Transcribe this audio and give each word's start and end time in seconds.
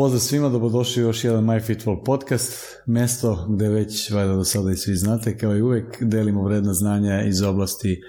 Pozdrav 0.00 0.20
svima, 0.20 0.48
dobrodošli 0.48 1.02
u 1.02 1.06
još 1.06 1.24
jedan 1.24 1.44
MyFitful 1.44 2.04
podcast, 2.04 2.52
mesto 2.86 3.46
gde 3.48 3.68
već, 3.68 4.10
valjda 4.10 4.34
do 4.34 4.44
sada 4.44 4.70
i 4.70 4.76
svi 4.76 4.94
znate, 4.96 5.38
kao 5.38 5.56
i 5.56 5.62
uvek 5.62 6.02
delimo 6.02 6.42
vredna 6.42 6.74
znanja 6.74 7.22
iz 7.22 7.42
oblasti 7.42 8.02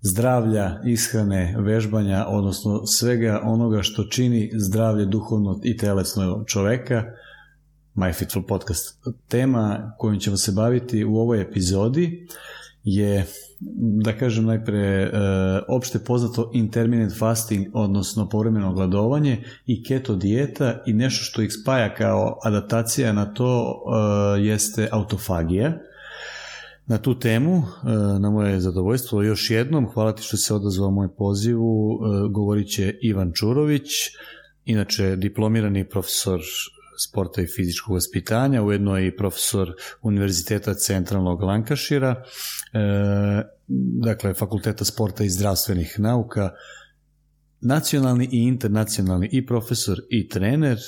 zdravlja, 0.00 0.80
ishrane, 0.86 1.54
vežbanja, 1.58 2.26
odnosno 2.28 2.86
svega 2.86 3.40
onoga 3.44 3.82
što 3.82 4.04
čini 4.04 4.50
zdravlje 4.54 5.06
duhovno 5.06 5.60
i 5.64 5.76
telesno 5.76 6.44
čoveka. 6.46 7.04
MyFitful 7.94 8.46
podcast. 8.46 8.98
Tema 9.28 9.94
kojom 9.98 10.18
ćemo 10.18 10.36
se 10.36 10.52
baviti 10.52 11.04
u 11.04 11.16
ovoj 11.16 11.40
epizodi 11.40 12.28
je 12.84 13.26
da 14.02 14.12
kažem 14.12 14.44
najpre, 14.44 14.78
e, 14.78 15.10
opšte 15.68 15.98
poznato 15.98 16.50
intermittent 16.54 17.18
fasting, 17.18 17.66
odnosno 17.72 18.28
povremeno 18.28 18.72
gladovanje 18.72 19.42
i 19.66 19.84
keto 19.84 20.16
dijeta 20.16 20.82
i 20.86 20.92
nešto 20.92 21.24
što 21.24 21.42
ih 21.42 21.52
spaja 21.52 21.94
kao 21.94 22.38
adaptacija 22.44 23.12
na 23.12 23.34
to 23.34 23.74
e, 24.38 24.40
jeste 24.40 24.88
autofagija. 24.92 25.78
Na 26.86 26.98
tu 26.98 27.18
temu, 27.18 27.56
e, 27.56 27.90
na 28.20 28.30
moje 28.30 28.60
zadovoljstvo, 28.60 29.22
još 29.22 29.50
jednom, 29.50 29.88
hvala 29.92 30.12
ti 30.12 30.22
što 30.22 30.36
se 30.36 30.54
odazvao 30.54 30.90
moj 30.90 31.08
pozivu, 31.16 31.98
govorit 32.30 32.68
će 32.68 32.94
Ivan 33.02 33.32
Čurović, 33.34 33.88
inače 34.64 35.16
diplomirani 35.16 35.88
profesor 35.88 36.40
sporta 36.98 37.42
i 37.42 37.46
fizičkog 37.46 37.94
vaspitanja, 37.94 38.62
ujedno 38.62 38.98
je 38.98 39.06
i 39.06 39.16
profesor 39.16 39.72
Univerziteta 40.02 40.74
centralnog 40.74 41.42
Lankašira, 41.42 42.24
dakle 44.04 44.34
Fakulteta 44.34 44.84
sporta 44.84 45.24
i 45.24 45.30
zdravstvenih 45.30 45.94
nauka, 45.98 46.50
nacionalni 47.60 48.28
i 48.32 48.38
internacionalni 48.38 49.28
i 49.32 49.46
profesor 49.46 49.98
i 50.10 50.28
trener, 50.28 50.78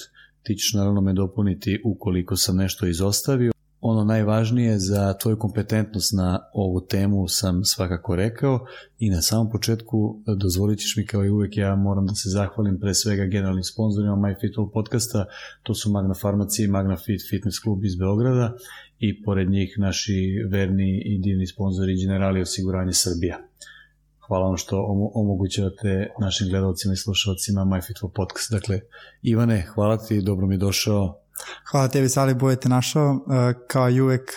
ti 0.43 0.55
ćeš 0.55 0.75
naravno 0.75 1.01
me 1.01 1.13
dopuniti 1.13 1.83
ukoliko 1.85 2.37
sam 2.37 2.57
nešto 2.57 2.87
izostavio. 2.87 3.53
Ono 3.81 4.05
najvažnije 4.05 4.79
za 4.79 5.15
tvoju 5.15 5.39
kompetentnost 5.39 6.13
na 6.17 6.41
ovu 6.53 6.87
temu 6.87 7.29
sam 7.29 7.65
svakako 7.65 8.17
rekao. 8.17 8.67
I 8.99 9.11
na 9.11 9.23
samom 9.23 9.51
početku 9.51 10.23
dozvolit 10.37 10.79
ćeš 10.79 10.97
mi 10.97 11.07
kao 11.07 11.25
i 11.25 11.31
uvek 11.31 11.57
ja 11.57 11.77
moram 11.77 12.07
da 12.07 12.15
se 12.15 12.29
zahvalim 12.29 12.81
pre 12.81 12.95
svega 12.95 13.25
generalnim 13.25 13.65
sponsorima 13.65 14.17
MyFitall 14.17 14.73
podcasta, 14.73 15.25
to 15.63 15.75
su 15.75 15.91
Magna 15.91 16.15
Farmacija 16.15 16.65
i 16.65 16.69
Magna 16.69 16.97
Fit 16.97 17.21
Fitness 17.31 17.63
Club 17.63 17.85
iz 17.85 17.97
Beograda 17.97 18.57
i 19.01 19.23
pored 19.23 19.51
njih 19.51 19.75
naši 19.79 20.45
verni 20.51 21.03
i 21.05 21.19
divni 21.19 21.47
sponzori 21.47 22.01
Generali 22.01 22.43
osiguranje 22.43 22.93
Srbija. 22.93 23.39
Hvala 24.27 24.47
vam 24.47 24.57
što 24.57 24.85
omogućavate 25.15 26.09
našim 26.21 26.49
gledalcima 26.49 26.95
i 26.95 26.97
slušalcima 26.97 27.61
MyFitful 27.61 28.13
podcast. 28.15 28.53
Dakle, 28.53 28.81
Ivane, 29.23 29.67
hvala 29.75 29.97
ti, 29.99 30.23
dobro 30.23 30.47
mi 30.47 30.57
došao, 30.57 31.21
Hvala 31.71 31.89
tebi 31.89 32.09
Sali 32.09 32.35
Bojete 32.35 32.69
našao, 32.69 33.15
e, 33.15 33.55
kao 33.67 33.91
i 33.91 34.01
uvek 34.01 34.31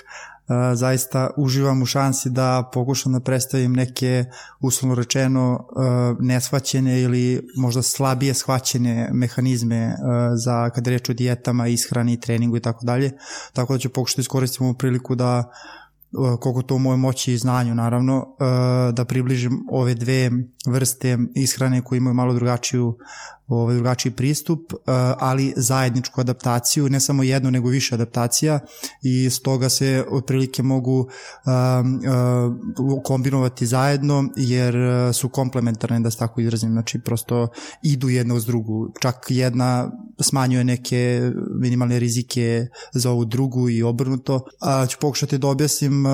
zaista 0.75 1.29
uživam 1.37 1.81
u 1.81 1.85
šansi 1.85 2.29
da 2.29 2.69
pokušam 2.73 3.13
da 3.13 3.19
predstavim 3.19 3.73
neke 3.73 4.25
uslovno 4.61 4.95
rečeno 4.95 5.59
e, 5.59 6.15
neshvaćene 6.19 7.01
ili 7.01 7.47
možda 7.57 7.81
slabije 7.81 8.33
shvaćene 8.33 9.09
mehanizme 9.13 9.95
za 10.43 10.69
kada 10.69 10.91
reč 10.91 11.09
o 11.09 11.13
dijetama, 11.13 11.67
ishrani, 11.67 12.19
treningu 12.19 12.57
i 12.57 12.61
tako 12.61 12.85
dalje. 12.85 13.11
Tako 13.53 13.73
da 13.73 13.79
ću 13.79 13.89
pokušati 13.89 14.19
da 14.19 14.21
iskoristim 14.21 14.65
ovu 14.65 14.75
priliku 14.75 15.15
da 15.15 15.51
koliko 16.39 16.61
to 16.61 16.75
u 16.75 16.79
mojoj 16.79 16.97
moći 16.97 17.33
i 17.33 17.37
znanju 17.37 17.75
naravno, 17.75 18.35
da 18.93 19.05
približim 19.05 19.67
ove 19.71 19.95
dve 19.95 20.31
vrste 20.67 21.17
ishrane 21.35 21.81
koje 21.81 21.97
imaju 21.97 22.13
malo 22.13 22.33
drugačiju 22.33 22.97
ovaj, 23.47 23.75
drugačiji 23.75 24.11
pristup, 24.11 24.73
ali 25.19 25.53
zajedničku 25.55 26.21
adaptaciju, 26.21 26.89
ne 26.89 26.99
samo 26.99 27.23
jednu 27.23 27.51
nego 27.51 27.69
više 27.69 27.95
adaptacija 27.95 28.59
i 29.01 29.29
stoga 29.29 29.69
se 29.69 30.05
otprilike 30.11 30.63
mogu 30.63 31.07
kombinovati 33.03 33.65
zajedno 33.65 34.29
jer 34.35 34.75
su 35.13 35.29
komplementarne, 35.29 35.99
da 35.99 36.11
se 36.11 36.17
tako 36.17 36.41
izrazim, 36.41 36.71
znači 36.71 36.99
prosto 36.99 37.47
idu 37.83 38.09
jedna 38.09 38.33
uz 38.33 38.45
drugu, 38.45 38.93
čak 39.01 39.15
jedna 39.29 39.91
smanjuje 40.19 40.63
neke 40.63 41.31
minimalne 41.59 41.99
rizike 41.99 42.67
za 42.93 43.11
ovu 43.11 43.25
drugu 43.25 43.69
i 43.69 43.83
obrnuto. 43.83 44.45
A, 44.61 44.85
ću 44.87 44.97
pokušati 45.01 45.37
da 45.37 45.47
objasnim 45.47 46.05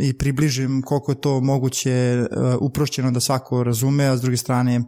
i 0.00 0.18
približim 0.18 0.82
koliko 0.82 1.12
je 1.12 1.20
to 1.20 1.40
moguće 1.40 2.26
uprošćeno 2.60 3.10
da 3.10 3.20
svako 3.20 3.64
razume, 3.64 4.04
a 4.04 4.16
s 4.16 4.20
druge 4.20 4.36
strane 4.36 4.82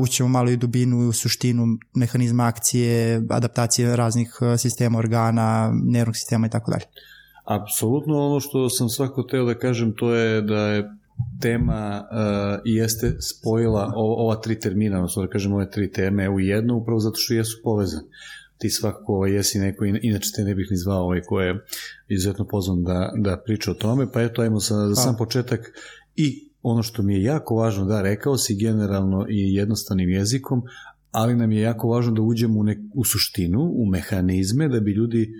ućemo 0.00 0.28
malo 0.28 0.50
i 0.50 0.56
dubinu 0.56 0.99
u 1.08 1.12
suštinu 1.12 1.64
mehanizma 1.94 2.46
akcije, 2.46 3.22
adaptacije 3.30 3.96
raznih 3.96 4.32
sistema 4.58 4.98
organa, 4.98 5.72
nervnog 5.84 6.16
sistema 6.16 6.46
i 6.46 6.50
tako 6.50 6.70
dalje. 6.70 6.84
Apsolutno 7.44 8.26
ono 8.26 8.40
što 8.40 8.68
sam 8.68 8.88
svako 8.88 9.22
teo 9.22 9.44
da 9.44 9.54
kažem 9.54 9.94
to 9.96 10.14
je 10.14 10.42
da 10.42 10.66
je 10.66 10.90
tema 11.40 12.04
uh, 12.10 12.60
jeste 12.64 13.16
spojila 13.20 13.92
o, 13.96 14.24
ova 14.24 14.36
tri 14.36 14.60
termina, 14.60 14.96
odnosno 14.96 15.22
da 15.22 15.28
kažem 15.28 15.52
ove 15.52 15.70
tri 15.70 15.92
teme 15.92 16.28
u 16.28 16.40
jednu, 16.40 16.76
upravo 16.76 17.00
zato 17.00 17.16
što 17.18 17.34
jesu 17.34 17.60
povezane. 17.64 18.04
Ti 18.58 18.70
svakako 18.70 19.14
ovaj, 19.14 19.32
jesi 19.32 19.58
neko, 19.58 19.84
inače 19.84 20.30
te 20.36 20.44
ne 20.44 20.54
bih 20.54 20.66
ni 20.70 20.76
zvao 20.76 21.04
ovaj 21.04 21.20
ko 21.20 21.40
je 21.40 21.64
izuzetno 22.08 22.46
pozvan 22.46 22.82
da, 22.82 23.12
da 23.16 23.36
priča 23.36 23.70
o 23.70 23.74
tome, 23.74 24.12
pa 24.12 24.22
eto 24.22 24.42
ajmo 24.42 24.60
sa, 24.60 24.74
za 24.88 24.94
sam 24.94 25.16
početak 25.16 25.60
i 26.16 26.50
ono 26.62 26.82
što 26.82 27.02
mi 27.02 27.14
je 27.14 27.22
jako 27.22 27.54
važno, 27.54 27.84
da, 27.84 28.02
rekao 28.02 28.36
si 28.36 28.56
generalno 28.56 29.26
i 29.28 29.54
jednostavnim 29.54 30.10
jezikom, 30.10 30.62
ali 31.10 31.36
nam 31.36 31.52
je 31.52 31.60
jako 31.60 31.88
važno 31.88 32.12
da 32.12 32.22
uđemo 32.22 32.60
u, 32.60 32.64
nek, 32.64 32.78
u 32.94 33.04
suštinu, 33.04 33.72
u 33.74 33.86
mehanizme, 33.86 34.68
da 34.68 34.80
bi 34.80 34.92
ljudi 34.92 35.32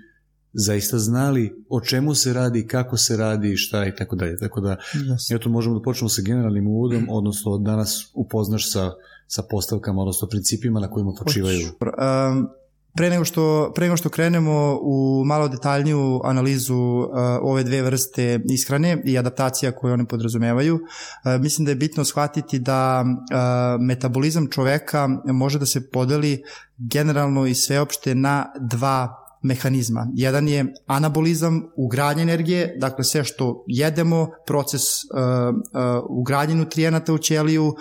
zaista 0.53 0.99
znali 0.99 1.65
o 1.69 1.81
čemu 1.81 2.15
se 2.15 2.33
radi, 2.33 2.67
kako 2.67 2.97
se 2.97 3.17
radi, 3.17 3.57
šta 3.57 3.87
i 3.87 3.95
tako 3.95 4.17
dalje. 4.17 4.37
Tako 4.37 4.61
da, 4.61 4.77
yes. 4.95 5.37
eto, 5.37 5.49
možemo 5.49 5.75
da 5.75 5.83
počnemo 5.83 6.09
sa 6.09 6.23
generalnim 6.23 6.67
uvodom, 6.67 7.07
odnosno 7.11 7.59
danas 7.59 8.11
upoznaš 8.15 8.73
sa, 8.73 8.93
sa 9.27 9.43
postavkama, 9.51 10.01
odnosno 10.01 10.29
principima 10.29 10.81
na 10.81 10.91
kojima 10.91 11.13
počivaju. 11.19 11.67
Um, 11.67 12.49
Pre 12.95 13.11
nego 13.11 13.25
što, 13.25 13.73
pre 13.75 13.87
nego 13.87 13.97
što 13.97 14.09
krenemo 14.09 14.79
u 14.83 15.23
malo 15.27 15.49
detaljniju 15.49 16.21
analizu 16.25 16.77
uh, 16.77 17.09
ove 17.43 17.65
dve 17.65 17.83
vrste 17.83 18.41
ishrane 18.45 19.03
i 19.05 19.19
adaptacija 19.19 19.73
koje 19.73 19.95
one 19.95 20.05
podrazumevaju, 20.05 20.75
uh, 20.75 21.41
mislim 21.41 21.65
da 21.65 21.71
je 21.71 21.77
bitno 21.77 22.05
shvatiti 22.05 22.59
da 22.59 23.05
uh, 23.05 23.81
metabolizam 23.81 24.47
čoveka 24.51 25.09
može 25.25 25.59
da 25.59 25.67
se 25.67 25.91
podeli 25.91 26.43
generalno 26.79 27.47
i 27.47 27.55
sveopšte 27.55 28.15
na 28.15 28.53
dva 28.61 29.20
mehanizma. 29.43 30.07
Jedan 30.15 30.49
je 30.49 30.75
anabolizam, 30.87 31.63
ugradnje 31.77 32.23
energije, 32.23 32.77
dakle 32.79 33.05
sve 33.05 33.25
što 33.25 33.65
jedemo, 33.67 34.31
proces 34.47 34.83
uh, 35.05 35.11
uh, 35.19 36.05
ugradnje 36.09 36.55
nutrijenata 36.55 37.13
u 37.13 37.19
ćeliju, 37.19 37.67
uh, 37.67 37.75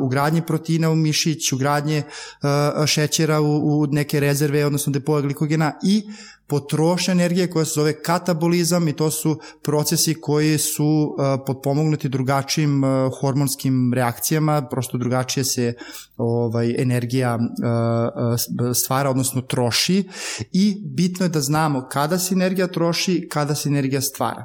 ugradnje 0.00 0.42
proteina 0.42 0.90
u 0.90 0.96
mišić, 0.96 1.52
ugradnje 1.52 2.02
uh, 2.02 2.86
šećera 2.86 3.40
u, 3.40 3.80
u 3.80 3.86
neke 3.86 4.20
rezerve, 4.20 4.66
odnosno 4.66 4.92
depoja 4.92 5.22
glikogena 5.22 5.72
i 5.84 6.02
potrošnja 6.48 7.12
energije 7.12 7.50
koja 7.50 7.64
se 7.64 7.72
zove 7.74 8.02
katabolizam 8.02 8.88
i 8.88 8.92
to 8.92 9.10
su 9.10 9.40
procesi 9.62 10.14
koji 10.20 10.58
su 10.58 10.84
uh, 10.84 11.40
potpomognuti 11.46 12.08
drugačijim 12.08 12.84
uh, 12.84 12.90
hormonskim 13.20 13.92
reakcijama, 13.94 14.68
prosto 14.70 14.98
drugačije 14.98 15.44
se 15.44 15.74
ovaj 16.16 16.74
energija 16.78 17.34
uh, 17.34 18.74
stvara, 18.74 19.10
odnosno 19.10 19.40
troši 19.40 20.08
i 20.52 20.82
bitno 20.84 21.26
je 21.26 21.30
da 21.30 21.40
znamo 21.40 21.88
kada 21.90 22.18
se 22.18 22.34
energija 22.34 22.66
troši, 22.66 23.28
kada 23.30 23.54
se 23.54 23.68
energija 23.68 24.00
stvara. 24.00 24.44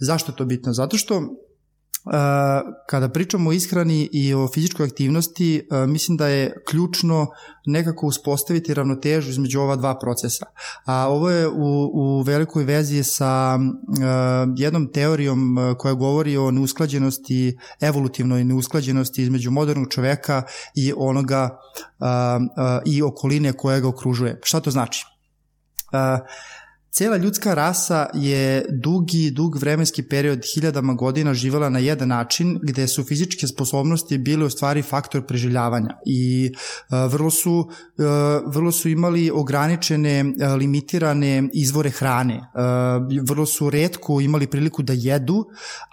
Zašto 0.00 0.32
je 0.32 0.36
to 0.36 0.44
bitno? 0.44 0.72
Zato 0.72 0.98
što 0.98 1.22
kada 2.86 3.08
pričamo 3.08 3.50
o 3.50 3.52
ishrani 3.52 4.08
i 4.12 4.34
o 4.34 4.48
fizičkoj 4.48 4.86
aktivnosti, 4.86 5.68
mislim 5.88 6.16
da 6.16 6.28
je 6.28 6.62
ključno 6.68 7.26
nekako 7.66 8.06
uspostaviti 8.06 8.74
ravnotežu 8.74 9.30
između 9.30 9.60
ova 9.60 9.76
dva 9.76 9.98
procesa. 9.98 10.46
A 10.86 11.08
ovo 11.08 11.30
je 11.30 11.48
u, 11.48 11.90
u 11.94 12.22
velikoj 12.22 12.64
vezi 12.64 13.02
sa 13.02 13.58
jednom 14.56 14.92
teorijom 14.92 15.56
koja 15.78 15.94
govori 15.94 16.36
o 16.36 16.50
neusklađenosti, 16.50 17.58
evolutivnoj 17.80 18.44
neusklađenosti 18.44 19.22
između 19.22 19.50
modernog 19.50 19.88
čoveka 19.90 20.42
i 20.74 20.92
onoga 20.96 21.58
i 22.86 23.02
okoline 23.02 23.52
koja 23.52 23.80
ga 23.80 23.88
okružuje. 23.88 24.40
Šta 24.42 24.60
to 24.60 24.70
znači? 24.70 25.04
Cela 26.94 27.16
ljudska 27.16 27.54
rasa 27.54 28.06
je 28.14 28.66
dugi, 28.70 29.30
dug 29.30 29.56
vremenski 29.58 30.02
period 30.02 30.44
hiljadama 30.54 30.94
godina 30.94 31.34
živela 31.34 31.68
na 31.68 31.78
jedan 31.78 32.08
način 32.08 32.58
gde 32.62 32.88
su 32.88 33.04
fizičke 33.04 33.46
sposobnosti 33.46 34.18
bile 34.18 34.44
u 34.44 34.50
stvari 34.50 34.82
faktor 34.82 35.26
preživljavanja 35.26 35.96
i 36.06 36.52
uh, 36.52 37.12
vrlo, 37.12 37.30
su, 37.30 37.52
uh, 37.52 38.04
vrlo 38.54 38.72
su 38.72 38.88
imali 38.88 39.30
ograničene, 39.34 40.24
uh, 40.24 40.54
limitirane 40.54 41.48
izvore 41.52 41.90
hrane. 41.90 42.40
Vrlo 43.28 43.46
su 43.46 43.70
redko 43.70 44.20
imali 44.20 44.46
priliku 44.46 44.82
da 44.82 44.92
jedu, 44.92 45.44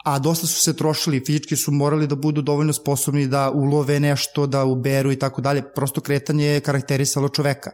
a 0.06 0.19
dosta 0.19 0.48
su 0.48 0.62
se 0.62 0.75
trošili, 0.75 1.24
fizički 1.25 1.56
su 1.56 1.71
morali 1.71 2.07
da 2.07 2.15
budu 2.15 2.42
dovoljno 2.42 2.74
sposobni 2.74 3.27
da 3.27 3.51
ulove 3.51 4.00
nešto, 4.00 4.48
da 4.48 4.65
uberu 4.65 5.12
i 5.12 5.19
tako 5.19 5.42
dalje. 5.42 5.63
Prosto 5.75 6.01
kretanje 6.01 6.45
je 6.45 6.59
karakterisalo 6.59 7.30
čoveka. 7.30 7.71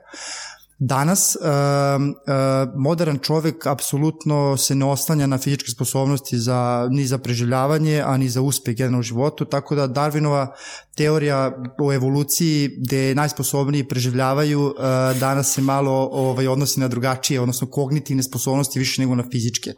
Danas 0.80 1.36
uh, 1.36 1.46
uh, 1.46 2.74
modern 2.76 3.18
čovek 3.20 3.66
apsolutno 3.66 4.58
se 4.58 4.76
ne 4.76 4.86
oslanja 4.86 5.28
na 5.28 5.38
fizičke 5.38 5.72
sposobnosti 5.72 6.40
za, 6.40 6.88
ni 6.92 7.06
za 7.06 7.18
preživljavanje, 7.18 8.02
a 8.06 8.18
ni 8.18 8.30
za 8.30 8.42
uspeh 8.42 8.76
generalno 8.76 9.00
u 9.00 9.02
životu, 9.02 9.46
tako 9.46 9.76
da 9.76 9.88
Darwinova 9.88 10.48
teorija 10.96 11.64
o 11.80 11.94
evoluciji 11.94 12.70
gde 12.78 13.16
najsposobniji 13.16 13.88
preživljavaju 13.88 14.62
uh, 14.62 14.74
danas 15.20 15.54
se 15.54 15.62
malo 15.62 16.10
ovaj, 16.12 16.48
odnosi 16.48 16.80
na 16.80 16.88
drugačije, 16.88 17.42
odnosno 17.42 17.68
kognitivne 17.68 18.24
sposobnosti 18.24 18.80
više 18.80 19.02
nego 19.02 19.16
na 19.16 19.24
fizičke 19.32 19.74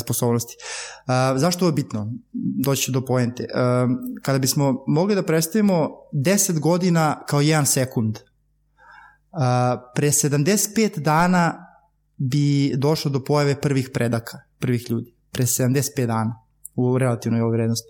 sposobnosti. 0.00 0.56
Zašto 1.36 1.66
je 1.66 1.72
bitno? 1.72 2.12
Doći 2.64 2.92
do 2.92 3.04
poente. 3.04 3.46
Kada 4.22 4.38
bismo 4.38 4.84
mogli 4.86 5.14
da 5.14 5.22
predstavimo 5.22 5.90
10 6.12 6.58
godina 6.58 7.22
kao 7.26 7.40
jedan 7.40 7.66
sekund, 7.66 8.18
pre 9.94 10.08
75 10.08 10.98
dana 10.98 11.66
bi 12.16 12.72
došlo 12.76 13.10
do 13.10 13.24
pojave 13.24 13.60
prvih 13.60 13.90
predaka, 13.94 14.40
prvih 14.58 14.90
ljudi. 14.90 15.14
Pre 15.30 15.44
75 15.44 16.06
dana 16.06 16.42
u 16.74 16.98
relativnoj 16.98 17.50
vrednosti. 17.50 17.88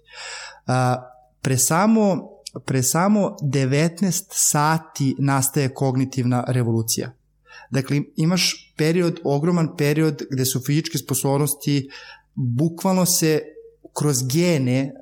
Pre 1.43 1.59
samo, 1.59 2.29
pre 2.65 2.83
samo 2.83 3.37
19 3.43 4.25
sati 4.31 5.17
nastaje 5.19 5.75
kognitivna 5.75 6.45
revolucija. 6.49 7.13
Dakle, 7.71 8.01
imaš 8.17 8.75
period, 8.77 9.21
ogroman 9.25 9.77
period 9.77 10.23
gde 10.31 10.45
su 10.45 10.61
fizičke 10.67 10.99
sposobnosti 10.99 11.91
bukvalno 12.35 13.07
se 13.07 13.43
kroz 13.93 14.23
gene 14.33 14.93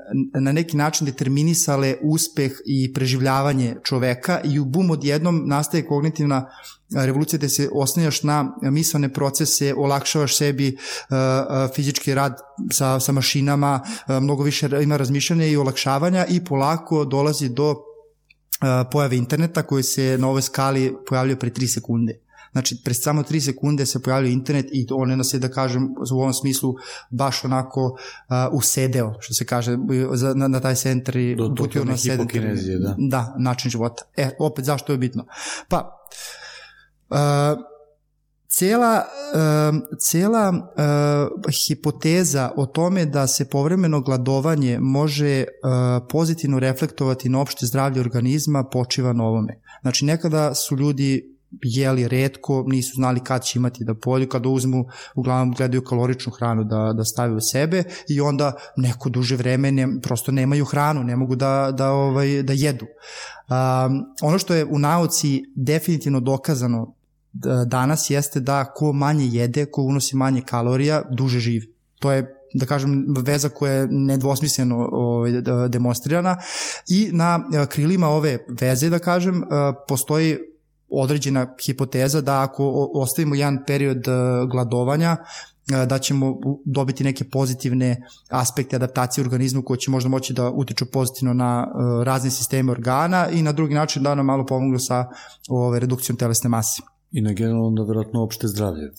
na 0.41 0.53
neki 0.53 0.77
način 0.77 1.05
determinisale 1.05 1.95
uspeh 2.03 2.53
i 2.67 2.93
preživljavanje 2.93 3.77
čoveka 3.85 4.41
i 4.45 4.59
u 4.59 4.65
bum 4.65 4.91
odjednom 4.91 5.43
nastaje 5.47 5.87
kognitivna 5.87 6.51
revolucija 6.95 7.39
gde 7.39 7.49
se 7.49 7.69
osnijaš 7.73 8.23
na 8.23 8.57
mislane 8.63 9.13
procese, 9.13 9.75
olakšavaš 9.77 10.37
sebi 10.37 10.77
fizički 11.75 12.15
rad 12.15 12.37
sa, 12.73 13.01
sa 13.01 13.13
mašinama, 13.13 13.81
mnogo 14.09 14.43
više 14.43 14.69
ima 14.83 14.97
razmišljanja 14.97 15.47
i 15.47 15.57
olakšavanja 15.57 16.27
i 16.27 16.45
polako 16.45 17.05
dolazi 17.05 17.49
do 17.49 17.75
pojave 18.93 19.17
interneta 19.17 19.63
koji 19.63 19.83
se 19.83 20.19
na 20.19 20.29
ovoj 20.29 20.43
skali 20.43 20.97
pojavljaju 21.09 21.39
pre 21.39 21.51
3 21.51 21.75
sekunde. 21.75 22.26
Znači, 22.57 22.77
pre 22.85 22.95
samo 22.95 23.23
3 23.23 23.41
sekunde 23.41 23.87
se 23.87 24.03
pojavljaju 24.03 24.33
internet 24.33 24.67
i 24.73 24.87
on 24.91 25.19
nas 25.19 25.35
je, 25.35 25.39
da 25.39 25.49
kažem, 25.49 25.95
u 26.13 26.21
ovom 26.21 26.33
smislu 26.33 26.75
baš 27.11 27.45
onako 27.45 27.85
uh, 27.85 27.97
usedeo, 28.53 29.15
što 29.21 29.35
se 29.35 29.45
kaže, 29.45 29.77
za, 30.13 30.35
na, 30.35 30.49
na 30.49 30.61
taj 30.61 30.75
centar 30.75 31.17
i 31.17 31.37
Do, 31.37 31.49
do, 31.49 31.85
nas 31.85 32.03
hipokinezije, 32.03 32.79
da. 32.79 32.95
Da, 32.99 33.35
način 33.39 33.71
života. 33.71 34.05
E, 34.17 34.31
opet, 34.39 34.65
zašto 34.65 34.93
je 34.93 34.99
bitno? 34.99 35.27
Pa, 35.69 36.09
uh, 37.11 37.19
cela, 38.49 39.05
uh, 39.35 39.99
cela 40.01 40.49
uh, 40.49 41.55
hipoteza 41.67 42.51
o 42.57 42.67
tome 42.67 43.07
da 43.07 43.27
se 43.27 43.49
povremeno 43.49 44.01
gladovanje 44.01 44.79
može 44.81 45.45
uh, 45.45 46.07
pozitivno 46.09 46.59
reflektovati 46.59 47.29
na 47.29 47.41
opšte 47.41 47.67
zdravlje 47.67 48.01
organizma 48.01 48.65
počiva 48.65 49.13
na 49.13 49.25
ovome. 49.25 49.61
Znači, 49.83 50.05
nekada 50.05 50.55
su 50.55 50.77
ljudi 50.77 51.36
jeli 51.63 52.09
redko, 52.09 52.65
nisu 52.67 52.95
znali 52.95 53.21
kad 53.21 53.45
će 53.45 53.59
imati 53.59 53.85
da 53.85 53.95
polju, 53.95 54.29
kada 54.29 54.49
uzmu, 54.49 54.85
uglavnom 55.15 55.55
gledaju 55.55 55.85
kaloričnu 55.85 56.33
hranu 56.33 56.65
da, 56.65 56.93
da 56.97 57.05
stave 57.05 57.35
u 57.35 57.41
sebe 57.41 57.85
i 58.09 58.21
onda 58.21 58.53
neko 58.77 59.09
duže 59.09 59.37
vreme 59.37 59.73
ne, 59.73 60.01
prosto 60.03 60.33
nemaju 60.33 60.65
hranu, 60.65 61.05
ne 61.05 61.17
mogu 61.17 61.37
da, 61.37 61.73
da, 61.73 61.91
ovaj, 61.91 62.43
da 62.43 62.53
jedu. 62.53 62.87
Um, 62.87 64.05
ono 64.23 64.39
što 64.39 64.55
je 64.55 64.65
u 64.65 64.79
nauci 64.79 65.45
definitivno 65.55 66.21
dokazano 66.21 66.93
danas 67.67 68.11
jeste 68.11 68.41
da 68.41 68.65
ko 68.65 68.93
manje 68.93 69.27
jede, 69.27 69.67
ko 69.67 69.83
unosi 69.83 70.17
manje 70.17 70.41
kalorija, 70.41 71.03
duže 71.11 71.41
živi. 71.41 71.73
To 71.99 72.13
je 72.13 72.33
da 72.55 72.67
kažem, 72.67 73.05
veza 73.23 73.49
koja 73.49 73.73
je 73.73 73.89
nedvosmisleno 73.91 74.89
ovaj, 74.93 75.33
demonstrirana 75.69 76.37
i 76.89 77.09
na 77.13 77.45
krilima 77.69 78.09
ove 78.09 78.39
veze, 78.61 78.91
da 78.91 78.99
kažem, 78.99 79.43
postoji 79.89 80.39
određena 80.89 81.55
hipoteza 81.67 82.21
da 82.21 82.43
ako 82.43 82.91
ostavimo 82.95 83.35
jedan 83.35 83.65
period 83.67 84.09
e, 84.09 84.13
gladovanja, 84.51 85.17
e, 85.73 85.87
da 85.87 85.99
ćemo 85.99 86.37
dobiti 86.65 87.05
neke 87.05 87.25
pozitivne 87.25 88.03
aspekte 88.31 88.77
adaptacije 88.77 89.25
organizmu 89.25 89.63
koje 89.63 89.79
će 89.79 89.91
možda 89.91 90.09
moći 90.09 90.33
da 90.33 90.51
utiču 90.51 90.87
pozitivno 90.87 91.35
na 91.35 91.67
e, 91.67 92.05
razne 92.05 92.31
sisteme 92.31 92.73
organa 92.73 93.29
i 93.29 93.43
na 93.43 93.53
drugi 93.53 93.75
način 93.75 94.03
da 94.03 94.15
nam 94.15 94.27
malo 94.27 94.47
pomognu 94.47 94.79
sa 94.79 95.07
ove, 95.49 95.81
redukcijom 95.81 96.19
telesne 96.19 96.51
mase. 96.51 96.83
I 97.13 97.21
na 97.21 97.33
generalno 97.33 97.85
verovatno 97.85 98.23
opšte 98.23 98.47
zdravlje. 98.49 98.91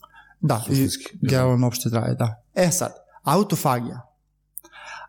Da, 0.41 0.63
i 0.69 0.87
generalno 1.21 1.67
opšte 1.67 1.89
zdravlje, 1.89 2.15
da. 2.15 2.41
E 2.55 2.71
sad, 2.71 2.93
autofagija. 3.23 4.06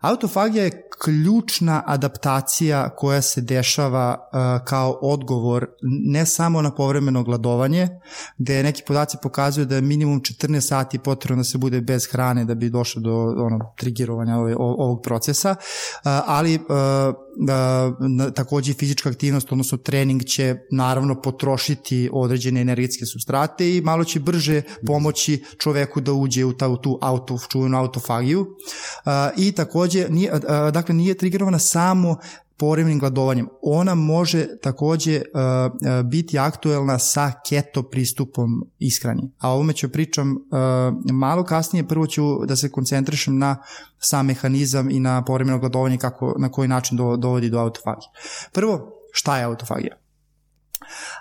Autofagija 0.01 0.63
je 0.63 0.89
ključna 1.03 1.83
adaptacija 1.85 2.89
koja 2.89 3.21
se 3.21 3.41
dešava 3.41 4.29
uh, 4.33 4.65
kao 4.65 4.99
odgovor 5.01 5.67
ne 5.81 6.25
samo 6.25 6.61
na 6.61 6.75
povremeno 6.75 7.23
gladovanje, 7.23 7.87
gde 8.37 8.63
neki 8.63 8.83
podaci 8.87 9.17
pokazuju 9.23 9.65
da 9.65 9.75
je 9.75 9.81
minimum 9.81 10.19
14 10.19 10.59
sati 10.61 10.99
potrebno 10.99 11.39
da 11.39 11.43
se 11.43 11.57
bude 11.57 11.81
bez 11.81 12.07
hrane 12.11 12.45
da 12.45 12.55
bi 12.55 12.69
došlo 12.69 13.01
do 13.01 13.15
ono, 13.37 13.73
trigirovanja 13.77 14.37
ovog 14.57 15.01
procesa, 15.03 15.51
uh, 15.59 16.11
ali 16.25 16.55
uh, 16.55 16.61
takođe 18.35 18.73
fizička 18.73 19.09
aktivnost, 19.09 19.51
odnosno 19.51 19.77
trening 19.77 20.23
će 20.23 20.55
naravno 20.71 21.21
potrošiti 21.21 22.09
određene 22.13 22.61
energetske 22.61 23.05
substrate 23.05 23.75
i 23.75 23.81
malo 23.81 24.03
će 24.03 24.19
brže 24.19 24.61
pomoći 24.85 25.43
čoveku 25.57 26.01
da 26.01 26.13
uđe 26.13 26.45
u, 26.45 26.53
ta, 26.53 26.67
u 26.67 26.77
tu 26.77 26.99
auto, 27.01 27.37
čuvenu 27.51 27.77
autofagiju. 27.77 28.47
I 29.37 29.51
takođe, 29.51 30.07
nije, 30.09 30.39
dakle, 30.73 30.95
nije 30.95 31.17
trigerovana 31.17 31.59
samo 31.59 32.17
poremnim 32.59 32.99
gladovanjem. 32.99 33.47
Ona 33.61 33.95
može 33.95 34.47
takođe 34.61 35.15
uh, 35.15 35.21
uh, 35.21 36.05
biti 36.05 36.39
aktuelna 36.39 36.99
sa 36.99 37.31
keto 37.49 37.83
pristupom 37.83 38.49
ishrani. 38.79 39.31
A 39.37 39.49
ovome 39.49 39.73
ću 39.73 39.89
pričam 39.89 40.31
uh, 40.31 40.37
malo 41.13 41.43
kasnije, 41.43 41.87
prvo 41.87 42.07
ću 42.07 42.45
da 42.45 42.55
se 42.55 42.71
koncentrišem 42.71 43.37
na 43.37 43.57
sam 43.99 44.25
mehanizam 44.25 44.89
i 44.89 44.99
na 44.99 45.23
poremeno 45.25 45.59
gladovanje 45.59 45.97
kako, 45.97 46.35
na 46.39 46.51
koji 46.51 46.67
način 46.67 46.97
do, 46.97 47.17
dovodi 47.17 47.49
do 47.49 47.59
autofagije. 47.59 48.09
Prvo, 48.53 48.91
šta 49.11 49.37
je 49.37 49.43
autofagija? 49.43 50.08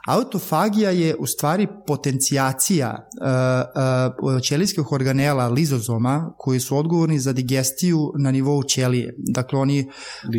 Autofagija 0.06 0.90
je 0.90 1.16
u 1.18 1.26
stvari 1.26 1.66
potencijacija 1.86 3.08
uh, 3.20 4.34
uh, 4.34 4.42
ćelijskih 4.42 4.92
organela 4.92 5.48
lizozoma 5.48 6.34
koji 6.38 6.60
su 6.60 6.76
odgovorni 6.76 7.18
za 7.18 7.32
digestiju 7.32 8.12
na 8.18 8.30
nivou 8.30 8.62
ćelije. 8.62 9.14
Dakle, 9.18 9.58
oni, 9.58 9.90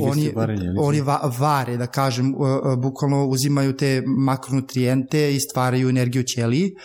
oni, 0.01 0.31
varenje, 0.35 0.73
oni 0.79 1.01
va, 1.01 1.33
vare, 1.39 1.77
da 1.77 1.87
kažem, 1.87 2.35
uh, 2.35 2.41
uh, 2.41 2.79
bukvalno 2.79 3.25
uzimaju 3.25 3.77
te 3.77 4.03
makronutrijente 4.05 5.35
i 5.35 5.39
stvaraju 5.39 5.89
energiju 5.89 6.23
ćeliji. 6.23 6.75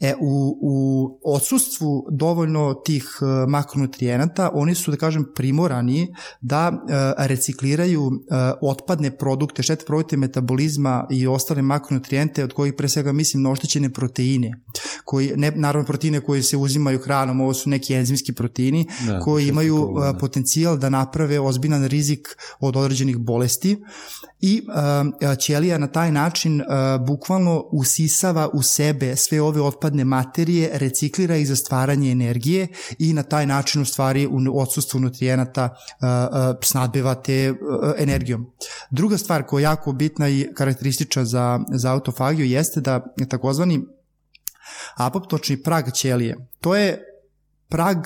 E, 0.00 0.14
u, 0.20 0.58
u 0.60 1.18
odsustvu 1.24 2.06
dovoljno 2.10 2.74
tih 2.74 3.18
uh, 3.20 3.50
makronutrijenata, 3.50 4.50
oni 4.54 4.74
su, 4.74 4.90
da 4.90 4.96
kažem, 4.96 5.24
primorani 5.34 6.14
da 6.40 6.68
uh, 6.68 7.26
recikliraju 7.26 8.02
uh, 8.02 8.12
otpadne 8.60 9.10
produkte, 9.16 9.62
štete 9.62 9.84
produkte 9.84 10.16
metabolizma 10.16 11.06
i 11.10 11.26
ostale 11.26 11.62
makronutrijente, 11.62 12.44
od 12.44 12.52
kojih 12.52 12.74
pre 12.74 12.88
svega 12.88 13.12
mislim 13.12 13.42
na 13.42 13.50
oštećene 13.50 13.92
proteine, 13.92 14.52
koji, 15.04 15.32
ne, 15.36 15.50
naravno 15.50 15.86
proteine 15.86 16.20
koji 16.20 16.42
se 16.42 16.56
uzimaju 16.56 16.98
hranom, 16.98 17.40
ovo 17.40 17.54
su 17.54 17.70
neki 17.70 17.94
enzimski 17.94 18.32
proteini, 18.32 18.86
da, 19.06 19.20
koji 19.20 19.48
imaju 19.48 19.76
uh, 19.76 20.04
da. 20.04 20.18
potencijal 20.18 20.78
da 20.78 20.88
naprave 20.90 21.40
ozbiljan 21.40 21.86
rizik 21.86 22.28
od 22.60 22.76
određenih 22.76 23.18
bolesti 23.18 23.76
i 24.40 24.62
uh, 24.68 25.38
ćelija 25.38 25.78
na 25.78 25.86
taj 25.86 26.12
način 26.12 26.60
uh, 26.60 26.66
bukvalno 27.06 27.64
usisava 27.72 28.48
u 28.48 28.62
sebe 28.62 29.16
sve 29.16 29.40
ove 29.40 29.60
otpadne 29.60 30.04
materije, 30.04 30.70
reciklira 30.72 31.36
ih 31.36 31.48
za 31.48 31.56
stvaranje 31.56 32.10
energije 32.10 32.68
i 32.98 33.12
na 33.12 33.22
taj 33.22 33.46
način 33.46 33.82
u 33.82 33.84
stvari 33.84 34.26
u 34.26 34.60
odsustvu 34.60 35.00
nutrijenata 35.00 35.64
uh, 35.64 36.06
uh, 36.06 36.56
snadbeva 36.62 37.14
te 37.14 37.50
uh, 37.50 37.56
energijom. 37.98 38.52
Druga 38.90 39.18
stvar 39.18 39.42
koja 39.42 39.60
je 39.60 39.64
jako 39.64 39.92
bitna 39.92 40.28
i 40.28 40.48
karakteristična 40.54 41.24
za, 41.24 41.60
za 41.72 41.92
autofagiju 41.92 42.46
jeste 42.46 42.80
da 42.80 43.04
takozvani 43.28 43.80
apoptočni 44.96 45.62
prag 45.62 45.92
ćelije, 45.92 46.36
to 46.60 46.76
je 46.76 47.15
prag, 47.68 47.96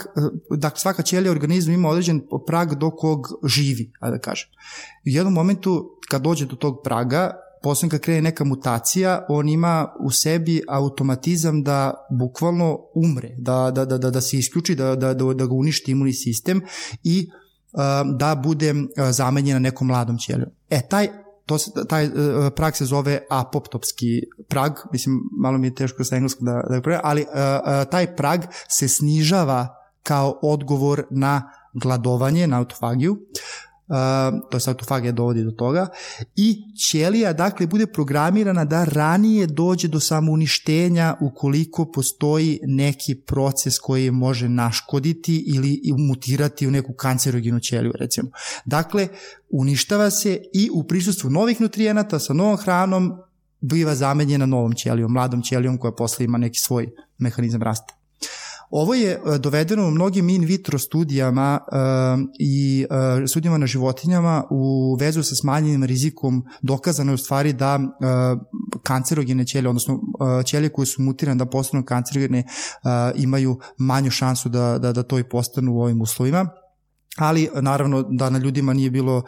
dakle 0.57 0.81
svaka 0.81 1.03
ćelija 1.03 1.33
organizma 1.33 1.75
ima 1.75 1.89
određen 1.89 2.23
prag 2.47 2.75
do 2.75 2.91
kog 2.91 3.29
živi, 3.45 3.93
da 4.01 4.19
kažem. 4.19 4.49
U 4.97 5.09
jednom 5.09 5.35
momentu 5.35 5.99
kad 6.09 6.23
dođe 6.23 6.47
do 6.47 6.57
tog 6.57 6.81
praga, 6.85 7.31
posle 7.63 7.89
kad 7.89 8.01
krene 8.01 8.23
neka 8.23 8.45
mutacija, 8.45 9.27
on 9.29 9.49
ima 9.49 9.89
u 10.01 10.11
sebi 10.11 10.63
automatizam 10.69 11.63
da 11.63 12.07
bukvalno 12.11 12.79
umre, 12.95 13.35
da, 13.39 13.71
da, 13.75 13.85
da, 13.85 13.99
da, 13.99 14.11
da 14.11 14.21
se 14.21 14.39
isključi, 14.39 14.75
da, 14.75 14.97
da, 14.97 15.15
da, 15.15 15.35
da 15.35 15.47
ga 15.47 15.55
uništi 15.55 15.91
imunni 15.91 16.13
sistem 16.13 16.63
i 17.05 17.29
uh, 17.73 17.81
da 18.17 18.35
bude 18.35 18.73
uh, 18.73 18.87
zamenjen 19.11 19.55
na 19.55 19.59
nekom 19.59 19.87
mladom 19.87 20.19
ćelijom. 20.19 20.51
E, 20.71 20.89
taj 20.89 21.09
to 21.51 21.59
se, 21.59 21.71
taj 21.89 22.07
uh, 22.07 22.13
prag 22.57 22.77
se 22.77 22.85
zove 22.85 23.19
apoptopski 23.31 24.23
prag, 24.49 24.73
mislim, 24.93 25.21
malo 25.41 25.59
mi 25.59 25.67
je 25.67 25.75
teško 25.75 26.05
sa 26.05 26.17
engleskog 26.17 26.47
da, 26.47 26.63
da 26.71 26.81
pre, 26.83 27.01
ali 27.03 27.23
uh, 27.23 27.29
uh, 27.29 27.91
taj 27.91 28.17
prag 28.17 28.41
se 28.69 28.89
snižava 28.89 29.69
kao 30.03 30.39
odgovor 30.43 31.03
na 31.11 31.51
gladovanje, 31.75 32.47
na 32.47 32.59
autofagiju. 32.59 33.19
To 34.51 34.57
je 34.57 34.61
autofagija 34.67 35.13
dovodi 35.13 35.45
do 35.45 35.51
toga, 35.51 35.89
i 36.37 36.63
ćelija 36.89 37.33
dakle 37.33 37.67
bude 37.67 37.87
programirana 37.87 38.65
da 38.65 38.85
ranije 38.85 39.47
dođe 39.47 39.89
do 39.89 40.01
samouništenja 40.01 41.17
ukoliko 41.21 41.93
postoji 41.93 42.61
neki 42.63 43.15
proces 43.15 43.79
koji 43.79 44.11
može 44.11 44.49
naškoditi 44.49 45.45
ili 45.47 45.81
mutirati 46.09 46.67
u 46.67 46.71
neku 46.71 46.93
kancerogenu 46.93 47.61
ćeliju 47.61 47.93
recimo. 47.99 48.31
Dakle, 48.65 49.09
uništava 49.49 50.11
se 50.11 50.43
i 50.55 50.71
u 50.75 50.85
prisustvu 50.85 51.31
novih 51.31 51.61
nutrijenata 51.61 52.19
sa 52.19 52.33
novom 52.33 52.57
hranom 52.57 53.13
biva 53.61 53.95
zamenjena 53.95 54.47
novom 54.47 54.75
ćelijom, 54.75 55.13
mladom 55.13 55.43
ćelijom 55.43 55.79
koja 55.79 55.93
posle 55.93 56.25
ima 56.25 56.39
neki 56.39 56.59
svoj 56.59 56.91
mehanizam 57.19 57.63
rasta. 57.63 58.00
Ovo 58.71 58.95
je 58.95 59.13
e, 59.13 59.39
dovedeno 59.39 59.89
u 59.89 59.91
mnogim 59.91 60.29
in 60.29 60.45
vitro 60.45 60.79
studijama 60.79 61.59
uh, 61.73 62.21
i 62.39 62.87
uh, 62.91 63.29
studijama 63.29 63.59
na 63.59 63.67
životinjama 63.67 64.45
u 64.51 64.95
vezu 65.01 65.23
sa 65.23 65.35
smanjenim 65.35 65.85
rizikom 65.85 66.45
dokazano 66.63 67.13
je 67.13 67.15
u 67.15 67.19
stvari 67.19 67.53
da 67.53 67.81
kancerogene 68.83 69.47
ćelije, 69.47 69.69
odnosno 69.69 70.01
ćelije 70.45 70.69
koje 70.71 70.87
su 70.87 71.03
mutirane 71.03 71.39
da 71.39 71.47
postanu 71.47 71.85
kancerogene 71.85 72.45
imaju 73.17 73.59
manju 73.79 74.11
šansu 74.11 74.49
da, 74.49 74.79
da, 74.79 74.93
da 74.93 75.03
to 75.03 75.19
i 75.19 75.29
postanu 75.29 75.75
u 75.75 75.81
ovim 75.81 76.01
uslovima 76.01 76.49
ali 77.17 77.49
naravno 77.61 78.03
da 78.03 78.31
na 78.31 78.39
ljudima 78.39 78.73
nije 78.73 78.91
bilo 78.91 79.23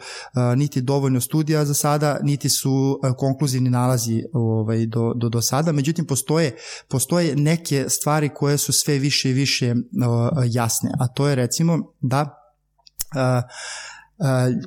niti 0.55 0.81
dovoljno 0.81 1.21
studija 1.21 1.65
za 1.65 1.73
sada, 1.73 2.19
niti 2.21 2.49
su 2.49 2.99
konkluzivni 3.17 3.69
nalazi 3.69 4.23
ovaj, 4.33 4.85
do, 4.85 5.13
do, 5.15 5.29
do 5.29 5.41
sada, 5.41 5.71
međutim 5.71 6.05
postoje, 6.05 6.55
postoje 6.87 7.35
neke 7.35 7.85
stvari 7.89 8.29
koje 8.29 8.57
su 8.57 8.73
sve 8.73 8.99
više 8.99 9.29
i 9.29 9.33
više 9.33 9.75
jasne, 10.45 10.91
a 10.99 11.07
to 11.07 11.27
je 11.27 11.35
recimo 11.35 11.93
da 12.01 12.39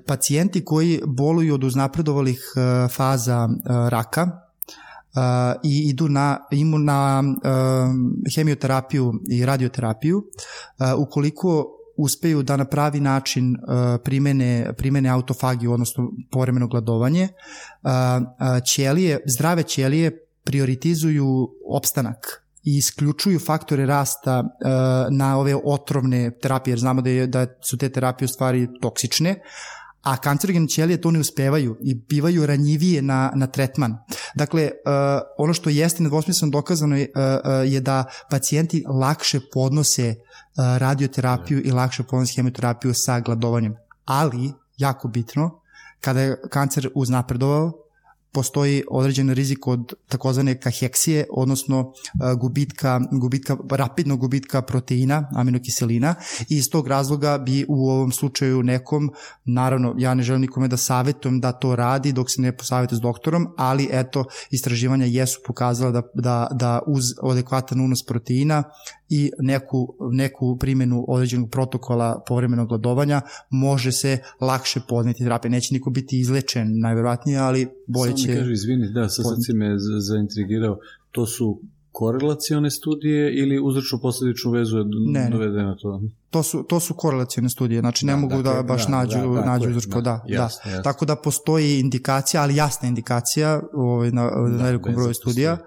pacijenti 0.07 0.65
koji 0.65 1.01
boluju 1.07 1.55
od 1.55 1.65
uznapredovalih 1.65 2.41
faza 2.91 3.49
raka, 3.91 4.47
uh, 5.17 5.61
i 5.63 5.89
idu 5.89 6.09
na, 6.09 6.39
imu 6.51 6.79
na 6.79 7.23
uh, 7.23 8.35
hemioterapiju 8.35 9.15
i 9.31 9.47
radioterapiju, 9.47 10.19
uh, 10.19 11.09
ukoliko 11.09 11.76
uspeju 11.97 12.43
da 12.43 12.57
na 12.57 12.65
pravi 12.65 13.01
način 13.01 13.57
uh, 13.57 14.01
primene, 14.05 14.73
primene 14.77 15.09
autofagiju, 15.09 15.73
odnosno 15.73 16.13
povremeno 16.31 16.69
gladovanje, 16.69 17.29
uh, 17.83 17.91
uh, 17.91 18.65
ćelije, 18.75 19.21
zdrave 19.27 19.63
ćelije 19.63 20.27
prioritizuju 20.45 21.49
opstanak 21.69 22.43
i 22.63 22.77
isključuju 22.77 23.39
faktore 23.39 23.87
rasta 23.87 24.45
na 25.11 25.39
ove 25.39 25.57
otrovne 25.65 26.31
terapije, 26.43 26.73
jer 26.73 26.79
znamo 26.79 27.03
da, 27.03 27.11
je, 27.11 27.27
da 27.27 27.47
su 27.63 27.79
te 27.79 27.89
terapije 27.89 28.27
u 28.27 28.29
stvari 28.29 28.69
toksične, 28.81 29.41
a 30.07 30.17
kancerogene 30.17 30.69
ćelije 30.69 31.01
to 31.01 31.11
ne 31.11 31.19
uspevaju 31.19 31.77
i 31.81 31.95
bivaju 31.95 32.47
ranjivije 32.47 33.03
na, 33.03 33.33
na 33.35 33.47
tretman. 33.47 33.97
Dakle, 34.35 34.63
uh, 34.63 34.71
ono 35.39 35.55
što 35.55 35.71
jeste 35.71 36.03
nedvosmisleno 36.03 36.51
dokazano 36.51 36.97
je, 36.97 37.11
uh, 37.17 37.23
uh, 37.23 37.73
je 37.73 37.81
da 37.81 38.05
pacijenti 38.31 38.85
lakše 38.89 39.41
podnose 39.53 40.15
radioterapiju 40.57 41.63
i 41.65 41.71
lakše 41.71 42.03
podnose 42.03 42.33
hemoterapiju 42.37 42.95
sa 42.95 43.21
gladovanjem. 43.21 43.75
Ali, 44.05 44.53
jako 44.77 45.09
bitno, 45.09 45.61
kada 46.01 46.21
je 46.21 46.41
kancer 46.51 46.89
uznapredovao, 46.95 47.73
postoji 48.37 48.83
određen 48.91 49.31
rizik 49.33 49.67
od 49.67 49.93
takozvane 50.09 50.61
kaheksije, 50.61 51.25
odnosno 51.31 51.81
e, 51.81 52.35
gubitka, 52.35 53.01
gubitka, 53.13 53.57
rapidnog 53.71 54.21
gubitka 54.21 54.63
proteina, 54.63 55.29
aminokiselina. 55.35 56.15
I 56.49 56.57
iz 56.57 56.69
tog 56.71 56.89
razloga 56.89 57.39
bi 57.39 57.65
u 57.69 57.89
ovom 57.91 58.13
slučaju 58.13 58.63
nekom, 58.63 59.11
naravno 59.45 59.95
ja 59.99 60.15
ne 60.15 60.23
želim 60.23 60.41
nikome 60.41 60.69
da 60.69 60.77
savetujem 60.77 61.41
da 61.41 61.53
to 61.53 61.77
radi 61.77 62.13
dok 62.13 62.31
se 62.31 62.43
ne 62.43 62.53
posavete 62.57 62.97
s 62.97 63.01
doktorom, 63.01 63.49
ali 63.57 63.89
eto 63.91 64.25
istraživanja 64.51 65.07
jesu 65.07 65.41
pokazala 65.47 65.91
da, 65.91 66.03
da, 66.15 66.49
da 66.53 66.83
uz 66.87 67.05
adekvatan 67.23 67.81
unos 67.81 68.05
proteina 68.05 68.63
i 69.09 69.31
neku, 69.39 69.95
neku 70.11 70.57
primjenu 70.59 71.05
određenog 71.09 71.51
protokola 71.51 72.23
povremenog 72.29 72.69
gladovanja 72.69 73.21
može 73.51 73.93
se 73.93 74.19
lakše 74.41 74.81
podneti 74.89 75.23
terapija. 75.23 75.51
Neće 75.51 75.75
niko 75.75 75.91
biti 75.91 76.21
izlečen 76.21 76.81
najverovatnije, 76.81 77.39
ali 77.39 77.69
bolje 77.87 78.11
Samo 78.11 78.17
će... 78.17 78.23
Samo 78.23 78.35
mi 78.35 78.41
kaži, 78.41 78.53
izvini, 78.53 78.93
da, 78.93 79.09
sad, 79.09 79.25
sad 79.25 79.45
si 79.45 79.53
me 79.53 79.75
zaintrigirao. 80.01 80.79
To 81.11 81.27
su 81.27 81.61
korelacione 81.93 82.71
studije 82.71 83.35
ili 83.39 83.61
uzročno 83.61 83.99
posledičnu 83.99 84.51
vezu 84.51 84.79
je 84.79 84.85
ne, 85.13 85.29
dovedeno 85.33 85.75
to? 85.75 86.03
To 86.31 86.43
su, 86.43 86.63
to 86.63 86.81
su 86.81 86.95
korelacione 86.95 87.49
studije, 87.49 87.81
znači 87.81 88.07
ne 88.07 88.13
da, 88.13 88.17
mogu 88.17 88.37
da 88.37 88.43
dakle, 88.43 88.63
da 88.63 88.63
baš 88.63 88.85
da, 88.85 88.91
nađu, 88.91 89.35
da, 89.35 89.45
nađu 89.45 89.69
uzročno, 89.69 90.01
da, 90.01 90.01
da, 90.01 90.35
jasne, 90.35 90.61
da. 90.65 90.71
Jasne. 90.71 90.83
Tako 90.83 91.05
da 91.05 91.17
postoji 91.17 91.81
indikacija, 91.81 92.43
ali 92.43 92.57
jasna 92.57 92.89
indikacija 92.89 93.61
ovaj, 93.75 94.11
na, 94.11 94.31
da, 94.31 94.49
na 94.49 94.65
velikom 94.65 94.95
broju 94.95 95.15
studija, 95.15 95.59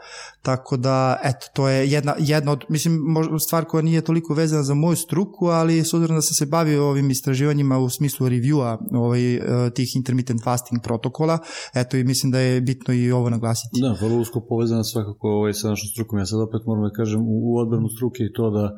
tako 0.41 0.77
da, 0.77 1.19
eto, 1.23 1.47
to 1.53 1.67
je 1.67 1.91
jedna, 1.91 2.15
jedna 2.19 2.51
od, 2.51 2.65
mislim, 2.69 2.99
stvar 3.39 3.65
koja 3.65 3.81
nije 3.81 4.01
toliko 4.01 4.33
vezana 4.33 4.63
za 4.63 4.73
moju 4.73 4.95
struku, 4.95 5.47
ali 5.47 5.83
s 5.83 5.93
obzirom 5.93 6.17
da 6.17 6.21
sam 6.21 6.35
se 6.35 6.45
bavio 6.45 6.89
ovim 6.89 7.09
istraživanjima 7.09 7.77
u 7.77 7.89
smislu 7.89 8.29
reviewa 8.29 8.77
ovaj, 8.91 9.35
eh, 9.35 9.69
tih 9.69 9.95
intermittent 9.95 10.43
fasting 10.43 10.83
protokola, 10.83 11.37
eto 11.73 11.97
i 11.97 12.03
mislim 12.03 12.31
da 12.31 12.39
je 12.39 12.61
bitno 12.61 12.93
i 12.93 13.11
ovo 13.11 13.29
naglasiti. 13.29 13.81
Da, 13.81 13.95
vrlo 14.01 14.19
usko 14.21 14.41
povezana 14.49 14.83
svakako 14.83 15.27
ovaj, 15.29 15.53
sa 15.53 15.69
našom 15.69 15.87
strukom. 15.87 16.19
Ja 16.19 16.25
sad 16.25 16.39
opet 16.39 16.61
moram 16.65 16.83
da 16.83 16.91
kažem 16.95 17.21
u, 17.21 17.53
u 17.53 17.57
odbranu 17.57 17.89
struke 17.89 18.23
i 18.23 18.33
to 18.33 18.49
da 18.49 18.71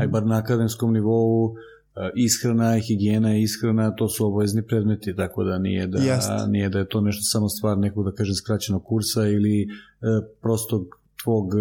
aj 0.00 0.08
bar 0.08 0.26
na 0.26 0.38
akademskom 0.38 0.92
nivou 0.92 1.54
e, 1.54 2.10
ishrana, 2.14 2.78
higijena 2.78 3.36
i 3.36 3.42
ishrana, 3.42 3.94
to 3.96 4.08
su 4.08 4.26
obavezni 4.26 4.62
predmeti, 4.66 5.16
tako 5.16 5.44
da 5.44 5.58
nije 5.58 5.86
da, 5.86 5.98
Jest. 5.98 6.30
nije 6.48 6.68
da 6.68 6.78
je 6.78 6.88
to 6.88 7.00
nešto 7.00 7.22
samo 7.22 7.48
stvar 7.48 7.78
nekog, 7.78 8.04
da 8.04 8.12
kažem, 8.12 8.34
skraćenog 8.34 8.84
kursa 8.84 9.26
ili 9.28 9.62
e, 9.62 9.66
prostog 10.42 10.86
tvog 11.22 11.54
e, 11.54 11.58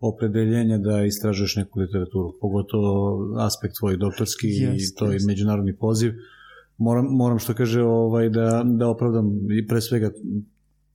opredeljenja 0.00 0.78
da 0.78 1.04
istražuješ 1.04 1.56
neku 1.56 1.80
literaturu, 1.80 2.32
pogotovo 2.40 3.18
aspekt 3.38 3.74
tvoj 3.78 3.96
doktorski 3.96 4.46
jest, 4.48 4.92
i 4.92 4.98
to 4.98 5.12
je 5.12 5.18
međunarodni 5.26 5.76
poziv. 5.76 6.12
Moram, 6.78 7.06
moram 7.10 7.38
što 7.38 7.54
kaže 7.54 7.82
ovaj, 7.82 8.28
da, 8.28 8.62
da 8.66 8.88
opravdam 8.88 9.26
i 9.58 9.66
pre 9.66 9.80
svega 9.80 10.10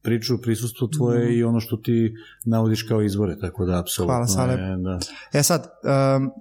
priču, 0.09 0.41
prisustvo 0.41 0.87
tvoje 0.87 1.25
mm. 1.25 1.33
i 1.33 1.43
ono 1.43 1.59
što 1.59 1.77
ti 1.77 2.15
navodiš 2.45 2.83
kao 2.83 3.01
izvore, 3.01 3.39
tako 3.39 3.65
da 3.65 3.79
apsolutno 3.79 4.13
Hvala, 4.13 4.27
Salep. 4.27 4.59
je, 4.59 4.77
da. 4.77 4.99
E 5.33 5.43
sad, 5.43 5.67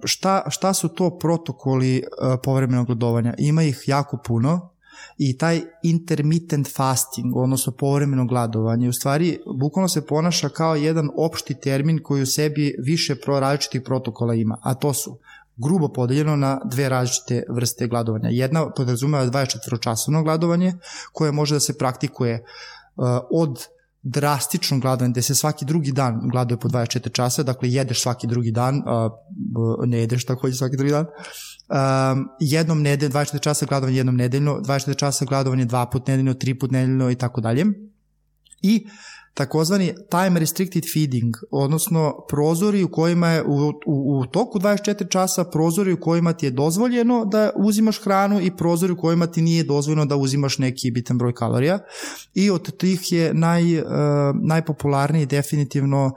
šta, 0.04 0.42
šta 0.50 0.75
su 0.75 0.88
to 0.88 1.18
protokoli 1.18 1.96
e, 1.96 2.02
povremenog 2.42 2.87
gladovanja? 2.87 3.34
Ima 3.38 3.62
ih 3.62 3.84
jako 3.87 4.18
puno 4.26 4.70
i 5.18 5.38
taj 5.38 5.60
intermittent 5.82 6.68
fasting, 6.76 7.37
odnosno 7.37 7.72
povremeno 7.72 8.26
gladovanje, 8.26 8.88
u 8.88 8.92
stvari 8.92 9.38
bukvalno 9.60 9.88
se 9.88 10.06
ponaša 10.06 10.48
kao 10.48 10.76
jedan 10.76 11.10
opšti 11.16 11.54
termin 11.54 12.00
koji 12.02 12.22
u 12.22 12.26
sebi 12.26 12.75
više 12.78 13.16
pro 13.20 13.40
različitih 13.40 13.82
protokola 13.84 14.34
ima, 14.34 14.58
a 14.62 14.75
to 14.75 14.94
su 14.94 15.18
grubo 15.56 15.88
podeljeno 15.88 16.37
na 16.37 16.60
dve 16.64 16.88
različite 16.88 17.42
vrste 17.48 17.87
gladovanja. 17.87 18.28
Jedna 18.28 18.70
podrazumeva 18.70 19.26
24-časovno 19.26 20.22
gladovanje 20.22 20.72
koje 21.12 21.32
može 21.32 21.54
da 21.54 21.60
se 21.60 21.78
praktikuje 21.78 22.34
Uh, 22.34 22.77
od 23.31 23.67
drastično 24.02 24.78
gladovanja, 24.78 25.12
gde 25.12 25.23
se 25.23 25.35
svaki 25.35 25.64
drugi 25.64 25.93
dan 25.93 26.21
gladuje 26.33 26.59
po 26.61 26.69
24 26.69 27.12
časa, 27.12 27.43
dakle 27.43 27.71
jedeš 27.71 28.02
svaki 28.02 28.26
drugi 28.26 28.50
dan, 28.50 28.83
a 28.87 29.11
ne 29.87 29.99
jedeš 29.99 30.26
takođe 30.26 30.57
svaki 30.57 30.76
drugi 30.76 30.93
dan, 30.93 31.07
um, 31.07 32.28
jednom 32.40 32.83
nedeljno, 32.83 33.14
24 33.14 33.40
časa 33.40 33.67
gladovanje 33.67 33.99
jednom 33.99 34.17
nedeljno, 34.17 34.61
24 34.61 34.97
časa 34.97 35.25
gladovanje 35.25 35.64
dva 35.64 35.87
put 35.87 36.07
nedeljno, 36.07 36.35
tri 36.35 36.59
put 36.59 36.71
nedeljno 36.71 37.11
i 37.11 37.14
tako 37.14 37.40
dalje. 37.40 37.67
I 38.62 38.87
takozvani 39.35 39.94
time 40.11 40.40
restricted 40.40 40.85
feeding, 40.92 41.37
odnosno 41.50 42.14
prozori 42.28 42.85
u 42.85 42.88
kojima 42.88 43.28
je 43.28 43.42
u, 43.42 43.68
u, 43.68 43.73
u 43.87 44.26
toku 44.26 44.58
24 44.58 45.08
časa 45.08 45.44
prozori 45.44 45.92
u 45.92 46.00
kojima 46.00 46.32
ti 46.32 46.47
je 46.47 46.50
dozvoljeno 46.50 47.25
da 47.25 47.50
uzimaš 47.56 48.02
hranu 48.02 48.40
i 48.40 48.56
prozori 48.56 48.92
u 48.92 48.97
kojima 48.97 49.26
ti 49.26 49.42
nije 49.42 49.64
dozvoljeno 49.64 50.04
da 50.04 50.16
uzimaš 50.16 50.58
neki 50.58 50.90
bitan 50.90 51.18
broj 51.18 51.35
kalorija. 51.35 51.78
I 52.35 52.50
od 52.50 52.76
tih 52.76 53.12
je 53.12 53.35
naj, 53.35 53.78
uh, 53.78 53.87
najpopularniji 54.42 55.26
definitivno 55.26 56.04
um, 56.04 56.11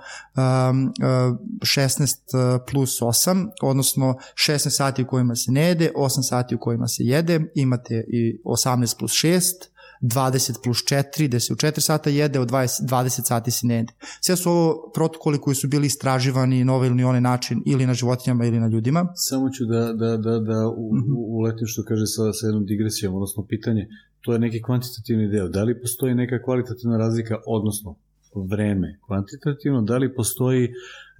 uh, 0.85 1.37
16 1.59 2.59
plus 2.71 3.01
8, 3.01 3.47
odnosno 3.61 4.15
16 4.33 4.69
sati 4.69 5.03
u 5.03 5.07
kojima 5.07 5.35
se 5.35 5.51
ne 5.51 5.67
jede, 5.67 5.91
8 5.95 6.29
sati 6.29 6.55
u 6.55 6.59
kojima 6.59 6.87
se 6.87 7.03
jede, 7.03 7.51
imate 7.55 8.05
i 8.07 8.41
18 8.45 8.97
plus 8.99 9.11
6, 9.11 9.70
20 10.01 10.63
plus 10.63 10.77
4, 10.77 11.27
gde 11.27 11.39
se 11.39 11.53
u 11.53 11.55
4 11.55 11.79
sata 11.79 12.09
jede, 12.09 12.39
od 12.39 12.49
20, 12.49 12.87
20 12.89 13.27
sati 13.27 13.51
se 13.51 13.67
ne 13.67 13.75
jede. 13.75 13.93
Sve 14.21 14.35
su 14.35 14.49
ovo 14.49 14.91
protokoli 14.93 15.37
koji 15.37 15.55
su 15.55 15.67
bili 15.67 15.87
istraživani 15.87 16.63
na 16.63 16.73
ovaj 16.73 16.87
ili 16.87 17.03
onaj 17.03 17.21
način 17.21 17.63
ili 17.65 17.87
na 17.87 17.93
životinjama 17.93 18.45
ili 18.45 18.59
na 18.59 18.67
ljudima. 18.67 19.07
Samo 19.15 19.49
ću 19.49 19.65
da, 19.65 19.93
da, 19.93 20.17
da, 20.17 20.39
da 20.39 20.67
u, 20.67 20.91
-hmm. 20.91 21.15
uletim 21.17 21.67
što 21.67 21.83
kaže 21.83 22.05
sa, 22.05 22.33
sa 22.33 22.47
jednom 22.47 22.65
digresijom, 22.65 23.15
odnosno 23.15 23.45
pitanje, 23.45 23.87
to 24.21 24.33
je 24.33 24.39
neki 24.39 24.61
kvantitativni 24.61 25.27
deo. 25.27 25.47
Da 25.49 25.63
li 25.63 25.81
postoji 25.81 26.15
neka 26.15 26.43
kvalitativna 26.43 26.97
razlika, 26.97 27.35
odnosno 27.47 27.95
vreme 28.35 28.99
kvantitativno, 29.05 29.81
da 29.81 29.97
li 29.97 30.15
postoji 30.15 30.69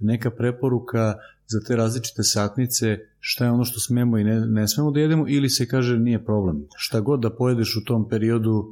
neka 0.00 0.30
preporuka 0.30 1.14
za 1.46 1.60
te 1.66 1.76
različite 1.76 2.22
satnice, 2.22 2.98
šta 3.20 3.44
je 3.44 3.50
ono 3.50 3.64
što 3.64 3.80
smemo 3.80 4.18
i 4.18 4.24
ne, 4.24 4.40
ne 4.40 4.68
smemo 4.68 4.90
da 4.90 5.00
jedemo, 5.00 5.24
ili 5.28 5.50
se 5.50 5.68
kaže 5.68 5.98
nije 5.98 6.24
problem. 6.24 6.64
Šta 6.76 7.00
god 7.00 7.20
da 7.20 7.36
pojedeš 7.36 7.76
u 7.76 7.84
tom 7.84 8.08
periodu, 8.08 8.64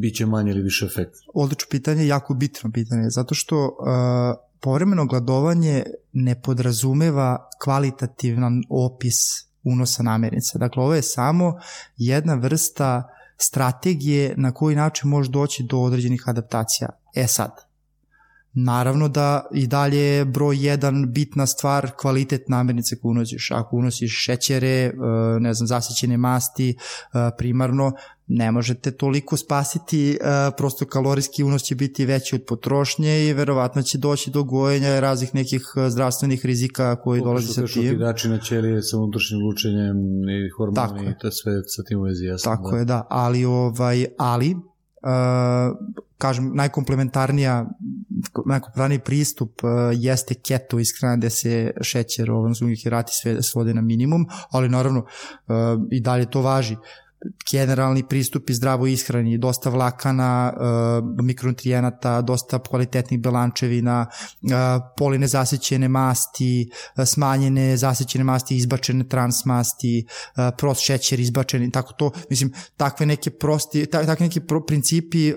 bit 0.00 0.16
će 0.16 0.26
manje 0.26 0.50
ili 0.50 0.62
više 0.62 0.86
efekt. 0.86 1.14
Odlično 1.34 1.66
pitanje, 1.70 2.06
jako 2.06 2.34
bitno 2.34 2.70
pitanje, 2.72 3.10
zato 3.10 3.34
što 3.34 3.64
uh, 3.64 3.74
povremeno 4.60 5.06
gladovanje 5.06 5.82
ne 6.12 6.42
podrazumeva 6.42 7.48
kvalitativan 7.64 8.62
opis 8.68 9.14
unosa 9.62 10.02
namirnica. 10.02 10.58
Dakle, 10.58 10.82
ovo 10.82 10.94
je 10.94 11.02
samo 11.02 11.54
jedna 11.96 12.34
vrsta 12.34 13.08
strategije 13.36 14.34
na 14.36 14.52
koji 14.52 14.76
način 14.76 15.10
može 15.10 15.30
doći 15.30 15.62
do 15.62 15.78
određenih 15.78 16.22
adaptacija. 16.26 16.88
E 17.14 17.26
sad, 17.26 17.50
Naravno 18.56 19.08
da 19.08 19.46
i 19.54 19.66
dalje 19.66 19.98
je 19.98 20.24
broj 20.24 20.66
jedan 20.66 21.12
bitna 21.12 21.46
stvar 21.46 21.90
kvalitet 22.00 22.48
namirnice 22.48 22.96
koju 22.98 23.10
unosiš. 23.10 23.50
Ako 23.50 23.76
unosiš 23.76 24.24
šećere, 24.24 24.68
e, 24.68 24.92
ne 25.40 25.54
znam, 25.54 25.66
zasićene 25.66 26.16
masti 26.16 26.70
e, 26.70 26.76
primarno, 27.38 27.92
ne 28.26 28.52
možete 28.52 28.90
toliko 28.90 29.36
spasiti, 29.36 30.10
e, 30.10 30.16
prosto 30.56 30.86
kalorijski 30.86 31.44
unos 31.44 31.62
će 31.62 31.74
biti 31.74 32.06
veći 32.06 32.34
od 32.34 32.42
potrošnje 32.48 33.26
i 33.26 33.32
verovatno 33.32 33.82
će 33.82 33.98
doći 33.98 34.30
do 34.30 34.44
gojenja 34.44 35.00
raznih 35.00 35.34
nekih 35.34 35.62
zdravstvenih 35.88 36.46
rizika 36.46 36.96
koji 36.96 37.20
Kako 37.20 37.28
dolaze 37.28 37.52
sa 37.52 37.66
tim. 37.66 37.88
Okidači 37.88 38.28
na 38.28 38.38
ćelije 38.38 38.82
sa 38.82 38.98
unutrašnjim 38.98 39.40
lučenjem 39.46 39.96
i 40.28 40.50
hormoni 40.56 41.10
i 41.10 41.18
to 41.20 41.30
sve 41.30 41.52
sa 41.66 41.82
tim 41.82 41.98
u 41.98 42.02
vezi 42.02 42.24
jasno. 42.24 42.56
Tako 42.56 42.70
da. 42.70 42.78
je, 42.78 42.84
da, 42.84 43.06
ali, 43.10 43.44
ovaj, 43.44 44.06
ali 44.18 44.56
Uh, 45.04 45.76
kažem, 46.18 46.50
najkomplementarnija 46.54 47.66
najkomplementarniji 48.46 48.98
pristup 48.98 49.64
uh, 49.64 49.70
jeste 49.92 50.34
keto 50.34 50.78
ishrana 50.78 51.16
gde 51.16 51.30
se 51.30 51.72
šećer, 51.80 52.30
odnosno 52.30 52.66
ugljikirati 52.66 53.12
sve 53.12 53.42
svode 53.42 53.74
na 53.74 53.82
minimum, 53.82 54.26
ali 54.50 54.68
naravno 54.68 55.00
uh, 55.00 55.54
i 55.90 56.00
dalje 56.00 56.30
to 56.30 56.40
važi 56.42 56.76
generalni 57.50 58.02
pristup 58.08 58.50
i 58.50 58.54
zdravo 58.54 58.86
ishrani, 58.86 59.38
dosta 59.38 59.70
vlakana, 59.70 60.52
uh, 60.56 61.24
mikronutrijenata, 61.24 62.20
dosta 62.22 62.58
kvalitetnih 62.58 63.20
belančevina, 63.20 64.06
uh, 64.06 64.50
poline 64.96 65.26
zasićene 65.26 65.88
masti, 65.88 66.70
uh, 66.70 67.04
smanjene 67.04 67.76
zasićene 67.76 68.24
masti, 68.24 68.56
izbačene 68.56 69.08
transmasti, 69.08 70.06
prost 70.58 70.84
šećer 70.84 71.20
izbačeni, 71.20 71.70
tako 71.70 71.92
to, 71.92 72.10
mislim, 72.30 72.52
takve 72.76 73.06
neke 73.06 73.30
prosti, 73.30 73.86
takve 73.86 74.28
pro, 74.46 74.66
principi 74.66 75.32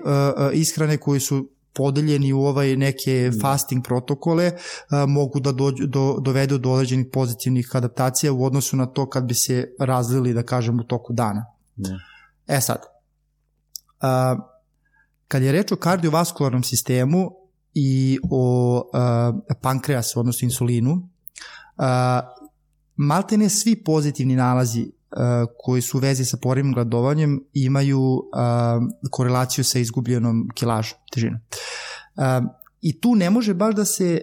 ishrane 0.52 0.96
koji 0.96 1.20
su 1.20 1.48
podeljeni 1.78 2.32
u 2.32 2.40
ovaj 2.40 2.76
neke 2.76 3.30
mm. 3.32 3.40
fasting 3.40 3.84
protokole 3.84 4.52
a, 4.90 5.06
mogu 5.06 5.40
da 5.40 5.52
dođu, 5.52 5.86
do, 5.86 6.18
dovedu 6.20 6.58
do 6.58 6.70
određenih 6.70 7.06
pozitivnih 7.12 7.70
adaptacija 7.72 8.32
u 8.32 8.44
odnosu 8.44 8.76
na 8.76 8.86
to 8.86 9.06
kad 9.06 9.24
bi 9.24 9.34
se 9.34 9.68
razlili, 9.78 10.34
da 10.34 10.42
kažem, 10.42 10.80
u 10.80 10.84
toku 10.84 11.12
dana. 11.12 11.46
Ne. 11.78 11.98
E 12.46 12.60
sad, 12.60 12.78
uh, 12.78 14.44
kad 15.28 15.42
je 15.42 15.52
reč 15.52 15.72
o 15.72 15.76
kardiovaskularnom 15.76 16.62
sistemu 16.62 17.30
i 17.74 18.18
o 18.30 18.76
uh, 18.76 19.56
pankreasu, 19.62 20.20
odnosno 20.20 20.46
insulinu, 20.46 20.92
uh, 20.92 21.84
maltene 22.96 23.48
svi 23.48 23.76
pozitivni 23.84 24.36
nalazi 24.36 24.92
koji 25.58 25.82
su 25.82 25.96
u 25.96 26.00
vezi 26.00 26.24
sa 26.24 26.36
porednim 26.36 26.74
gladovanjem 26.74 27.44
imaju 27.54 28.22
korelaciju 29.10 29.64
sa 29.64 29.78
izgubljenom 29.78 30.48
kilažom, 30.54 30.98
težinom. 31.12 31.40
I 32.80 33.00
tu 33.00 33.14
ne 33.14 33.30
može 33.30 33.54
baš 33.54 33.74
da 33.74 33.84
se 33.84 34.20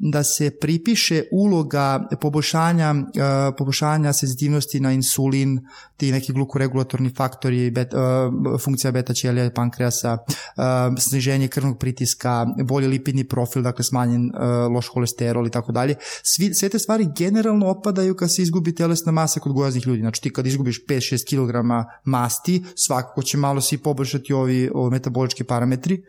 da 0.00 0.24
se 0.24 0.50
pripiše 0.60 1.22
uloga 1.32 2.08
poboljšanja, 2.20 2.94
uh, 2.94 3.54
poboljšanja 3.58 4.12
senzitivnosti 4.12 4.80
na 4.80 4.92
insulin, 4.92 5.66
ti 5.96 6.12
neki 6.12 6.32
glukoregulatorni 6.32 7.10
faktori, 7.16 7.70
bet, 7.70 7.94
uh, 7.94 8.60
funkcija 8.60 8.92
beta 8.92 9.14
ćelija 9.14 9.44
i 9.44 9.54
pankreasa, 9.54 10.12
uh, 10.12 10.64
sniženje 10.98 11.48
krvnog 11.48 11.78
pritiska, 11.78 12.46
bolji 12.64 12.88
lipidni 12.88 13.24
profil, 13.24 13.62
dakle 13.62 13.84
smanjen 13.84 14.30
loš 14.74 14.88
holesterol 14.88 15.46
i 15.46 15.50
tako 15.50 15.72
dalje. 15.72 15.94
Svi, 16.22 16.54
sve 16.54 16.68
te 16.68 16.78
stvari 16.78 17.08
generalno 17.16 17.68
opadaju 17.68 18.16
kad 18.16 18.34
se 18.34 18.42
izgubi 18.42 18.74
telesna 18.74 19.12
masa 19.12 19.40
kod 19.40 19.52
gojaznih 19.52 19.86
ljudi. 19.86 20.00
Znači 20.00 20.22
ti 20.22 20.32
kad 20.32 20.46
izgubiš 20.46 20.86
5-6 20.86 21.28
kg 21.28 21.86
masti, 22.04 22.64
svakako 22.74 23.22
će 23.22 23.38
malo 23.38 23.60
si 23.60 23.78
poboljšati 23.78 24.32
ovi, 24.32 24.70
ovi 24.74 24.90
metabolički 24.90 25.44
parametri. 25.44 26.02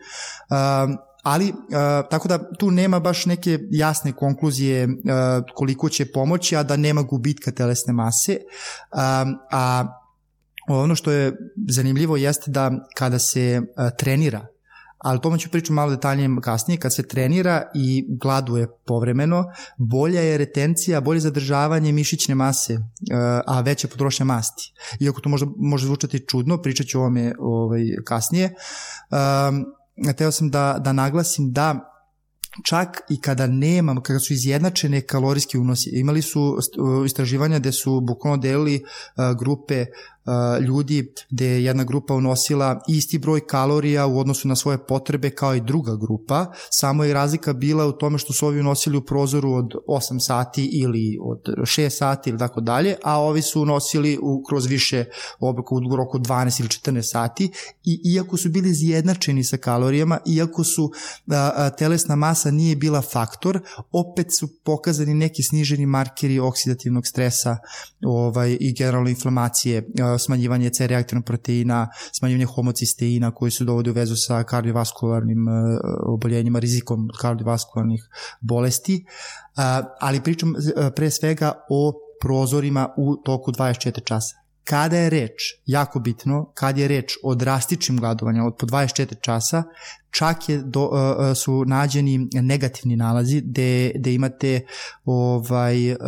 Uh, 0.50 1.11
ali 1.22 1.48
uh, 1.50 1.54
tako 2.10 2.28
da 2.28 2.52
tu 2.58 2.70
nema 2.70 3.00
baš 3.00 3.26
neke 3.26 3.58
jasne 3.70 4.12
konkluzije 4.12 4.84
uh, 4.84 4.92
koliko 5.54 5.88
će 5.88 6.12
pomoći, 6.12 6.56
a 6.56 6.62
da 6.62 6.76
nema 6.76 7.02
gubitka 7.02 7.50
telesne 7.50 7.92
mase. 7.92 8.38
Um, 8.92 9.34
a 9.52 9.86
ono 10.68 10.94
što 10.94 11.12
je 11.12 11.32
zanimljivo 11.68 12.16
jeste 12.16 12.50
da 12.50 12.70
kada 12.96 13.18
se 13.18 13.60
uh, 13.60 13.88
trenira, 13.98 14.46
ali 14.98 15.20
tome 15.20 15.38
ću 15.38 15.50
pričati 15.50 15.72
malo 15.72 15.90
detaljnije 15.90 16.30
kasnije, 16.42 16.78
kad 16.78 16.94
se 16.94 17.08
trenira 17.08 17.62
i 17.74 18.06
gladuje 18.20 18.66
povremeno, 18.86 19.44
bolja 19.76 20.20
je 20.20 20.38
retencija, 20.38 21.00
bolje 21.00 21.20
zadržavanje 21.20 21.92
mišićne 21.92 22.34
mase, 22.34 22.78
a 23.46 23.60
veća 23.60 23.88
potrošnja 23.88 24.24
masti. 24.24 24.72
Iako 25.00 25.20
to 25.20 25.28
možda 25.28 25.46
može 25.56 25.86
zvučati 25.86 26.24
čudno, 26.28 26.62
pričat 26.62 26.86
ću 26.86 26.98
o 26.98 27.00
ovome 27.00 27.34
ovaj, 27.38 27.82
kasnije. 28.04 28.54
Um, 29.10 29.64
teo 30.16 30.30
sam 30.32 30.50
da, 30.50 30.78
da 30.78 30.92
naglasim 30.92 31.52
da 31.52 31.88
čak 32.64 33.00
i 33.08 33.20
kada 33.20 33.46
nemam, 33.46 34.02
kada 34.02 34.18
su 34.18 34.32
izjednačene 34.32 35.00
kalorijski 35.00 35.58
unosi. 35.58 35.90
Imali 35.90 36.22
su 36.22 36.58
istraživanja 37.06 37.58
gde 37.58 37.72
su 37.72 38.00
bukvalno 38.00 38.36
delili 38.36 38.82
grupe 39.38 39.86
ljudi 40.60 41.12
gde 41.30 41.46
je 41.46 41.64
jedna 41.64 41.84
grupa 41.84 42.14
unosila 42.14 42.80
isti 42.88 43.18
broj 43.18 43.46
kalorija 43.46 44.06
u 44.06 44.18
odnosu 44.18 44.48
na 44.48 44.56
svoje 44.56 44.78
potrebe 44.86 45.30
kao 45.30 45.54
i 45.54 45.60
druga 45.60 45.96
grupa, 45.96 46.52
samo 46.70 47.04
je 47.04 47.14
razlika 47.14 47.52
bila 47.52 47.86
u 47.86 47.92
tome 47.92 48.18
što 48.18 48.32
su 48.32 48.46
ovi 48.46 48.60
unosili 48.60 48.96
u 48.96 49.04
prozoru 49.04 49.52
od 49.52 49.74
8 49.88 50.20
sati 50.26 50.64
ili 50.72 51.18
od 51.22 51.40
6 51.46 51.90
sati 51.90 52.30
ili 52.30 52.38
tako 52.38 52.60
dalje, 52.60 52.96
a 53.04 53.20
ovi 53.20 53.42
su 53.42 53.62
unosili 53.62 54.18
u, 54.22 54.42
kroz 54.48 54.66
više 54.66 55.04
obraka 55.40 55.74
u 55.74 55.96
roku 55.96 56.18
12 56.18 56.60
ili 56.60 56.68
14 56.68 57.02
sati. 57.12 57.50
I 57.84 58.00
iako 58.14 58.36
su 58.36 58.48
bili 58.48 58.70
izjednačeni 58.70 59.44
sa 59.44 59.56
kalorijama, 59.56 60.18
iako 60.26 60.64
su 60.64 60.92
a, 61.30 61.50
a, 61.56 61.70
telesna 61.70 62.16
masa 62.16 62.50
nije 62.50 62.76
bila 62.76 63.02
faktor, 63.02 63.60
opet 63.92 64.26
su 64.38 64.48
pokazani 64.64 65.14
neki 65.14 65.42
sniženi 65.42 65.86
markeri 65.86 66.38
oksidativnog 66.38 67.06
stresa 67.06 67.56
ovaj, 68.06 68.56
i 68.60 68.72
generalno 68.72 69.08
inflamacije 69.08 69.88
a, 70.02 70.11
smanjivanje 70.18 70.70
C 70.70 70.86
reaktivnog 70.86 71.24
proteina, 71.24 71.88
smanjivanje 72.12 72.46
homocisteina 72.46 73.30
koji 73.30 73.50
su 73.50 73.64
dovodi 73.64 73.90
u 73.90 73.92
vezu 73.92 74.16
sa 74.16 74.42
kardiovaskularnim 74.44 75.48
e, 75.48 75.52
oboljenjima, 76.06 76.58
rizikom 76.58 77.08
kardiovaskularnih 77.20 78.08
bolesti, 78.40 78.96
e, 78.96 79.04
ali 80.00 80.22
pričam 80.22 80.54
e, 80.56 80.90
pre 80.96 81.10
svega 81.10 81.52
o 81.70 81.92
prozorima 82.20 82.88
u 82.96 83.16
toku 83.16 83.52
24 83.52 84.04
časa. 84.04 84.41
Kada 84.64 84.96
je 84.96 85.10
reč, 85.10 85.32
jako 85.66 86.00
bitno, 86.00 86.52
kad 86.54 86.78
je 86.78 86.88
reč 86.88 87.12
o 87.22 87.34
drastičnim 87.34 87.98
gladovanjima 87.98 88.46
od 88.46 88.56
po 88.58 88.66
24 88.66 89.20
časa, 89.20 89.62
čak 90.10 90.48
je 90.48 90.62
do, 90.64 90.84
uh, 90.84 91.36
su 91.36 91.64
nađeni 91.64 92.28
negativni 92.32 92.96
nalazi 92.96 93.40
gde, 93.40 93.92
gde 93.94 94.14
imate 94.14 94.60
ovaj 95.04 95.92
uh, 95.92 95.98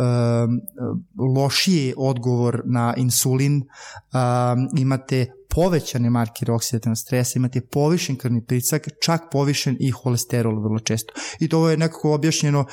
odgovor 1.97 2.61
na 2.65 2.93
insulin, 2.97 3.57
uh, 3.57 4.79
imate 4.79 5.25
povećane 5.55 6.09
markere 6.09 6.53
oksidativnog 6.53 6.97
stresa, 6.97 7.39
imate 7.39 7.61
povišen 7.61 8.15
krvni 8.15 8.45
pritisak, 8.45 8.87
čak 9.05 9.21
povišen 9.31 9.77
i 9.79 9.91
holesterol 9.91 10.63
vrlo 10.63 10.79
često. 10.79 11.13
I 11.39 11.49
to 11.49 11.69
je 11.69 11.77
nekako 11.77 12.13
objašnjeno 12.13 12.65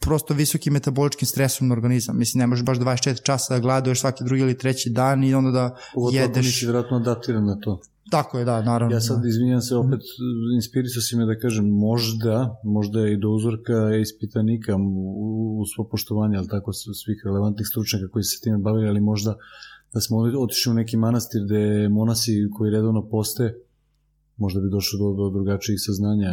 prosto 0.00 0.34
visokim 0.34 0.72
metaboličkim 0.72 1.26
stresom 1.26 1.68
na 1.68 1.74
organizam. 1.74 2.18
Mislim, 2.18 2.38
ne 2.38 2.46
možeš 2.46 2.64
baš 2.64 2.78
24 2.78 3.22
časa 3.22 3.54
da 3.54 3.60
gladuješ 3.60 4.00
svaki 4.00 4.24
drugi 4.24 4.42
ili 4.42 4.58
treći 4.58 4.90
dan 4.90 5.24
i 5.24 5.34
onda 5.34 5.50
da 5.50 5.76
Pogotovo 5.94 6.22
jedeš. 6.22 6.34
Pogotovo 6.34 6.72
vjerojatno 6.72 6.96
adaptiran 6.96 7.44
na 7.44 7.60
to. 7.60 7.80
Tako 8.10 8.38
je, 8.38 8.44
da, 8.44 8.62
naravno. 8.62 8.96
Ja 8.96 9.00
sad, 9.00 9.24
izvinjam 9.24 9.60
se, 9.60 9.76
opet 9.76 10.00
inspirisao 10.54 11.02
si 11.02 11.16
me 11.16 11.26
da 11.26 11.38
kažem, 11.38 11.66
možda, 11.68 12.60
možda 12.64 13.08
i 13.08 13.16
do 13.16 13.28
uzorka 13.28 13.96
ispitanika 14.02 14.76
u, 14.76 15.60
u 15.60 15.66
svo 15.74 15.84
poštovanje, 15.84 16.36
ali 16.38 16.48
tako 16.48 16.72
svih 16.72 17.22
relevantnih 17.24 17.66
stručnjaka 17.66 18.08
koji 18.12 18.22
se 18.22 18.40
time 18.42 18.58
bavili, 18.58 18.88
ali 18.88 19.00
možda 19.00 19.34
da 19.94 20.00
smo 20.00 20.18
otišli 20.18 20.70
u 20.70 20.74
neki 20.74 20.96
manastir 20.96 21.42
gde 21.44 21.88
monasi 21.88 22.48
koji 22.52 22.70
redovno 22.70 23.08
poste, 23.08 23.54
možda 24.36 24.60
bi 24.60 24.70
došlo 24.70 24.98
do, 24.98 25.22
do 25.22 25.30
drugačijih 25.30 25.78
saznanja. 25.82 26.30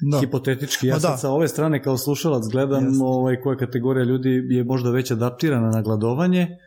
Da. 0.00 0.20
Hipotetički, 0.20 0.86
ja 0.86 1.00
sad 1.00 1.10
da. 1.10 1.16
sa 1.16 1.30
ove 1.30 1.48
strane 1.48 1.82
kao 1.82 1.96
slušalac 1.98 2.44
gledam 2.50 2.84
Jeste. 2.84 3.04
ovaj, 3.04 3.40
koja 3.40 3.56
kategorija 3.56 4.04
ljudi 4.04 4.46
je 4.48 4.64
možda 4.64 4.90
već 4.90 5.10
adaptirana 5.10 5.70
na 5.70 5.82
gladovanje, 5.82 6.58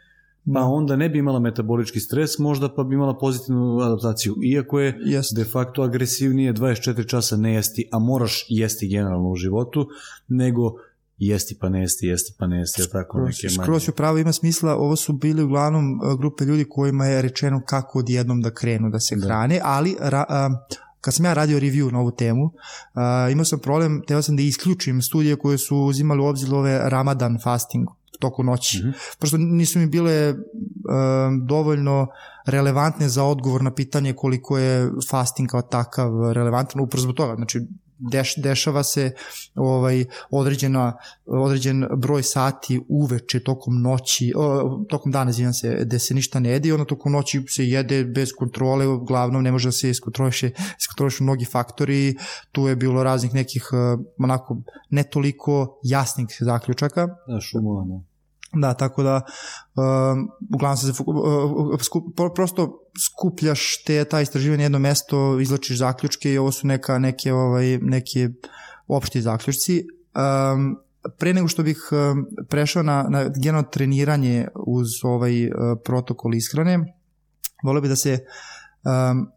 pa 0.46 0.60
da. 0.60 0.66
onda 0.66 0.96
ne 0.96 1.10
bi 1.10 1.20
imala 1.20 1.40
metabolički 1.40 2.00
stres, 2.00 2.40
možda 2.40 2.70
pa 2.76 2.84
bi 2.84 2.96
imala 2.96 3.18
pozitivnu 3.18 3.80
adaptaciju. 3.80 4.36
Iako 4.44 4.80
je 4.80 4.98
Jest. 5.06 5.36
de 5.36 5.44
facto 5.44 5.82
agresivnije 5.82 6.54
24 6.54 7.08
časa 7.08 7.38
ne 7.38 7.54
jesti, 7.54 7.90
a 7.92 8.00
moraš 8.00 8.46
jesti 8.50 8.88
generalno 8.88 9.30
u 9.30 9.36
životu, 9.36 9.88
nego 10.28 10.74
jesti 11.28 11.58
pa 11.60 11.70
ne 11.70 11.82
jesti, 11.82 12.34
pa 12.40 12.48
ne 12.48 12.60
jesti, 12.60 12.82
tako 12.92 13.18
skroz, 13.18 13.28
neke 13.28 13.56
manje. 13.58 13.66
Skroz 13.66 13.96
pravo 13.96 14.18
ima 14.18 14.34
smisla, 14.34 14.76
ovo 14.76 14.96
su 14.96 15.14
bili 15.14 15.44
uglavnom 15.44 15.86
e, 15.86 16.18
grupe 16.18 16.44
ljudi 16.46 16.66
kojima 16.70 17.06
je 17.06 17.22
rečeno 17.22 17.62
kako 17.66 18.00
odjednom 18.00 18.42
da 18.42 18.54
krenu 18.54 18.90
da 18.90 19.00
se 19.00 19.16
da. 19.16 19.26
hrane, 19.26 19.60
ali 19.64 19.96
ra, 20.00 20.26
a, 20.30 20.66
kad 21.02 21.14
sam 21.14 21.26
ja 21.26 21.34
radio 21.34 21.60
review 21.60 21.92
na 21.92 22.00
ovu 22.00 22.12
temu, 22.12 22.44
uh, 22.44 23.32
imao 23.32 23.46
sam 23.46 23.60
problem, 23.60 24.04
teo 24.08 24.22
sam 24.22 24.36
da 24.36 24.42
isključim 24.42 25.02
studije 25.02 25.36
koje 25.36 25.58
su 25.58 25.78
uzimali 25.78 26.22
u 26.22 26.26
obzir 26.26 26.54
ove 26.54 26.90
Ramadan 26.90 27.40
fasting 27.44 27.88
toku 28.20 28.44
noći. 28.44 28.78
Mm 28.78 28.88
-hmm. 28.88 29.18
Prosto 29.20 29.38
nisu 29.38 29.80
mi 29.80 29.88
bile 29.88 30.30
uh, 30.30 30.38
dovoljno 31.48 32.08
relevantne 32.46 33.10
za 33.10 33.24
odgovor 33.24 33.64
na 33.64 33.74
pitanje 33.74 34.14
koliko 34.14 34.58
je 34.58 34.92
fasting 35.10 35.50
kao 35.50 35.62
takav 35.62 36.32
relevantan, 36.34 36.82
upravo 36.82 37.02
zbog 37.02 37.16
toga. 37.16 37.36
Znači, 37.36 37.60
deš, 38.12 38.36
dešava 38.36 38.84
se 38.84 39.12
ovaj 39.56 40.06
određena 40.30 40.98
određen 41.26 41.86
broj 41.98 42.24
sati 42.24 42.82
uveče 42.90 43.40
tokom 43.40 43.82
noći 43.82 44.34
o, 44.36 44.86
tokom 44.90 45.12
dana 45.12 45.30
izvinjam 45.30 45.54
se 45.54 45.86
da 45.86 46.00
se 46.00 46.14
ništa 46.14 46.40
ne 46.40 46.50
jede 46.50 46.74
onda 46.74 46.86
tokom 46.86 47.12
noći 47.12 47.44
se 47.48 47.68
jede 47.68 48.06
bez 48.06 48.30
kontrole 48.38 48.88
uglavnom 48.88 49.44
ne 49.44 49.52
može 49.52 49.68
da 49.68 49.72
se 49.72 49.90
iskontroliše 49.90 50.52
iskontrolišu 50.80 51.24
mnogi 51.24 51.46
faktori. 51.46 52.16
Tu 52.52 52.68
je 52.68 52.76
bilo 52.76 53.04
raznih 53.04 53.34
nekih 53.34 53.70
onako 54.18 54.58
ne 54.90 55.04
toliko 55.04 55.80
jasnih 55.84 56.38
zaključaka. 56.40 57.08
Da 57.28 57.42
šumova 57.42 57.86
ne 57.86 58.11
Da, 58.54 58.74
tako 58.74 59.04
da 59.04 59.22
um, 59.76 60.30
uglavnom 60.54 60.78
se 60.78 60.92
uh, 61.06 61.82
skup, 61.82 62.04
prosto 62.36 62.80
skupljaš 63.08 63.84
te 63.84 64.06
ta 64.06 64.22
istraživanje 64.22 64.64
jedno 64.64 64.80
mesto, 64.80 65.40
izlačiš 65.40 65.78
zaključke 65.78 66.34
i 66.34 66.38
ovo 66.38 66.52
su 66.52 66.68
neka 66.68 67.00
neke 67.00 67.34
ovaj 67.34 67.78
neke 67.78 68.30
opšti 68.88 69.22
zaključci. 69.22 69.84
Um, 70.54 70.78
pre 71.18 71.34
nego 71.34 71.48
što 71.48 71.64
bih 71.64 71.90
prešao 72.50 72.84
na, 72.84 73.06
na 73.10 73.24
generalno 73.24 73.70
treniranje 73.72 74.48
uz 74.56 74.88
ovaj 75.04 75.46
uh, 75.46 75.54
protokol 75.86 76.36
ishrane, 76.36 76.96
volio 77.64 77.82
bih 77.82 77.90
da 77.90 77.96
se 77.96 78.20
um, 78.84 79.28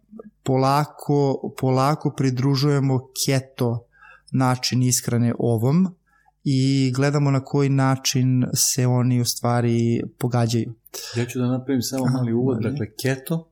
polako, 0.42 1.54
polako 1.60 2.14
pridružujemo 2.16 3.00
keto 3.26 3.86
način 4.32 4.82
ishrane 4.82 5.34
ovom, 5.38 5.94
i 6.44 6.92
gledamo 6.96 7.30
na 7.30 7.44
koji 7.44 7.68
način 7.68 8.44
se 8.54 8.86
oni 8.86 9.20
u 9.20 9.24
stvari 9.24 10.02
pogađaju. 10.18 10.72
Ja 11.16 11.26
ću 11.26 11.38
da 11.38 11.46
napravim 11.46 11.82
samo 11.82 12.04
mali 12.06 12.32
uvod, 12.32 12.58
dakle 12.62 12.86
keto, 13.02 13.48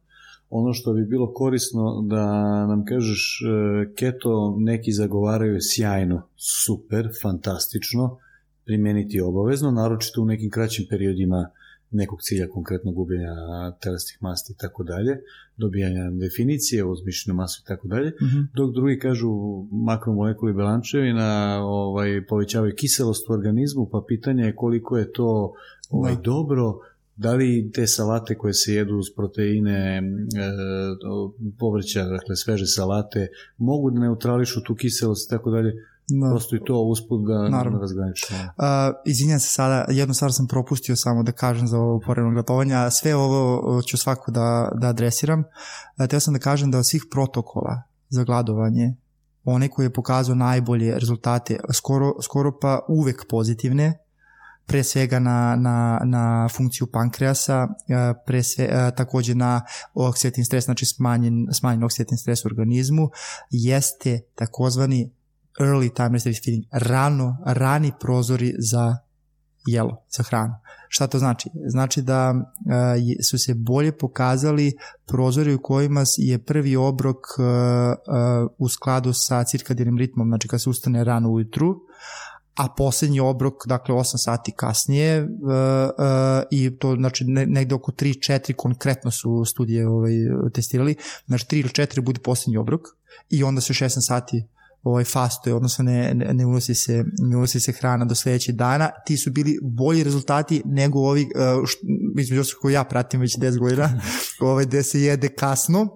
ono 0.50 0.72
što 0.72 0.92
bi 0.92 1.04
bilo 1.04 1.34
korisno 1.34 2.02
da 2.06 2.26
nam 2.66 2.84
kažeš 2.84 3.40
e, 3.40 3.94
keto 3.94 4.56
neki 4.58 4.92
zagovaraju 4.92 5.58
sjajno, 5.60 6.28
super, 6.64 7.08
fantastično, 7.22 8.18
primeniti 8.64 9.20
obavezno, 9.20 9.70
naročito 9.70 10.22
u 10.22 10.24
nekim 10.24 10.50
kraćim 10.50 10.86
periodima 10.90 11.50
nekog 11.90 12.22
cilja, 12.22 12.48
konkretno 12.48 12.92
gubljenja 12.92 13.34
telesnih 13.80 14.18
masti 14.20 14.52
i 14.52 14.56
tako 14.56 14.82
dalje, 14.82 15.20
dobijanja 15.56 16.10
definicije, 16.10 16.84
uzmišljenu 16.84 17.36
masu 17.36 17.62
i 17.64 17.66
tako 17.66 17.88
dalje, 17.88 18.12
mhm. 18.22 18.40
dok 18.54 18.74
drugi 18.74 18.98
kažu 18.98 19.30
makromolekuli 19.70 20.52
belančevina 20.52 21.60
ovaj, 21.64 22.26
povećavaju 22.26 22.74
kiselost 22.76 23.30
u 23.30 23.32
organizmu, 23.32 23.88
pa 23.92 24.04
pitanje 24.08 24.44
je 24.44 24.56
koliko 24.56 24.98
je 24.98 25.12
to 25.12 25.54
ovaj, 25.90 26.14
da. 26.14 26.20
dobro, 26.20 26.78
da 27.16 27.34
li 27.34 27.70
te 27.74 27.86
salate 27.86 28.34
koje 28.34 28.54
se 28.54 28.74
jedu 28.74 28.96
uz 28.96 29.06
proteine 29.16 29.96
e, 29.96 30.02
povrća, 31.58 32.04
dakle 32.04 32.36
sveže 32.36 32.66
salate, 32.66 33.28
mogu 33.58 33.90
da 33.90 34.00
neutrališu 34.00 34.60
tu 34.62 34.74
kiselost 34.74 35.28
i 35.28 35.30
tako 35.30 35.50
dalje, 35.50 35.72
Da. 36.08 36.30
Prosto 36.30 36.56
i 36.56 36.64
to 36.64 36.82
usput 36.82 37.20
da 37.26 37.48
Naravno. 37.48 37.78
razgraničimo. 37.78 38.38
Uh, 38.38 38.44
izvinjam 39.06 39.40
se 39.40 39.48
sada, 39.48 39.84
jednu 39.88 40.14
stvar 40.14 40.32
sam 40.32 40.46
propustio 40.46 40.96
samo 40.96 41.22
da 41.22 41.32
kažem 41.32 41.66
za 41.66 41.78
ovo 41.78 42.00
poredno 42.06 42.30
gledovanje, 42.30 42.74
a 42.74 42.90
sve 42.90 43.16
ovo 43.16 43.82
ću 43.82 43.96
svako 43.96 44.30
da, 44.30 44.72
da 44.80 44.88
adresiram. 44.88 45.40
Uh, 45.40 46.06
teo 46.06 46.20
sam 46.20 46.34
da 46.34 46.40
kažem 46.40 46.70
da 46.70 46.78
od 46.78 46.88
svih 46.88 47.04
protokola 47.10 47.82
za 48.08 48.24
gladovanje, 48.24 48.96
one 49.44 49.68
koji 49.68 49.86
je 49.86 49.92
pokazao 49.92 50.34
najbolje 50.34 50.94
rezultate, 50.98 51.60
skoro, 51.72 52.12
skoro 52.22 52.58
pa 52.60 52.80
uvek 52.88 53.24
pozitivne, 53.28 53.98
pre 54.66 54.82
svega 54.84 55.18
na, 55.18 55.56
na, 55.56 56.00
na 56.04 56.48
funkciju 56.48 56.86
pankreasa, 56.86 57.68
pre 58.26 58.42
sve, 58.42 58.92
takođe 58.96 59.34
na 59.34 59.60
oksidativni 59.94 60.44
stres, 60.44 60.64
znači 60.64 60.86
smanjen, 60.86 61.46
smanjen 61.52 61.84
oksidativni 61.84 62.18
stres 62.18 62.44
u 62.44 62.48
organizmu, 62.48 63.10
jeste 63.50 64.20
takozvani 64.34 65.10
early 65.60 65.94
time 65.94 66.08
restricted 66.08 66.44
feeding, 66.44 66.64
rano, 66.72 67.36
rani 67.44 67.92
prozori 68.00 68.54
za 68.58 68.96
jelo, 69.66 70.04
za 70.10 70.22
hranu. 70.22 70.54
Šta 70.88 71.06
to 71.06 71.18
znači? 71.18 71.50
Znači 71.66 72.02
da 72.02 72.30
uh, 72.30 73.24
su 73.30 73.38
se 73.38 73.54
bolje 73.54 73.92
pokazali 73.92 74.72
prozori 75.06 75.54
u 75.54 75.62
kojima 75.62 76.04
je 76.18 76.38
prvi 76.38 76.76
obrok 76.76 77.16
uh, 77.16 77.44
uh, 77.44 78.50
u 78.58 78.68
skladu 78.68 79.12
sa 79.12 79.44
cirkadijenim 79.44 79.98
ritmom, 79.98 80.28
znači 80.28 80.48
kad 80.48 80.62
se 80.62 80.70
ustane 80.70 81.04
rano 81.04 81.30
ujutru, 81.30 81.76
a 82.54 82.68
poslednji 82.76 83.20
obrok, 83.20 83.66
dakle 83.66 83.94
8 83.94 84.16
sati 84.16 84.52
kasnije 84.56 85.28
i 86.50 86.78
to 86.78 86.96
znači 86.96 87.24
ne, 87.24 87.46
negde 87.46 87.74
oko 87.74 87.92
3-4 87.92 88.52
konkretno 88.52 89.10
su 89.10 89.44
studije 89.44 89.88
ovaj, 89.88 90.12
testirali, 90.54 90.94
znači 91.26 91.46
3 91.46 91.60
ili 91.60 91.68
4 91.68 92.00
bude 92.00 92.20
poslednji 92.20 92.56
obrok 92.56 92.80
i 93.30 93.44
onda 93.44 93.60
se 93.60 93.72
16 93.72 93.88
sati 94.00 94.44
ovaj 94.82 95.04
fastuje, 95.04 95.54
odnosno 95.54 95.84
ne, 95.84 96.14
ne, 96.14 96.46
unosi 96.46 96.74
se, 96.74 97.04
ne 97.18 97.36
unosi 97.36 97.60
se 97.60 97.72
hrana 97.72 98.04
do 98.04 98.14
sledećeg 98.14 98.56
dana, 98.56 98.90
ti 99.06 99.16
su 99.16 99.30
bili 99.30 99.58
bolji 99.62 100.04
rezultati 100.04 100.62
nego 100.64 100.98
ovi, 100.98 101.22
uh, 101.22 102.20
između 102.20 102.40
ostalog 102.40 102.60
koji 102.60 102.72
ja 102.72 102.84
pratim 102.84 103.20
već 103.20 103.38
10 103.38 103.58
godina, 103.58 104.00
ovaj, 104.40 104.64
gde 104.64 104.82
se 104.82 105.00
jede 105.00 105.28
kasno 105.28 105.88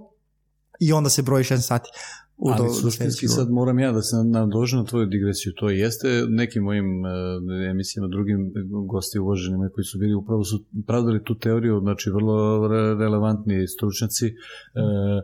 i 0.81 0.93
onda 0.93 1.11
se 1.11 1.23
broji 1.23 1.45
6 1.45 1.57
sati. 1.57 1.91
U 2.39 2.49
Ali 2.51 2.67
do, 2.67 2.73
suštinski 2.73 3.29
sad 3.29 3.51
moram 3.51 3.79
ja 3.79 3.93
da 3.93 4.03
se 4.03 4.17
nadožem 4.17 4.79
na 4.79 4.85
tvoju 4.85 5.07
digresiju. 5.07 5.53
To 5.57 5.71
jeste 5.71 6.09
nekim 6.29 6.63
mojim 6.63 6.87
uh, 7.05 7.11
emisijama, 7.71 8.09
drugim 8.09 8.53
gosti 8.89 9.19
uvoženima 9.19 9.69
koji 9.75 9.85
su 9.85 9.99
bili 9.99 10.15
upravo 10.15 10.45
su 10.45 10.65
pravdali 10.87 11.25
tu 11.25 11.39
teoriju, 11.39 11.81
znači 11.81 12.11
vrlo 12.11 12.69
re, 12.69 12.95
relevantni 12.95 13.69
stručnjaci 13.69 14.27
uh, 14.27 15.23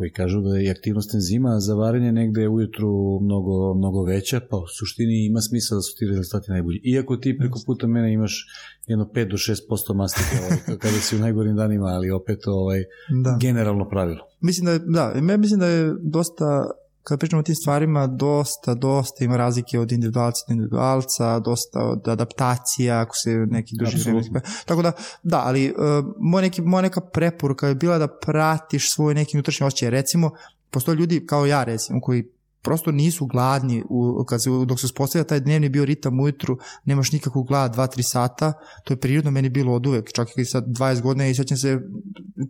koji 0.00 0.10
kažu 0.10 0.40
da 0.40 0.56
je 0.56 0.70
aktivnost 0.70 1.14
enzima 1.14 1.60
za 1.60 1.74
varenje 1.74 2.12
negde 2.12 2.48
ujutru 2.48 3.20
mnogo, 3.20 3.74
mnogo 3.74 4.02
veća, 4.02 4.40
pa 4.50 4.56
u 4.56 4.66
suštini 4.78 5.26
ima 5.26 5.40
smisla 5.40 5.74
da 5.74 5.82
su 5.82 5.92
ti 5.98 6.06
rezultati 6.06 6.50
najbolji. 6.50 6.80
Iako 6.84 7.16
ti 7.16 7.38
preko 7.38 7.58
puta 7.66 7.86
mene 7.86 8.12
imaš 8.12 8.46
jedno 8.86 9.04
5 9.14 9.30
do 9.30 9.36
6% 9.36 9.94
mastike 9.94 10.36
ovaj, 10.42 10.78
kada 10.82 10.98
si 10.98 11.16
u 11.16 11.18
najgorim 11.18 11.56
danima, 11.56 11.86
ali 11.86 12.10
opet 12.10 12.38
ovaj, 12.46 12.84
da. 13.24 13.38
generalno 13.40 13.88
pravilo. 13.88 14.22
Mislim 14.40 14.64
da 14.66 14.72
je, 14.72 14.78
da, 14.78 15.36
mislim 15.36 15.60
da 15.60 15.66
je 15.66 15.94
dosta 16.02 16.70
kad 17.02 17.18
pričamo 17.20 17.40
o 17.40 17.42
tim 17.42 17.54
stvarima, 17.54 18.06
dosta, 18.06 18.74
dosta 18.74 19.24
ima 19.24 19.36
razlike 19.36 19.80
od 19.80 19.92
individualca 19.92 20.44
do 20.48 20.52
individualca, 20.52 21.38
dosta 21.38 21.84
od 21.84 22.08
adaptacija, 22.08 23.00
ako 23.00 23.16
se 23.16 23.30
neki 23.30 23.76
duži 23.78 24.10
vreme... 24.10 24.40
Tako 24.66 24.82
da, 24.82 24.92
da, 25.22 25.42
ali 25.44 25.70
uh, 25.70 26.14
moja, 26.18 26.42
neki, 26.42 26.62
moja 26.62 26.82
neka 26.82 27.00
preporuka 27.00 27.68
je 27.68 27.74
bila 27.74 27.98
da 27.98 28.08
pratiš 28.08 28.94
svoj 28.94 29.14
neki 29.14 29.36
unutrašnji 29.36 29.66
osjećaj. 29.66 29.90
Recimo, 29.90 30.30
postoje 30.70 30.96
ljudi 30.96 31.26
kao 31.26 31.46
ja, 31.46 31.64
recimo, 31.64 32.00
koji 32.00 32.28
prosto 32.62 32.92
nisu 32.92 33.26
gladni 33.26 33.82
u, 33.88 34.24
kad 34.28 34.42
se, 34.42 34.50
dok 34.66 34.80
se 34.80 34.86
uspostavlja 34.86 35.24
taj 35.24 35.40
dnevni 35.40 35.68
bio 35.68 35.84
ritam 35.84 36.20
ujutru, 36.20 36.58
nemaš 36.84 37.12
nikakvu 37.12 37.42
glad 37.42 37.76
2-3 37.76 38.02
sata, 38.02 38.52
to 38.84 38.92
je 38.92 39.00
prirodno 39.00 39.30
meni 39.30 39.48
bilo 39.48 39.74
od 39.74 39.86
uvek, 39.86 40.12
čak 40.12 40.28
i 40.36 40.44
sad 40.44 40.64
20 40.66 41.00
godina 41.00 41.26
i 41.26 41.34
sećam 41.34 41.56
se, 41.56 41.80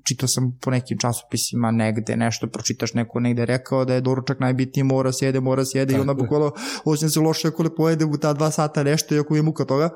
čitao 0.09 0.29
sam 0.29 0.59
po 0.61 0.71
nekim 0.71 0.99
časopisima 0.99 1.71
negde 1.71 2.17
nešto, 2.17 2.47
pročitaš 2.47 2.95
neko 2.95 3.21
negde 3.21 3.47
rekao 3.47 3.85
da 3.85 3.95
je 3.95 4.01
doručak 4.01 4.41
najbitniji, 4.41 4.85
mora 4.85 5.13
se 5.13 5.27
jede, 5.27 5.41
mora 5.41 5.65
se 5.65 5.79
jede 5.79 5.93
Tako 5.93 5.99
i 5.99 6.01
onda 6.01 6.15
bukvalo 6.15 6.53
osjećam 6.85 7.11
se 7.11 7.21
loše 7.21 7.49
ako 7.49 7.63
ne 7.63 7.75
pojede 7.75 8.05
u 8.05 8.17
ta 8.17 8.35
2 8.35 8.51
sata 8.51 8.83
nešto, 8.83 9.15
iako 9.15 9.37
je 9.37 9.43
muka 9.43 9.65
toga, 9.65 9.91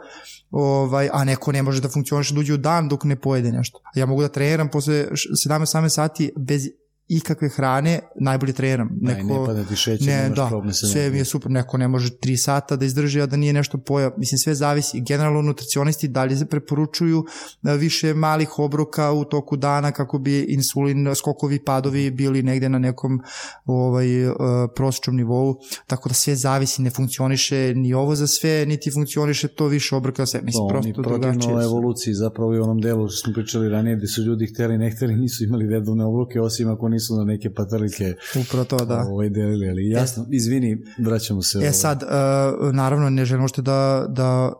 ovaj, 0.50 1.08
a 1.12 1.24
neko 1.24 1.52
ne 1.52 1.62
može 1.62 1.80
da 1.80 1.88
funkcioniše 1.88 2.34
duđe 2.34 2.54
u 2.54 2.56
dan 2.56 2.88
dok 2.88 3.04
ne 3.04 3.16
pojede 3.16 3.52
nešto. 3.52 3.80
Ja 3.94 4.06
mogu 4.06 4.22
da 4.22 4.28
treniram 4.28 4.68
posle 4.68 5.06
17-18 5.48 5.88
sati 5.88 6.32
bez 6.38 6.68
ikakve 7.08 7.48
hrane, 7.48 8.00
najbolje 8.20 8.52
treniram. 8.52 8.88
Neko, 9.00 9.28
da, 9.28 9.40
ne 9.40 9.46
pada 9.46 9.64
ti 9.64 9.76
šećer, 9.76 10.06
ne, 10.06 10.30
da, 10.30 10.72
se 10.72 10.86
sve 10.86 11.10
mi 11.10 11.18
je 11.18 11.24
super, 11.24 11.50
neko 11.50 11.78
ne 11.78 11.88
može 11.88 12.10
3 12.10 12.36
sata 12.36 12.76
da 12.76 12.84
izdrži, 12.84 13.20
a 13.20 13.26
da 13.26 13.36
nije 13.36 13.52
nešto 13.52 13.78
poja, 13.78 14.10
mislim 14.16 14.38
sve 14.38 14.54
zavisi. 14.54 15.00
Generalno 15.00 15.42
nutricionisti 15.42 16.08
dalje 16.08 16.36
se 16.36 16.46
preporučuju 16.46 17.24
e, 17.64 17.76
više 17.76 18.14
malih 18.14 18.58
obroka 18.58 19.12
u 19.12 19.24
toku 19.24 19.56
dana 19.56 19.92
kako 19.92 20.18
bi 20.18 20.46
insulin, 20.48 21.14
skokovi, 21.14 21.64
padovi 21.64 22.10
bili 22.10 22.42
negde 22.42 22.68
na 22.68 22.78
nekom 22.78 23.20
ovaj, 23.64 24.26
uh, 24.26 24.34
prosječnom 24.76 25.16
nivou, 25.16 25.56
tako 25.86 26.08
da 26.08 26.14
sve 26.14 26.36
zavisi, 26.36 26.82
ne 26.82 26.90
funkcioniše 26.90 27.74
ni 27.74 27.94
ovo 27.94 28.14
za 28.14 28.26
sve, 28.26 28.66
niti 28.66 28.90
funkcioniše 28.90 29.48
to 29.48 29.66
više 29.66 29.96
obroka 29.96 30.22
za 30.22 30.26
sve. 30.26 30.40
Mislim, 30.42 30.68
to, 30.68 30.68
prosto 30.68 31.02
protivno 31.02 31.62
evoluciji 31.62 32.14
zapravo 32.14 32.54
i 32.54 32.58
onom 32.58 32.80
delu 32.80 33.08
što 33.08 33.24
smo 33.24 33.34
pričali 33.34 33.68
ranije 33.68 33.96
gde 33.96 34.06
su 34.06 34.22
ljudi 34.22 34.46
hteli, 34.46 34.78
ne 34.78 34.90
hteli, 34.90 35.16
nisu 35.16 35.44
imali 35.44 35.66
redovne 35.66 36.04
obroke, 36.04 36.40
osim 36.40 36.70
ako 36.70 36.88
nisu 36.94 37.16
na 37.16 37.24
neke 37.24 37.54
patrlike 37.54 38.14
Upravo 38.40 38.64
to, 38.64 38.84
da. 38.84 39.06
ovaj, 39.08 39.28
delili, 39.28 39.68
ali 39.68 39.88
jasno, 39.88 40.22
e, 40.22 40.26
izvini, 40.30 40.84
vraćamo 40.98 41.42
se. 41.42 41.58
E 41.58 41.60
ovaj. 41.60 41.72
sad, 41.72 42.02
uh, 42.02 42.74
naravno, 42.74 43.10
ne 43.10 43.24
želim 43.24 43.48
što 43.48 43.62
da, 43.62 44.06
da 44.08 44.52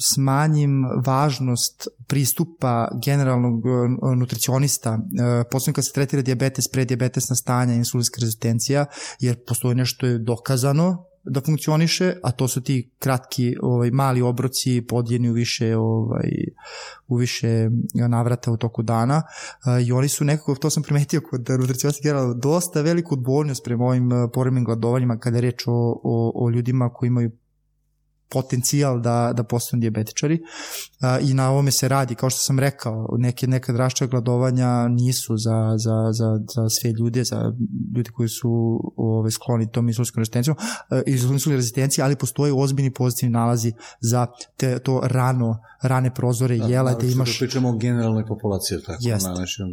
smanjim 0.00 0.84
važnost 1.06 1.88
pristupa 2.06 2.88
generalnog 3.04 3.66
e, 3.66 4.16
nutricionista, 4.16 4.98
e, 4.98 5.44
posebno 5.50 5.74
kad 5.74 5.86
se 5.86 5.92
tretira 5.92 6.22
diabetes, 6.22 6.68
prediabetesna 6.68 7.36
stanja, 7.36 7.74
insulinska 7.74 8.20
rezistencija, 8.20 8.86
jer 9.20 9.36
postoje 9.46 9.74
nešto 9.74 10.06
je 10.06 10.18
dokazano 10.18 11.04
da 11.28 11.40
funkcioniše, 11.40 12.14
a 12.22 12.30
to 12.30 12.48
su 12.48 12.60
ti 12.60 12.90
kratki 12.98 13.56
ovaj 13.62 13.90
mali 13.90 14.22
obroci 14.22 14.84
podijeni 14.88 15.30
u 15.30 15.32
više 15.32 15.76
ovaj 15.76 16.30
u 17.08 17.16
više 17.16 17.68
navrata 18.08 18.52
u 18.52 18.56
toku 18.56 18.82
dana. 18.82 19.22
I 19.86 19.92
oni 19.92 20.08
su 20.08 20.24
nekako 20.24 20.54
to 20.54 20.70
sam 20.70 20.82
primetio 20.82 21.20
kod 21.30 21.48
nutricionista 21.60 22.02
generalno 22.02 22.34
dosta 22.34 22.80
veliku 22.80 23.14
odbornost 23.14 23.64
prema 23.64 23.84
ovim 23.84 24.10
poremenim 24.34 24.64
gladovanjima 24.64 25.18
kada 25.18 25.36
je 25.36 25.40
reč 25.40 25.66
o, 25.66 26.00
o, 26.04 26.32
o 26.34 26.50
ljudima 26.50 26.90
koji 26.92 27.06
imaju 27.06 27.30
potencijal 28.28 29.00
da, 29.00 29.32
da 29.36 29.42
postanu 29.42 29.80
dijabetičari. 29.80 30.40
A, 31.00 31.18
i 31.18 31.34
na 31.34 31.50
ovome 31.50 31.70
se 31.70 31.88
radi, 31.88 32.14
kao 32.14 32.30
što 32.30 32.40
sam 32.40 32.58
rekao, 32.58 33.08
neke, 33.18 33.46
neka 33.46 33.72
drašća 33.72 34.06
gladovanja 34.06 34.88
nisu 34.88 35.36
za, 35.36 35.74
za, 35.76 36.12
za, 36.12 36.40
za 36.54 36.68
sve 36.68 36.90
ljude, 36.90 37.24
za 37.24 37.52
ljudi 37.96 38.10
koji 38.10 38.28
su 38.28 38.80
ove, 38.96 39.30
skloni 39.30 39.70
tom 39.70 39.88
insulinskom 39.88 40.20
rezistencijom, 40.20 40.56
insulinskoj 41.06 41.56
rezistenciji, 41.56 42.02
ali 42.02 42.16
postoje 42.16 42.52
ozbiljni 42.52 42.90
pozitivni 42.90 43.32
nalazi 43.32 43.72
za 44.00 44.26
te, 44.56 44.78
to 44.78 45.00
rano, 45.04 45.58
rane 45.82 46.14
prozore 46.14 46.58
da, 46.58 46.66
jela, 46.66 46.92
da, 46.92 46.98
da 46.98 47.06
imaš... 47.06 47.38
Da 47.38 47.46
pričamo 47.46 47.68
o 47.68 47.76
generalnoj 47.76 48.26
populaciji, 48.26 48.78
tako 48.86 48.98
Jest. 49.00 49.26
na 49.26 49.32
našem 49.32 49.66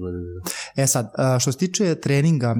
E 0.75 0.87
sad, 0.87 1.11
što 1.39 1.51
se 1.51 1.57
tiče 1.57 1.95
treninga 1.95 2.55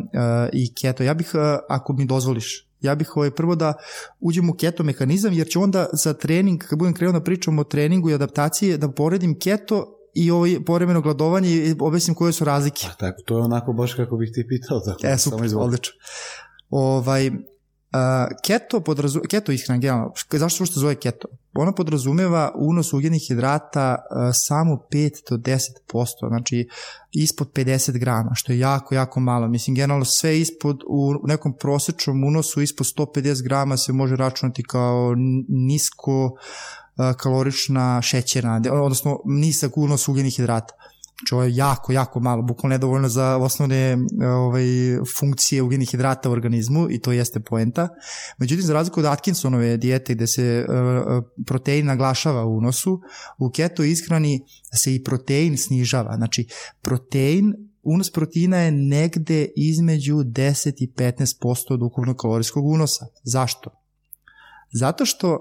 i 0.53 0.73
keto, 0.73 1.03
ja 1.03 1.13
bih, 1.13 1.31
ako 1.69 1.93
mi 1.93 2.05
dozvoliš, 2.05 2.65
ja 2.85 2.95
bih 2.95 3.17
ovaj, 3.17 3.31
prvo 3.31 3.55
da 3.55 3.73
uđem 4.19 4.49
u 4.49 4.53
keto 4.53 4.83
mehanizam, 4.83 5.33
jer 5.33 5.47
će 5.47 5.59
onda 5.59 5.85
za 5.93 6.13
trening, 6.13 6.63
kad 6.63 6.79
budem 6.79 6.93
krenuo 6.93 7.19
da 7.19 7.23
pričam 7.23 7.59
o 7.59 7.63
treningu 7.63 8.09
i 8.09 8.13
adaptaciji, 8.13 8.77
da 8.77 8.91
poredim 8.91 9.39
keto 9.39 9.91
i 10.13 10.31
ovaj 10.31 10.59
poremeno 10.65 11.01
gladovanje 11.01 11.49
i 11.49 11.75
objasnim 11.79 12.15
koje 12.15 12.33
su 12.33 12.45
razlike. 12.45 12.87
A 12.89 12.93
tako, 12.93 13.21
to 13.25 13.37
je 13.37 13.43
onako 13.43 13.73
baš 13.73 13.93
kako 13.93 14.17
bih 14.17 14.29
ti 14.33 14.45
pitao. 14.47 14.79
Tako, 14.79 15.07
e, 15.07 15.17
super, 15.17 15.49
odlično. 15.57 15.93
Ovaj, 16.69 17.31
Keto, 18.43 18.81
podrazu, 18.81 19.19
keto 19.29 19.51
ishrana 19.51 19.79
generalno, 19.79 20.13
zašto 20.31 20.65
što 20.65 20.79
zove 20.79 20.95
keto? 20.95 21.27
Ona 21.53 21.71
podrazumeva 21.71 22.51
unos 22.55 22.93
ugljenih 22.93 23.21
hidrata 23.27 23.95
uh, 23.95 24.29
samo 24.33 24.79
5 24.91 25.29
do 25.29 25.37
10%, 25.37 25.59
znači 26.27 26.67
ispod 27.11 27.51
50 27.53 27.97
grama, 27.99 28.31
što 28.35 28.51
je 28.51 28.59
jako, 28.59 28.95
jako 28.95 29.19
malo. 29.19 29.47
Mislim, 29.47 29.75
generalno 29.75 30.05
sve 30.05 30.39
ispod, 30.39 30.83
u 30.87 31.27
nekom 31.27 31.53
prosečnom 31.59 32.23
unosu 32.23 32.61
ispod 32.61 32.87
150 32.87 33.43
grama 33.43 33.77
se 33.77 33.93
može 33.93 34.15
računati 34.15 34.63
kao 34.63 35.15
nisko 35.47 36.25
uh, 36.25 37.15
kalorična 37.17 38.01
šećerna, 38.01 38.61
odnosno 38.71 39.19
nisak 39.25 39.77
unos 39.77 40.07
ugljenih 40.07 40.35
hidrata. 40.35 40.73
Znači 41.15 41.49
je 41.49 41.55
jako, 41.55 41.91
jako 41.91 42.19
malo, 42.19 42.41
bukvalno 42.41 42.73
nedovoljno 42.73 43.09
za 43.09 43.37
osnovne 43.37 43.97
ovaj, 44.45 44.65
funkcije 45.19 45.61
ugljenih 45.61 45.89
hidrata 45.89 46.29
u 46.29 46.31
organizmu 46.31 46.87
i 46.89 46.99
to 46.99 47.11
jeste 47.11 47.39
poenta. 47.39 47.89
Međutim, 48.37 48.65
za 48.65 48.73
razliku 48.73 48.99
od 48.99 49.05
Atkinsonove 49.05 49.77
dijete 49.77 50.13
gde 50.13 50.27
se 50.27 50.65
uh, 50.69 51.23
protein 51.45 51.85
naglašava 51.85 52.45
u 52.45 52.57
unosu, 52.57 53.01
u 53.37 53.49
keto 53.49 53.83
ishrani 53.83 54.41
se 54.73 54.95
i 54.95 55.03
protein 55.03 55.57
snižava. 55.57 56.15
Znači, 56.15 56.47
protein 56.81 57.53
unos 57.85 58.11
proteina 58.11 58.57
je 58.57 58.71
negde 58.71 59.47
između 59.55 60.15
10 60.15 60.73
i 60.77 60.91
15% 60.95 61.73
od 61.73 61.81
ukupnog 61.81 62.17
kalorijskog 62.17 62.65
unosa. 62.65 63.05
Zašto? 63.23 63.69
Zato 64.73 65.05
što 65.05 65.39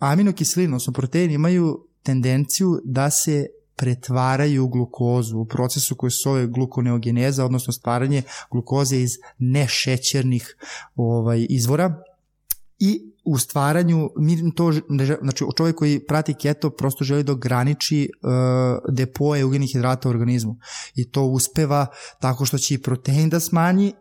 aminokiseline, 0.00 0.68
odnosno 0.68 0.92
proteini, 0.92 1.34
imaju 1.34 1.86
tendenciju 2.02 2.80
da 2.84 3.10
se 3.10 3.46
pretvaraju 3.80 4.68
glukozu 4.68 5.38
u 5.38 5.44
procesu 5.44 5.94
koji 5.94 6.10
se 6.10 6.20
zove 6.24 6.46
glukoneogeneza, 6.46 7.44
odnosno 7.44 7.72
stvaranje 7.72 8.22
glukoze 8.50 8.96
iz 8.96 9.10
nešećernih 9.38 10.56
ovaj, 10.96 11.46
izvora 11.50 12.02
i 12.78 13.12
u 13.24 13.38
stvaranju, 13.38 14.10
mi 14.16 14.54
to, 14.54 14.72
znači 15.22 15.44
čovjek 15.56 15.76
koji 15.76 16.06
prati 16.06 16.34
keto 16.34 16.70
prosto 16.70 17.04
želi 17.04 17.22
da 17.22 17.32
ograniči 17.32 18.10
uh, 18.22 18.30
depoje 18.94 19.44
ugljenih 19.44 19.70
hidrata 19.72 20.08
u 20.08 20.10
organizmu 20.10 20.56
i 20.94 21.10
to 21.10 21.24
uspeva 21.24 21.86
tako 22.20 22.44
što 22.44 22.58
će 22.58 22.74
i 22.74 22.82
protein 22.82 23.28
da 23.30 23.40
smanji 23.40 23.92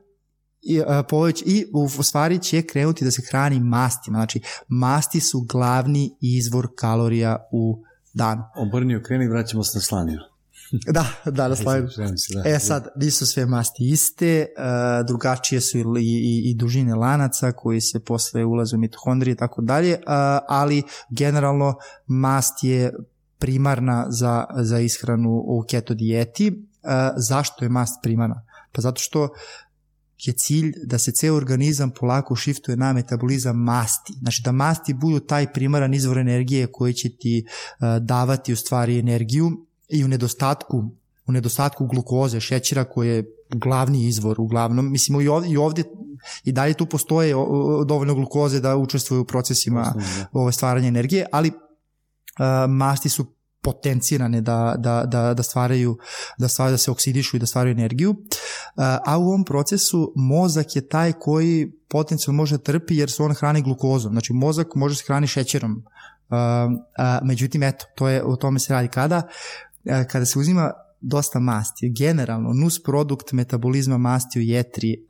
i, 0.62 0.80
uh, 0.80 0.86
poveć, 1.10 1.44
i 1.46 1.66
u 1.74 2.04
stvari 2.04 2.40
će 2.40 2.62
krenuti 2.62 3.06
da 3.06 3.12
se 3.12 3.22
hrani 3.30 3.60
mastima. 3.60 4.18
Znači, 4.18 4.42
masti 4.68 5.20
su 5.20 5.42
glavni 5.42 6.18
izvor 6.22 6.68
kalorija 6.76 7.48
u 7.52 7.84
dan. 8.14 8.44
Obrni, 8.56 8.96
okreni, 8.96 9.28
vraćamo 9.28 9.64
se 9.64 9.78
na 9.78 9.82
slaninu. 9.82 10.22
da, 10.94 11.06
da, 11.26 11.48
na 11.48 11.56
slaninu. 11.56 11.88
Da. 12.44 12.50
E 12.50 12.60
sad, 12.60 12.88
nisu 12.96 13.26
sve 13.26 13.46
masti 13.46 13.90
iste, 13.90 14.46
uh, 14.58 15.08
drugačije 15.08 15.62
su 15.62 15.78
i, 15.78 15.82
i, 16.02 16.52
i 16.52 16.54
dužine 16.56 16.96
lanaca 16.96 17.52
koji 17.52 17.82
se 17.82 18.00
posle 18.00 18.46
ulaze 18.46 18.76
u 18.76 18.80
mitohondrije 18.80 19.34
i 19.34 19.38
tako 19.38 19.62
dalje, 19.62 19.94
uh, 19.94 20.02
ali 20.48 20.84
generalno 21.10 21.76
mast 22.08 22.64
je 22.64 22.94
primarna 23.40 24.06
za, 24.10 24.46
za 24.56 24.80
ishranu 24.80 25.44
u 25.46 25.64
keto 25.70 25.94
dijeti. 25.94 26.50
Uh, 26.50 26.92
zašto 27.18 27.66
je 27.66 27.70
mast 27.70 28.00
primarna? 28.04 28.46
Pa 28.72 28.82
zato 28.82 29.02
što 29.02 29.30
je 30.28 30.34
cilj 30.34 30.74
da 30.84 30.98
se 30.98 31.12
ceo 31.12 31.36
organizam 31.36 31.92
polako 32.00 32.36
šiftuje 32.36 32.78
na 32.78 32.94
metabolizam 32.94 33.58
masti. 33.58 34.14
Znači 34.14 34.42
da 34.46 34.52
masti 34.52 34.94
budu 34.94 35.20
taj 35.20 35.54
primaran 35.54 35.94
izvor 35.94 36.18
energije 36.18 36.68
koji 36.68 36.94
će 36.94 37.10
ti 37.10 37.46
uh, 37.46 38.06
davati 38.06 38.54
u 38.54 38.56
stvari 38.56 39.00
energiju 39.00 39.52
i 39.90 40.04
u 40.04 40.08
nedostatku 40.08 40.92
u 41.30 41.32
nedostatku 41.32 41.86
glukoze, 41.88 42.40
šećera 42.40 42.84
koji 42.84 43.10
je 43.10 43.24
glavni 43.50 44.08
izvor 44.08 44.42
uglavnom. 44.42 44.92
Mislim 44.92 45.22
i 45.22 45.28
ovdje, 45.28 45.52
i 45.52 45.58
ovdje 45.58 45.84
i 46.44 46.52
dalje 46.52 46.74
tu 46.74 46.86
postoje 46.86 47.34
dovoljno 47.86 48.16
glukoze 48.16 48.60
da 48.60 48.78
učestvuju 48.78 49.22
u 49.22 49.26
procesima 49.26 49.94
ove 50.32 50.52
stvaranja 50.52 50.88
energije, 50.88 51.26
ali 51.32 51.50
uh, 51.50 51.56
masti 52.70 53.10
su 53.10 53.26
potencirane 53.62 54.42
da, 54.42 54.76
da, 54.78 55.04
da, 55.06 55.34
da 55.34 55.44
stvaraju 55.44 55.98
da 56.38 56.48
stvaraju 56.48 56.74
da 56.74 56.78
se 56.78 56.92
oksidišu 56.92 57.38
i 57.38 57.40
da 57.40 57.46
stvaraju 57.46 57.72
energiju. 57.72 58.16
A 59.06 59.18
u 59.18 59.22
ovom 59.22 59.46
procesu 59.46 60.14
mozak 60.16 60.76
je 60.76 60.88
taj 60.88 61.14
koji 61.14 61.72
potencijalno 61.90 62.38
može 62.38 62.58
trpi 62.58 62.98
jer 62.98 63.12
se 63.12 63.24
on 63.24 63.34
hrani 63.34 63.62
glukozom. 63.62 64.12
Znači 64.12 64.34
mozak 64.34 64.76
može 64.76 64.96
se 64.96 65.04
hrani 65.08 65.28
šećerom. 65.28 65.84
A, 66.30 67.20
međutim 67.24 67.64
eto 67.64 67.86
to 67.96 68.08
je 68.08 68.24
o 68.24 68.36
tome 68.36 68.60
se 68.60 68.74
radi. 68.74 68.88
Kada 68.88 69.22
a, 69.90 70.04
kada 70.04 70.26
se 70.26 70.40
uzima 70.40 70.72
dosta 71.02 71.40
masti. 71.40 71.94
Generalno, 71.98 72.54
nus 72.54 72.84
produkt 72.84 73.32
metabolizma 73.32 73.98
masti 73.98 74.40
u 74.40 74.42
jetri 74.42 75.06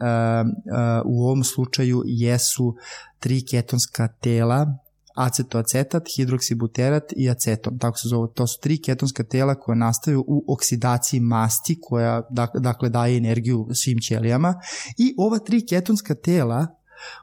u 1.05 1.23
ovom 1.23 1.43
slučaju 1.43 2.03
jesu 2.05 2.75
tri 3.19 3.45
ketonska 3.45 4.07
tela 4.07 4.77
acetoacetat, 5.15 6.03
hidroksibuterat 6.15 7.03
i 7.17 7.29
aceton. 7.29 7.79
Tako 7.79 7.97
se 7.97 8.07
zove. 8.07 8.27
To 8.33 8.47
su 8.47 8.59
tri 8.61 8.81
ketonska 8.81 9.23
tela 9.23 9.55
koja 9.55 9.75
nastaju 9.75 10.23
u 10.27 10.53
oksidaciji 10.53 11.19
masti 11.19 11.79
koja 11.81 12.21
dakle 12.59 12.89
daje 12.89 13.17
energiju 13.17 13.67
svim 13.73 13.99
ćelijama 13.99 14.61
i 14.97 15.15
ova 15.17 15.39
tri 15.39 15.65
ketonska 15.65 16.15
tela 16.15 16.67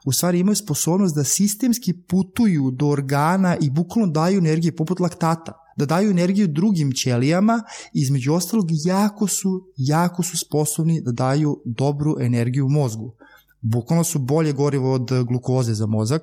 u 0.05 0.11
stvari 0.11 0.39
imaju 0.39 0.55
sposobnost 0.55 1.15
da 1.15 1.23
sistemski 1.23 1.93
putuju 1.93 2.71
do 2.71 2.87
organa 2.87 3.57
i 3.61 3.69
bukvalno 3.69 4.11
daju 4.11 4.37
energije 4.37 4.75
poput 4.75 4.99
laktata 4.99 5.63
da 5.77 5.85
daju 5.85 6.11
energiju 6.11 6.47
drugim 6.47 6.91
ćelijama 6.91 7.63
između 7.93 8.33
ostalog 8.33 8.67
jako 8.85 9.27
su, 9.27 9.67
jako 9.77 10.23
su 10.23 10.37
sposobni 10.37 11.01
da 11.01 11.11
daju 11.11 11.61
dobru 11.65 12.15
energiju 12.21 12.69
mozgu 12.69 13.15
bukvalno 13.61 14.03
su 14.03 14.19
bolje 14.19 14.53
gorivo 14.53 14.93
od 14.93 15.09
glukoze 15.27 15.73
za 15.73 15.85
mozak, 15.85 16.21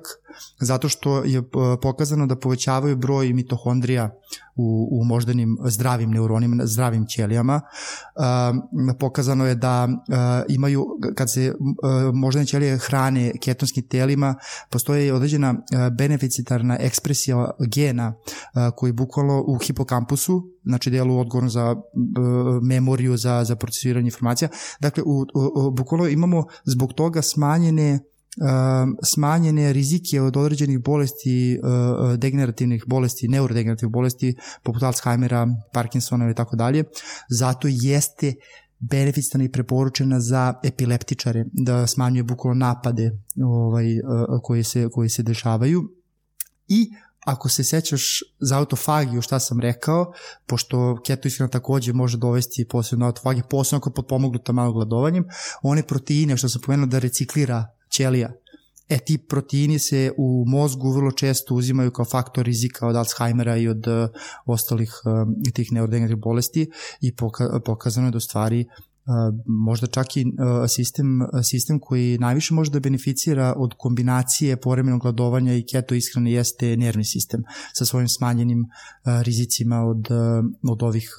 zato 0.59 0.89
što 0.89 1.23
je 1.23 1.39
e, 1.39 1.43
pokazano 1.81 2.27
da 2.27 2.35
povećavaju 2.35 2.95
broj 2.95 3.33
mitohondrija 3.33 4.15
u, 4.55 4.89
u 4.91 5.05
moždanim 5.05 5.57
zdravim 5.65 6.11
neuronima, 6.11 6.65
zdravim 6.65 7.05
ćelijama. 7.07 7.61
Pokazano 8.99 9.45
je 9.45 9.55
da 9.55 9.87
imaju, 10.49 10.85
kad 11.15 11.31
se 11.33 11.53
moždane 12.13 12.45
ćelije 12.45 12.77
hrane 12.77 13.31
ketonskim 13.41 13.87
telima, 13.87 14.35
postoje 14.69 15.13
određena 15.13 15.55
beneficitarna 15.97 16.77
ekspresija 16.79 17.51
gena 17.67 18.13
koji 18.75 18.91
bukvalno 18.91 19.43
u 19.47 19.57
hipokampusu, 19.57 20.43
znači 20.63 20.89
delu 20.89 21.19
odgovorno 21.19 21.49
za 21.49 21.75
memoriju, 22.61 23.17
za, 23.17 23.43
za 23.43 23.55
procesiranje 23.55 24.07
informacija. 24.07 24.49
Dakle, 24.79 25.03
u, 25.05 25.25
u, 25.55 25.71
bukvalno 25.71 26.07
imamo 26.07 26.45
zbog 26.65 26.93
toga 26.93 27.21
smanjene 27.21 27.99
smanjene 29.03 29.73
rizike 29.73 30.21
od 30.21 30.37
određenih 30.37 30.79
bolesti, 30.79 31.59
degenerativnih 32.17 32.83
bolesti, 32.87 33.27
neurodegenerativnih 33.27 33.93
bolesti, 33.93 34.35
poput 34.63 34.83
Alzheimera, 34.83 35.47
Parkinsona 35.73 36.29
i 36.31 36.35
tako 36.35 36.55
dalje. 36.55 36.83
Zato 37.29 37.67
jeste 37.71 38.33
beneficitana 38.79 39.43
i 39.43 39.51
preporučena 39.51 40.19
za 40.19 40.53
epileptičare, 40.63 41.45
da 41.53 41.87
smanjuje 41.87 42.23
bukvalno 42.23 42.65
napade 42.65 43.11
ovaj, 43.45 43.85
koji, 44.43 44.63
se, 44.63 44.89
koji 44.91 45.09
se 45.09 45.23
dešavaju. 45.23 45.91
I 46.67 46.89
ako 47.25 47.49
se 47.49 47.63
sećaš 47.63 48.19
za 48.39 48.57
autofagiju 48.57 49.21
šta 49.21 49.39
sam 49.39 49.59
rekao, 49.59 50.13
pošto 50.45 51.01
keto 51.05 51.27
ishrana 51.27 51.49
takođe 51.49 51.93
može 51.93 52.17
dovesti 52.17 52.67
posebno 52.69 53.05
autofagiju, 53.05 53.43
posebno 53.49 53.77
ako 53.77 53.89
potpomognuta 53.89 54.51
malo 54.51 54.73
gladovanjem, 54.73 55.25
one 55.61 55.83
proteine 55.83 56.37
što 56.37 56.49
sam 56.49 56.61
pomenuo 56.61 56.85
da 56.85 56.99
reciklira 56.99 57.67
ćelija. 57.95 58.31
E, 58.89 58.97
ti 58.97 59.17
proteini 59.17 59.79
se 59.79 60.11
u 60.17 60.43
mozgu 60.47 60.91
vrlo 60.91 61.11
često 61.11 61.55
uzimaju 61.55 61.91
kao 61.91 62.05
faktor 62.05 62.45
rizika 62.45 62.87
od 62.87 62.95
Alzheimera 62.95 63.57
i 63.57 63.67
od 63.67 63.87
uh, 63.87 64.09
ostalih 64.45 64.91
uh, 65.05 65.53
tih 65.53 65.71
neurodegenerativnih 65.71 66.23
bolesti 66.23 66.71
i 67.01 67.15
poka 67.15 67.59
pokazano 67.65 68.07
je 68.07 68.11
da 68.11 68.17
u 68.17 68.19
stvari 68.19 68.65
možda 69.45 69.87
čak 69.87 70.17
i 70.17 70.25
sistem, 70.67 71.21
sistem 71.43 71.79
koji 71.79 72.17
najviše 72.17 72.53
može 72.53 72.71
da 72.71 72.79
beneficira 72.79 73.53
od 73.57 73.73
kombinacije 73.77 74.57
poremenog 74.57 75.01
gladovanja 75.01 75.53
i 75.53 75.65
keto 75.71 75.95
ishrane 75.95 76.31
jeste 76.31 76.77
nervni 76.77 77.05
sistem 77.05 77.43
sa 77.73 77.85
svojim 77.85 78.07
smanjenim 78.07 78.65
rizicima 79.23 79.81
od, 79.81 80.07
od 80.69 80.83
ovih 80.83 81.09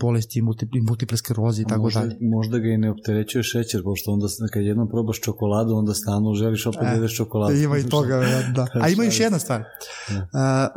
bolesti 0.00 0.42
multiple, 0.82 1.16
skleroze 1.16 1.62
i 1.62 1.64
tako 1.64 1.82
možda, 1.82 2.00
dalje. 2.00 2.16
Možda 2.20 2.58
ga 2.58 2.68
i 2.68 2.78
ne 2.78 2.90
opterećuje 2.90 3.42
šećer, 3.42 3.82
pošto 3.84 4.10
onda 4.10 4.26
kad 4.52 4.62
jednom 4.62 4.88
probaš 4.88 5.20
čokoladu, 5.20 5.74
onda 5.74 5.94
stanu 5.94 6.34
želiš 6.34 6.66
opet 6.66 6.80
da 6.80 6.88
e, 6.88 6.94
jedeš 6.94 7.16
čokoladu. 7.16 7.56
Ima 7.56 7.78
i 7.78 7.88
toga, 7.88 8.16
da. 8.54 8.66
A 8.82 8.88
ima 8.88 9.04
još 9.04 9.20
jedna 9.20 9.38
stvar. 9.38 9.64
Ja. 10.10 10.28
Da. 10.32 10.72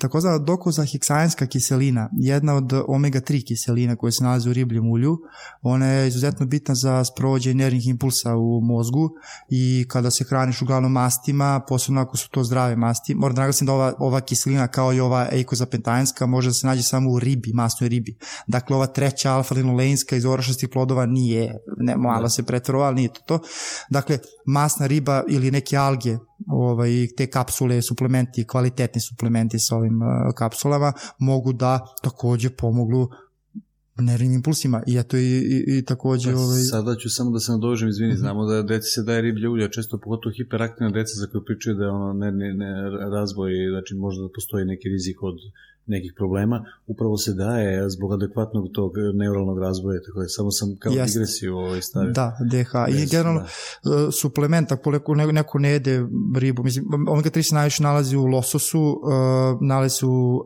Takozvana 0.00 0.38
dokoza 0.38 0.84
heksajanska 0.84 1.46
kiselina, 1.46 2.10
jedna 2.12 2.54
od 2.54 2.72
omega-3 2.72 3.46
kiselina 3.46 3.96
koje 3.96 4.12
se 4.12 4.24
nalazi 4.24 4.50
u 4.50 4.52
ribljem 4.52 4.90
ulju, 4.90 5.18
ona 5.62 5.91
je 5.92 6.08
izuzetno 6.08 6.46
bitna 6.46 6.74
za 6.74 7.04
sprovođenje 7.04 7.54
nervnih 7.54 7.86
impulsa 7.86 8.36
u 8.36 8.60
mozgu 8.60 9.10
i 9.48 9.86
kada 9.88 10.10
se 10.10 10.24
hraniš 10.24 10.62
uglavnom 10.62 10.92
mastima, 10.92 11.60
posebno 11.68 12.00
ako 12.00 12.16
su 12.16 12.30
to 12.30 12.44
zdrave 12.44 12.76
masti, 12.76 13.14
moram 13.14 13.34
da 13.34 13.40
naglasim 13.40 13.66
da 13.66 13.72
ova, 13.72 13.94
ova 13.98 14.20
kiselina 14.20 14.68
kao 14.68 14.92
i 14.92 15.00
ova 15.00 15.28
eikozapentajanska 15.32 16.26
može 16.26 16.48
da 16.48 16.54
se 16.54 16.66
nađe 16.66 16.82
samo 16.82 17.10
u 17.10 17.18
ribi, 17.18 17.52
masnoj 17.52 17.88
ribi. 17.88 18.16
Dakle, 18.46 18.76
ova 18.76 18.86
treća 18.86 19.30
alfa-linoleinska 19.30 20.16
iz 20.16 20.24
orašastih 20.24 20.68
plodova 20.72 21.06
nije, 21.06 21.54
ne, 21.76 21.96
malo 21.96 22.28
se 22.28 22.42
pretvaro, 22.42 22.80
ali 22.80 22.96
nije 22.96 23.12
to 23.12 23.20
to. 23.26 23.38
Dakle, 23.90 24.18
masna 24.46 24.86
riba 24.86 25.22
ili 25.28 25.50
neke 25.50 25.76
alge, 25.76 26.16
ovaj, 26.48 27.08
te 27.16 27.26
kapsule, 27.26 27.82
suplementi, 27.82 28.46
kvalitetni 28.46 29.00
suplementi 29.00 29.58
sa 29.58 29.76
ovim 29.76 30.02
uh, 30.02 30.34
kapsulama 30.36 30.92
mogu 31.18 31.52
da 31.52 31.80
takođe 32.02 32.50
pomoglu 32.50 33.08
nervnim 33.96 34.32
impulsima 34.32 34.82
i 34.86 34.96
eto 34.98 35.16
i, 35.16 35.38
i, 35.54 35.78
i 35.78 35.84
takođe... 35.84 36.32
Pa, 36.32 36.38
ovaj... 36.38 36.60
Sada 36.60 36.96
ću 36.96 37.10
samo 37.10 37.30
da 37.30 37.40
se 37.40 37.52
nadožem, 37.52 37.88
izvini, 37.88 38.12
mm 38.12 38.16
-hmm. 38.16 38.20
znamo 38.20 38.46
da 38.46 38.62
deci 38.62 38.88
se 38.90 39.02
daje 39.02 39.20
riblje 39.22 39.48
ulja, 39.48 39.68
često 39.68 39.98
pogotovo 39.98 40.32
hiperaktivna 40.36 40.90
deca 40.90 41.14
za 41.20 41.26
koje 41.26 41.44
pričaju 41.44 41.76
da 41.76 41.84
je 41.84 41.90
ono 41.90 42.12
nervni 42.12 42.54
ne, 42.54 42.72
razvoj, 43.16 43.52
znači 43.70 43.94
možda 43.94 44.22
da 44.22 44.34
postoji 44.34 44.64
neki 44.64 44.88
rizik 44.88 45.22
od 45.22 45.36
nekih 45.86 46.12
problema, 46.16 46.64
upravo 46.86 47.16
se 47.18 47.32
daje 47.32 47.90
zbog 47.90 48.12
adekvatnog 48.12 48.68
tog 48.72 48.92
neuralnog 49.14 49.58
razvoja, 49.58 50.00
tako 50.06 50.20
da 50.20 50.28
samo 50.28 50.50
sam 50.50 50.76
kao 50.78 50.92
Jasne. 50.92 51.12
digresiju 51.12 51.56
ovaj 51.56 51.82
stavio. 51.82 52.12
Da, 52.12 52.36
DH. 52.50 53.02
I 53.02 53.06
generalno 53.06 53.40
da. 53.40 54.08
E, 54.08 54.12
suplement, 54.12 54.72
ako 54.72 54.90
neko, 55.32 55.58
ne 55.58 55.70
jede 55.70 56.06
ribu, 56.36 56.62
mislim, 56.62 56.86
omega 57.08 57.30
3 57.30 57.42
se 57.42 57.54
najviše 57.54 57.82
nalazi 57.82 58.16
u 58.16 58.24
lososu, 58.24 58.80
uh, 58.80 59.58
nalazi 59.60 59.96
se 59.96 60.06
u 60.06 60.44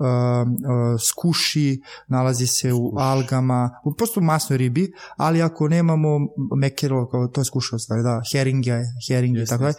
skuši, 0.99 1.81
nalazi 2.09 2.47
se 2.47 2.73
u 2.73 2.91
Skuš. 2.91 3.03
algama, 3.03 3.81
u 3.85 3.95
prosto 3.95 4.21
u 4.21 4.23
masnoj 4.23 4.57
ribi, 4.57 4.93
ali 5.17 5.43
ako 5.43 5.69
nemamo 5.69 6.19
mekero, 6.57 7.09
to 7.33 7.41
je 7.41 7.45
skušao 7.45 7.79
stvari, 7.79 8.03
da, 8.03 8.21
heringe, 8.33 8.75
heringe 9.09 9.43
i 9.43 9.47
tako 9.47 9.65
da. 9.65 9.73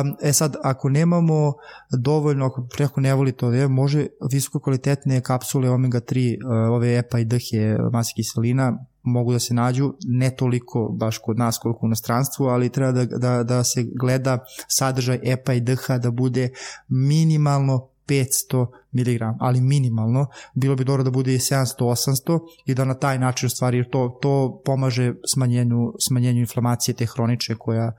Um, 0.00 0.16
e 0.22 0.32
sad, 0.32 0.56
ako 0.62 0.88
nemamo 0.88 1.52
dovoljno, 1.98 2.46
ako 2.46 2.66
preko 2.76 3.00
ne 3.00 3.14
voli 3.14 3.32
to, 3.32 3.52
je, 3.52 3.68
može 3.68 4.06
visoko 4.30 4.60
kvalitet 4.60 4.99
kvalitetne 5.00 5.20
kapsule 5.20 5.68
omega-3, 5.68 6.36
uh, 6.44 6.74
ove 6.74 6.98
EPA 6.98 7.18
i 7.18 7.24
DHE 7.24 7.78
masi 7.92 8.14
kiselina 8.14 8.78
mogu 9.02 9.32
da 9.32 9.38
se 9.38 9.54
nađu, 9.54 9.94
ne 10.04 10.30
toliko 10.30 10.88
baš 10.98 11.18
kod 11.18 11.38
nas 11.38 11.58
koliko 11.58 11.86
u 11.86 11.88
nastranstvu, 11.88 12.44
ali 12.46 12.68
treba 12.68 12.92
da, 12.92 13.04
da, 13.04 13.42
da 13.42 13.64
se 13.64 13.84
gleda 14.00 14.38
sadržaj 14.68 15.20
EPA 15.22 15.54
i 15.54 15.60
DH 15.60 15.98
da 16.02 16.10
bude 16.10 16.50
minimalno 16.88 17.88
500 18.06 18.66
mg, 18.92 19.20
ali 19.40 19.60
minimalno, 19.60 20.26
bilo 20.54 20.76
bi 20.76 20.84
dobro 20.84 21.04
da 21.04 21.10
bude 21.10 21.34
i 21.34 21.38
700-800 21.38 22.40
i 22.66 22.74
da 22.74 22.84
na 22.84 22.94
taj 22.94 23.18
način 23.18 23.48
stvari 23.48 23.90
to, 23.90 24.18
to 24.22 24.62
pomaže 24.64 25.14
smanjenju, 25.34 25.92
smanjenju 26.08 26.40
inflamacije 26.40 26.94
te 26.94 27.06
hronične 27.06 27.56
koja 27.58 27.92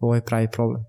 ovaj 0.00 0.20
pravi 0.20 0.48
problem. 0.50 0.84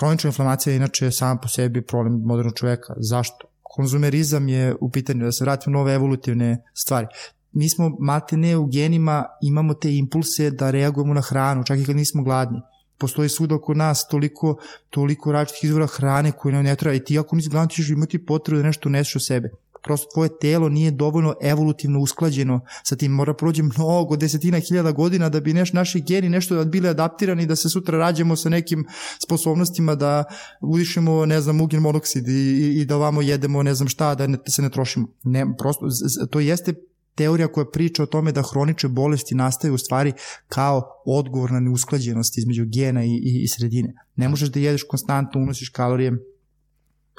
Hronična 0.00 0.28
inflamacija 0.28 0.72
je 0.72 0.76
inače 0.76 1.10
sama 1.10 1.40
po 1.40 1.48
sebi 1.48 1.86
problem 1.86 2.20
modernog 2.24 2.54
čoveka. 2.54 2.94
Zašto? 2.96 3.53
Konzumerizam 3.74 4.48
je 4.48 4.74
u 4.80 4.90
pitanju, 4.90 5.24
da 5.24 5.32
se 5.32 5.44
vratimo 5.44 5.78
nove 5.78 5.94
evolutivne 5.94 6.62
stvari. 6.74 7.06
Mi 7.52 7.68
smo 7.68 7.96
mate 8.00 8.36
ne 8.36 8.56
u 8.56 8.66
genima, 8.66 9.24
imamo 9.42 9.74
te 9.74 9.96
impulse 9.96 10.50
da 10.50 10.70
reagujemo 10.70 11.14
na 11.14 11.20
hranu, 11.20 11.64
čak 11.64 11.78
i 11.78 11.84
kad 11.84 11.96
nismo 11.96 12.22
gladni. 12.22 12.60
Postoji 12.98 13.28
svuda 13.28 13.54
oko 13.54 13.74
nas 13.74 14.08
toliko, 14.08 14.56
toliko 14.90 15.32
različitih 15.32 15.64
izvora 15.64 15.86
hrane 15.86 16.32
koje 16.32 16.52
nam 16.52 16.64
ne 16.64 16.76
treba 16.76 16.94
i 16.94 17.04
ti 17.04 17.18
ako 17.18 17.36
nisi 17.36 17.48
gladan 17.48 17.68
ćeš 17.68 17.90
imati 17.90 18.26
potrebu 18.26 18.62
da 18.62 18.66
nešto 18.66 18.88
uneseš 18.88 19.16
u 19.16 19.20
sebe 19.20 19.50
prosto 19.84 20.06
tvoje 20.14 20.38
telo 20.38 20.68
nije 20.68 20.90
dovoljno 20.90 21.34
evolutivno 21.42 22.00
usklađeno 22.00 22.60
sa 22.82 22.96
tim, 22.96 23.12
mora 23.12 23.34
prođe 23.34 23.62
mnogo, 23.62 24.16
desetina 24.16 24.58
hiljada 24.58 24.92
godina 24.92 25.28
da 25.28 25.40
bi 25.40 25.52
neš, 25.52 25.72
naši 25.72 26.00
geni 26.00 26.28
nešto 26.28 26.64
bili 26.64 26.88
adaptirani 26.88 27.46
da 27.46 27.56
se 27.56 27.68
sutra 27.68 27.98
rađemo 27.98 28.36
sa 28.36 28.48
nekim 28.48 28.86
sposobnostima 29.24 29.94
da 29.94 30.24
udišemo, 30.60 31.26
ne 31.26 31.40
znam, 31.40 31.60
ugljen 31.60 31.82
monoksid 31.82 32.28
i, 32.28 32.32
i, 32.32 32.80
i 32.80 32.84
da 32.84 32.96
ovamo 32.96 33.22
jedemo 33.22 33.62
ne 33.62 33.74
znam 33.74 33.88
šta, 33.88 34.14
da 34.14 34.26
ne, 34.26 34.38
se 34.48 34.62
ne 34.62 34.70
trošimo. 34.70 35.08
Ne, 35.22 35.46
prosto, 35.58 35.86
to 36.30 36.40
jeste 36.40 36.74
teorija 37.14 37.48
koja 37.48 37.66
priča 37.66 38.02
o 38.02 38.06
tome 38.06 38.32
da 38.32 38.42
hronične 38.42 38.88
bolesti 38.88 39.34
nastaju 39.34 39.74
u 39.74 39.78
stvari 39.78 40.12
kao 40.48 40.82
odgovor 41.06 41.52
na 41.52 41.60
neusklađenost 41.60 42.38
između 42.38 42.64
gena 42.66 43.04
i, 43.04 43.08
i, 43.08 43.42
i 43.42 43.48
sredine. 43.48 43.94
Ne 44.16 44.28
možeš 44.28 44.48
da 44.48 44.60
jedeš 44.60 44.82
konstantno, 44.82 45.40
unosiš 45.40 45.68
kalorije, 45.68 46.12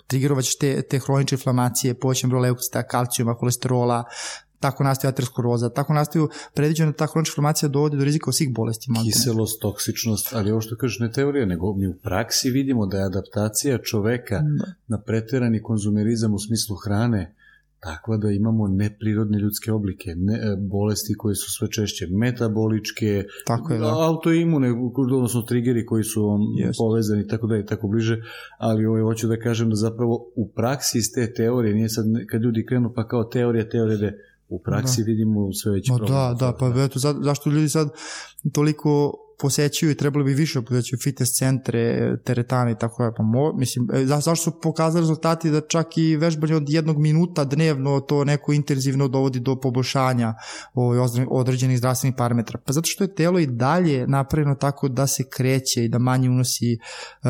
trigerovaće 0.07 0.57
te, 0.59 0.81
te 0.81 0.99
hronične 0.99 1.35
inflamacije, 1.35 1.93
povećan 1.93 2.29
broj 2.29 2.41
leukocita, 2.41 2.87
kalcijuma, 2.87 3.37
kolesterola, 3.37 4.03
tako 4.59 4.83
nastaju 4.83 5.09
ateroskleroza, 5.09 5.69
tako 5.69 5.93
nastaju 5.93 6.29
predviđeno 6.53 6.91
da 6.91 6.97
ta 6.97 7.05
hronična 7.05 7.31
inflamacija 7.31 7.69
dovode 7.69 7.97
do 7.97 8.03
rizika 8.03 8.31
svih 8.31 8.53
bolesti. 8.53 8.87
Kiselost, 9.03 9.61
toksičnost, 9.61 10.33
ali 10.33 10.51
ovo 10.51 10.61
što 10.61 10.77
kažeš 10.77 10.99
ne 10.99 11.11
teorija, 11.11 11.45
nego 11.45 11.73
mi 11.73 11.87
u 11.87 11.93
praksi 12.03 12.49
vidimo 12.49 12.85
da 12.85 12.97
je 12.97 13.05
adaptacija 13.05 13.77
čoveka 13.77 14.39
da. 14.39 14.73
na 14.87 15.01
preterani 15.01 15.61
konzumerizam 15.61 16.33
u 16.33 16.39
smislu 16.39 16.75
hrane 16.75 17.35
takva 17.79 18.17
da 18.17 18.31
imamo 18.31 18.67
neprirodne 18.67 19.39
ljudske 19.39 19.71
oblike, 19.71 20.15
ne, 20.15 20.33
e, 20.33 20.55
bolesti 20.59 21.13
koje 21.17 21.35
su 21.35 21.51
sve 21.51 21.71
češće 21.71 22.07
metaboličke, 22.07 23.23
tako 23.45 23.73
je, 23.73 23.79
da. 23.79 23.85
autoimune, 23.85 24.71
odnosno 25.15 25.41
triggeri 25.41 25.85
koji 25.85 26.03
su 26.03 26.27
on 26.27 26.41
yes. 26.41 26.77
povezani 26.77 27.27
tako 27.27 27.47
da 27.47 27.57
i 27.57 27.65
tako 27.65 27.87
bliže, 27.87 28.17
ali 28.57 28.85
ovaj, 28.85 29.01
hoću 29.01 29.27
da 29.27 29.39
kažem 29.39 29.69
da 29.69 29.75
zapravo 29.75 30.31
u 30.35 30.51
praksi 30.55 30.97
iz 30.97 31.05
te 31.15 31.33
teorije, 31.33 31.73
nije 31.73 31.89
sad 31.89 32.05
kad 32.29 32.41
ljudi 32.41 32.65
krenu 32.65 32.93
pa 32.95 33.07
kao 33.07 33.23
teorija, 33.23 33.69
teorija 33.69 33.97
da 33.97 34.11
u 34.49 34.59
praksi 34.59 35.01
da. 35.01 35.05
vidimo 35.05 35.53
sve 35.53 35.71
veći 35.71 35.91
problem. 35.97 36.11
Da, 36.11 36.35
da, 36.39 36.53
pa 36.59 36.83
eto, 36.83 36.99
za, 36.99 37.15
zašto 37.21 37.49
ljudi 37.49 37.69
sad 37.69 37.89
toliko 38.53 39.13
posećuju 39.39 39.91
i 39.91 39.95
trebali 39.95 40.25
bi 40.25 40.33
više 40.33 40.61
posećuju 40.61 40.99
fitness 40.99 41.37
centre, 41.37 42.17
teretane 42.23 42.71
i 42.71 42.75
tako 42.75 43.03
da. 43.03 43.11
Pa 43.11 43.23
mo, 43.23 43.53
mislim, 43.53 43.87
e, 43.93 44.05
za, 44.05 44.19
zašto 44.19 44.51
su 44.51 44.61
pokazali 44.61 45.01
rezultati 45.01 45.51
da 45.51 45.61
čak 45.61 45.97
i 45.97 46.15
vežbanje 46.15 46.55
od 46.55 46.69
jednog 46.69 46.97
minuta 46.97 47.43
dnevno 47.43 47.99
to 47.99 48.23
neko 48.23 48.53
intenzivno 48.53 49.07
dovodi 49.07 49.39
do 49.39 49.55
poboljšanja 49.55 50.33
ovaj, 50.73 50.99
određenih 51.29 51.77
zdravstvenih 51.77 52.15
parametra? 52.17 52.59
Pa 52.65 52.73
zato 52.73 52.87
što 52.87 53.03
je 53.03 53.15
telo 53.15 53.39
i 53.39 53.47
dalje 53.47 54.07
napravljeno 54.07 54.55
tako 54.55 54.87
da 54.87 55.07
se 55.07 55.23
kreće 55.29 55.85
i 55.85 55.89
da 55.89 55.99
manje 55.99 56.29
unosi 56.29 56.73
e, 56.73 56.77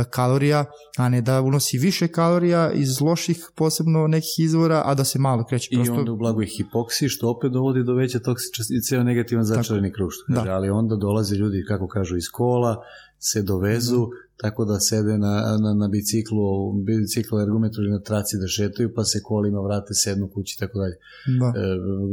kalorija, 0.09 0.65
a 0.97 1.09
ne 1.09 1.21
da 1.21 1.41
unosi 1.41 1.77
više 1.77 2.07
kalorija 2.07 2.71
iz 2.71 3.01
loših 3.01 3.49
posebno 3.55 4.07
nekih 4.07 4.39
izvora, 4.39 4.81
a 4.85 4.93
da 4.93 5.03
se 5.03 5.19
malo 5.19 5.45
kreće. 5.45 5.69
Prosto... 5.75 5.93
I 5.93 5.97
onda 5.97 6.11
u 6.11 6.17
blagoj 6.17 6.45
hipoksiji, 6.45 7.09
što 7.09 7.29
opet 7.29 7.51
dovodi 7.51 7.83
do 7.83 7.93
veće 7.93 8.19
toksičnosti 8.19 8.75
i 8.75 8.81
ceo 8.81 9.03
negativan 9.03 9.43
začarani 9.43 9.91
kruž. 9.91 10.13
Da. 10.27 10.45
Ali 10.49 10.69
onda 10.69 10.95
dolaze 10.95 11.35
ljudi, 11.35 11.65
kako 11.67 11.87
kažu, 11.95 12.17
iz 12.17 12.29
kola, 12.37 12.73
se 13.19 13.41
dovezu, 13.41 14.01
mm. 14.01 14.11
tako 14.41 14.65
da 14.65 14.79
sede 14.79 15.17
na, 15.17 15.33
na, 15.63 15.71
na 15.73 15.87
biciklu, 15.87 16.73
biciklu 16.87 17.39
ergometru 17.39 17.83
ili 17.83 17.91
na 17.91 17.99
traci 17.99 18.37
da 18.41 18.47
šetaju, 18.47 18.93
pa 18.95 19.03
se 19.03 19.19
kolima 19.23 19.61
vrate, 19.61 19.93
sednu 19.93 20.29
kući 20.33 20.55
i 20.57 20.59
tako 20.59 20.79
dalje. 20.79 20.95
Da. 21.39 21.47
E, 21.59 21.63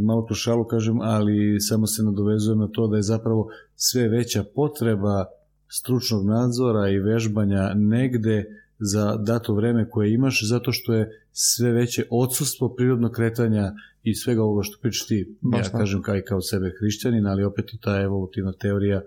malo 0.09 0.22
tu 0.28 0.35
šalu 0.35 0.64
kažem, 0.64 1.01
ali 1.01 1.61
samo 1.61 1.87
se 1.87 2.03
nadovezujem 2.03 2.59
na 2.59 2.68
to 2.68 2.87
da 2.89 2.97
je 2.97 3.03
zapravo 3.03 3.49
sve 3.76 4.09
veća 4.09 4.45
potreba 4.55 5.24
stručnog 5.68 6.26
nadzora 6.26 6.89
i 6.89 6.99
vežbanja 6.99 7.74
negde 7.74 8.45
za 8.78 9.16
dato 9.16 9.55
vreme 9.55 9.91
koje 9.91 10.12
imaš, 10.12 10.49
zato 10.49 10.72
što 10.72 10.95
je 10.95 11.26
sve 11.33 11.72
veće 11.72 12.05
odsustvo 12.11 12.74
prirodnog 12.74 13.12
kretanja 13.12 13.72
i 14.03 14.14
svega 14.14 14.43
ovoga 14.43 14.62
što 14.62 14.80
pričaš 14.80 15.07
ti, 15.07 15.37
Baš 15.41 15.66
ja 15.66 15.70
da. 15.72 15.78
kažem 15.78 16.03
kao 16.03 16.16
i 16.16 16.22
kao 16.22 16.41
sebe 16.41 16.72
hrišćanin, 16.78 17.26
ali 17.26 17.45
opet 17.45 17.74
i 17.74 17.80
ta 17.80 18.01
evolutivna 18.01 18.53
teorija 18.53 19.03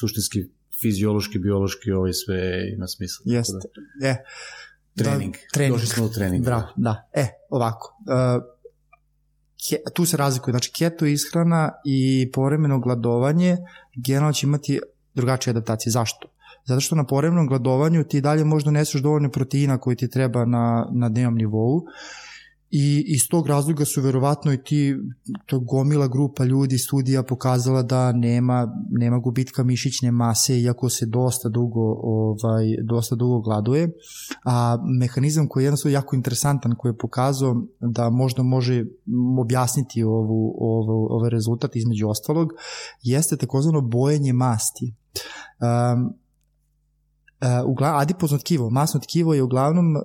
suštinski 0.00 0.38
fiziološki, 0.82 1.38
biološki, 1.38 1.92
ovaj 1.92 2.12
sve 2.12 2.38
ima 2.74 2.86
smisla. 2.86 3.22
Jeste. 3.24 3.68
Da, 4.00 4.08
e, 4.08 4.24
trening. 4.96 5.34
Da, 5.34 5.40
trening. 5.52 5.74
Došli 5.74 5.88
smo 5.88 6.04
u 6.04 6.08
trening. 6.08 6.44
Bravo, 6.44 6.68
da. 6.76 7.08
E, 7.12 7.26
ovako. 7.50 7.96
Uh, 8.00 8.42
ke, 9.68 9.78
tu 9.94 10.06
se 10.06 10.16
razlikuje, 10.16 10.52
znači 10.52 10.72
keto 10.72 11.06
ishrana 11.06 11.70
i 11.84 12.30
povremeno 12.32 12.80
gladovanje 12.80 13.56
generalno 14.06 14.32
će 14.32 14.46
imati 14.46 14.80
drugačije 15.14 15.52
adaptacije. 15.52 15.90
Zašto? 15.90 16.28
Zato 16.66 16.80
što 16.80 16.94
na 16.94 17.06
poremnom 17.06 17.46
gladovanju 17.46 18.04
ti 18.04 18.20
dalje 18.20 18.44
možda 18.44 18.70
neseš 18.70 19.00
dovoljno 19.00 19.30
proteina 19.30 19.78
koji 19.78 19.96
ti 19.96 20.10
treba 20.10 20.44
na, 20.44 20.88
na 20.92 21.08
dnevnom 21.08 21.34
nivou 21.34 21.82
i 22.74 23.04
iz 23.06 23.28
tog 23.28 23.46
razloga 23.46 23.84
su 23.84 24.00
verovatno 24.00 24.52
i 24.52 24.62
ti 24.62 24.96
to 25.46 25.60
gomila 25.60 26.08
grupa 26.08 26.44
ljudi 26.44 26.78
studija 26.78 27.22
pokazala 27.22 27.82
da 27.82 28.12
nema 28.12 28.68
nema 28.90 29.18
gubitka 29.18 29.64
mišićne 29.64 30.10
mase 30.10 30.60
iako 30.60 30.88
se 30.88 31.06
dosta 31.06 31.48
dugo 31.48 31.80
ovaj 32.02 32.64
dosta 32.84 33.16
dugo 33.16 33.40
gladuje. 33.40 33.92
A 34.44 34.78
mehanizam 34.98 35.48
koji 35.48 35.62
je 35.62 35.66
jednostavno 35.66 35.94
jako 35.94 36.16
interesantan 36.16 36.74
koji 36.78 36.90
je 36.90 36.98
pokazao 36.98 37.62
da 37.80 38.10
možda 38.10 38.42
može 38.42 38.84
objasniti 39.40 40.02
ovu, 40.02 40.54
ovu 40.58 41.06
ovaj 41.10 41.30
rezultat 41.30 41.76
između 41.76 42.08
ostalog 42.08 42.48
jeste 43.02 43.36
takozvano 43.36 43.80
bojenje 43.80 44.32
masti. 44.32 44.94
Um, 45.60 46.22
Uh, 47.70 47.82
adipozno 47.82 48.38
tkivo, 48.38 48.70
masno 48.70 49.00
tkivo 49.00 49.34
je 49.34 49.42
uglavnom 49.42 49.96
uh, 49.96 50.02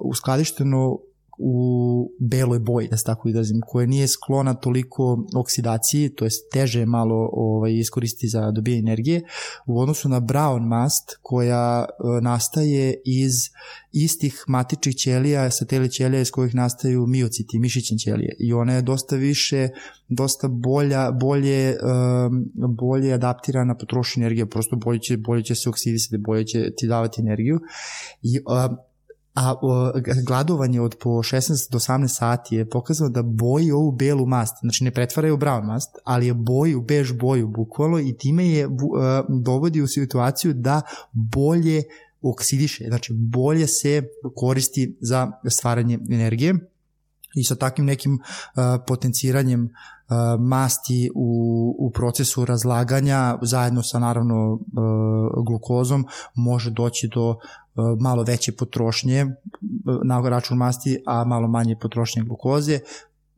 uskladišteno 0.00 0.98
u 1.42 2.12
beloj 2.18 2.58
boji, 2.58 2.88
da 2.88 2.96
se 2.96 3.04
tako 3.04 3.28
izrazim, 3.28 3.60
koja 3.66 3.86
nije 3.86 4.08
sklona 4.08 4.54
toliko 4.54 5.24
oksidaciji, 5.36 6.08
to 6.08 6.24
je 6.24 6.30
teže 6.52 6.86
malo 6.86 7.30
ovaj, 7.32 7.72
iskoristiti 7.72 8.28
za 8.28 8.50
dobije 8.50 8.78
energije, 8.78 9.22
u 9.66 9.80
odnosu 9.80 10.08
na 10.08 10.20
brown 10.20 10.66
mast 10.66 11.18
koja 11.22 11.84
e, 11.88 12.20
nastaje 12.22 12.94
iz 13.04 13.32
istih 13.92 14.44
matičnih 14.48 14.96
ćelija, 14.96 15.50
sateli 15.50 15.90
ćelija 15.90 16.20
iz 16.20 16.30
kojih 16.30 16.54
nastaju 16.54 17.06
miociti, 17.06 17.58
mišićne 17.58 17.98
ćelije. 17.98 18.36
I 18.38 18.52
ona 18.52 18.74
je 18.74 18.82
dosta 18.82 19.16
više, 19.16 19.68
dosta 20.08 20.48
bolja, 20.48 21.10
bolje, 21.10 21.76
um, 21.82 22.50
bolje 22.54 23.12
adaptirana 23.12 23.76
potrošnju 23.76 24.22
energije, 24.22 24.46
prosto 24.46 24.76
bolje 24.76 25.00
će, 25.00 25.16
bolje 25.16 25.42
će 25.42 25.54
se 25.54 25.68
oksidisati, 25.68 26.18
bolje 26.18 26.46
će 26.46 26.72
ti 26.76 26.86
davati 26.86 27.20
energiju. 27.20 27.60
I 28.22 28.38
um, 28.38 28.76
a 29.40 29.54
o, 29.62 29.92
gladovanje 30.26 30.80
od 30.80 30.96
po 31.00 31.10
16 31.10 31.72
do 31.72 31.78
18 31.78 32.08
sati 32.08 32.56
je 32.56 32.68
pokazano 32.68 33.10
da 33.10 33.22
boji 33.22 33.72
ovu 33.72 33.92
belu 33.92 34.26
mast, 34.26 34.54
znači 34.60 34.84
ne 34.84 34.90
pretvaraju 34.90 35.36
brown 35.36 35.66
mast, 35.66 35.90
ali 36.04 36.26
je 36.26 36.34
boji 36.34 36.74
u 36.74 36.82
bež 36.82 37.12
boju 37.12 37.48
bukvalno 37.48 37.98
i 37.98 38.16
time 38.16 38.48
je 38.48 38.66
uh, 38.66 38.72
dovodi 39.28 39.80
u 39.80 39.86
situaciju 39.86 40.52
da 40.54 40.82
bolje 41.12 41.82
oksidiše, 42.22 42.84
znači 42.88 43.12
bolje 43.12 43.66
se 43.66 44.02
koristi 44.36 44.96
za 45.00 45.32
stvaranje 45.50 45.98
energije 46.10 46.54
i 47.34 47.44
sa 47.44 47.54
takvim 47.54 47.86
nekim 47.86 48.14
uh, 48.14 48.62
potenciranjem 48.86 49.68
masti 50.38 51.10
u, 51.14 51.76
u 51.78 51.90
procesu 51.90 52.44
razlaganja 52.44 53.38
zajedno 53.42 53.82
sa 53.82 53.98
naravno 53.98 54.52
uh, 54.52 54.60
glukozom 55.46 56.06
može 56.34 56.70
doći 56.70 57.08
do 57.14 57.36
malo 58.00 58.22
veće 58.22 58.52
potrošnje 58.52 59.26
na 60.04 60.28
račun 60.28 60.58
masti, 60.58 61.02
a 61.06 61.24
malo 61.24 61.48
manje 61.48 61.76
potrošnje 61.80 62.22
glukoze, 62.22 62.80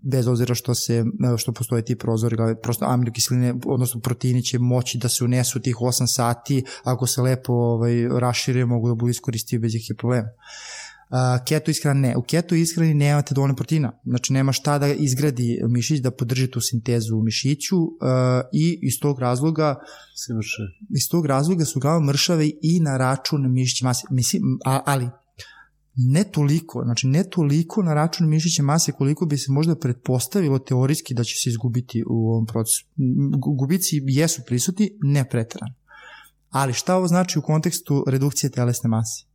bez 0.03 0.27
obzira 0.27 0.55
što 0.55 0.75
se 0.75 1.05
što 1.39 1.53
postoje 1.53 1.85
ti 1.85 1.99
prozori, 1.99 2.37
prosto 2.63 2.85
aminokiseline, 2.85 3.55
odnosno 3.67 4.01
proteini 4.01 4.43
će 4.43 4.59
moći 4.59 4.99
da 4.99 5.09
se 5.09 5.25
unesu 5.25 5.61
tih 5.61 5.77
8 5.77 6.07
sati, 6.07 6.65
ako 6.85 7.07
se 7.07 7.23
lepo 7.23 7.53
ovaj, 7.53 8.09
rašire, 8.09 8.65
mogu 8.65 8.89
da 8.89 8.95
budu 8.95 9.11
iskoristivi 9.11 9.61
bez 9.61 9.75
ikakvih 9.75 9.97
problema. 9.99 10.29
Uh, 10.29 10.82
keto 11.47 11.71
ishrana 11.71 12.01
ne. 12.01 12.17
U 12.17 12.23
keto 12.23 12.55
ishrani 12.55 12.95
nemate 12.95 13.35
dovoljno 13.35 13.57
proteina. 13.57 13.93
Znači 14.05 14.33
nema 14.33 14.53
šta 14.53 14.79
da 14.79 14.89
izgradi 14.89 15.61
mišić, 15.69 16.01
da 16.01 16.11
podrži 16.11 16.51
tu 16.51 16.61
sintezu 16.61 17.17
u 17.17 17.23
mišiću 17.23 17.77
uh, 17.77 17.91
i 18.53 18.79
iz 18.83 19.01
tog 19.01 19.19
razloga 19.19 19.77
se 20.17 20.35
mrše. 20.35 20.63
Iz 20.91 21.09
tog 21.11 21.27
razloga 21.27 21.65
su 21.65 21.79
uglavnom 21.79 22.07
mršave 22.07 22.51
i 22.63 22.81
na 22.81 22.97
račun 22.97 23.53
mišića 23.53 23.85
mase. 23.85 24.07
Mislim, 24.11 24.43
a, 24.65 24.81
ali 24.87 25.09
ne 25.97 26.25
toliko, 26.25 26.83
znači 26.85 27.07
ne 27.07 27.25
toliko 27.25 27.83
na 27.83 27.95
račun 27.95 28.29
mišiće 28.29 28.63
mase 28.63 28.93
koliko 28.93 29.27
bi 29.27 29.39
se 29.39 29.53
možda 29.53 29.77
pretpostavilo 29.77 30.59
teorijski 30.59 31.15
da 31.15 31.25
će 31.25 31.35
se 31.37 31.51
izgubiti 31.51 32.05
u 32.11 32.31
ovom 32.31 32.47
procesu. 32.47 32.87
Gubici 33.59 34.01
jesu 34.07 34.43
prisutni, 34.47 34.91
ne 35.03 35.29
pretrano. 35.29 35.75
Ali 36.51 36.73
šta 36.73 36.97
ovo 36.97 37.09
znači 37.09 37.39
u 37.39 37.43
kontekstu 37.43 38.05
redukcije 38.07 38.51
telesne 38.51 38.89
mase? 38.89 39.32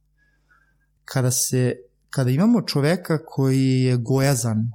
Kada 1.07 1.31
se 1.31 1.75
kada 2.09 2.29
imamo 2.31 2.61
čoveka 2.61 3.17
koji 3.25 3.81
je 3.83 3.97
gojazan 3.97 4.71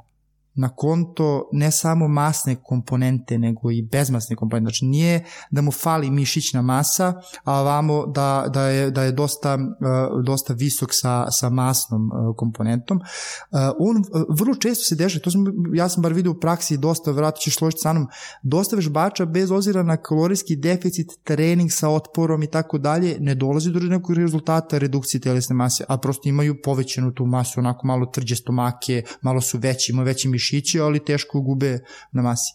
na 0.54 0.68
konto 0.68 1.48
ne 1.52 1.70
samo 1.70 2.08
masne 2.08 2.56
komponente, 2.62 3.38
nego 3.38 3.70
i 3.70 3.82
bezmasne 3.82 4.36
komponente. 4.36 4.64
Znači 4.64 4.84
nije 4.84 5.24
da 5.50 5.62
mu 5.62 5.70
fali 5.70 6.10
mišićna 6.10 6.62
masa, 6.62 7.14
a 7.44 7.62
vamo 7.62 8.06
da, 8.06 8.46
da, 8.54 8.62
je, 8.62 8.90
da 8.90 9.02
je 9.02 9.12
dosta, 9.12 9.54
uh, 9.54 10.24
dosta 10.24 10.52
visok 10.52 10.90
sa, 10.92 11.30
sa 11.30 11.48
masnom 11.48 12.10
uh, 12.10 12.36
komponentom. 12.36 12.96
Uh, 12.96 13.58
on 13.78 14.04
vrlo 14.38 14.54
često 14.54 14.84
se 14.84 14.94
deša, 14.94 15.20
to 15.20 15.30
sam, 15.30 15.44
ja 15.74 15.88
sam 15.88 16.02
bar 16.02 16.12
vidio 16.12 16.32
u 16.32 16.40
praksi 16.40 16.76
dosta, 16.76 17.10
vratno 17.10 17.38
ćeš 17.40 17.56
složiti 17.56 17.80
sa 17.80 17.92
mnom, 17.92 18.08
dosta 18.42 18.76
vežbača 18.76 19.24
bez 19.24 19.50
ozira 19.50 19.82
na 19.82 19.96
kalorijski 19.96 20.56
deficit, 20.56 21.06
trening 21.24 21.72
sa 21.72 21.88
otporom 21.88 22.42
i 22.42 22.46
tako 22.46 22.78
dalje, 22.78 23.16
ne 23.20 23.34
dolazi 23.34 23.70
do 23.70 23.80
nekog 23.80 24.16
rezultata 24.16 24.78
redukcije 24.78 25.20
telesne 25.20 25.56
mase, 25.56 25.84
a 25.88 25.98
prosto 25.98 26.28
imaju 26.28 26.56
povećenu 26.64 27.14
tu 27.14 27.26
masu, 27.26 27.60
onako 27.60 27.86
malo 27.86 28.06
trđe 28.06 28.36
stomake, 28.36 29.02
malo 29.22 29.40
su 29.40 29.58
veći, 29.58 29.92
imaju 29.92 30.06
veći 30.06 30.28
mišić 30.28 30.41
mišići, 30.42 30.80
ali 30.80 31.04
teško 31.04 31.40
gube 31.40 31.78
na 32.12 32.22
masi. 32.22 32.52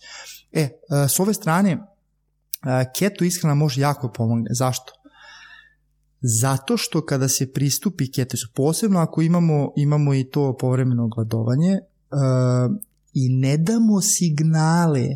E, 0.51 0.61
e, 0.61 0.69
s 1.09 1.19
ove 1.19 1.33
strane, 1.33 1.71
e, 1.71 1.77
keto 2.95 3.25
ishrana 3.25 3.55
može 3.55 3.81
jako 3.81 4.11
pomogne. 4.11 4.49
Zašto? 4.53 4.93
Zato 6.21 6.77
što 6.77 7.05
kada 7.05 7.27
se 7.27 7.53
pristupi 7.53 8.11
ketosu, 8.11 8.47
posebno 8.55 8.99
ako 8.99 9.21
imamo, 9.21 9.71
imamo 9.75 10.13
i 10.13 10.23
to 10.23 10.57
povremeno 10.57 11.07
gladovanje, 11.07 11.71
uh, 11.71 12.75
i 13.13 13.29
ne 13.29 13.57
damo 13.57 14.01
signale 14.01 15.07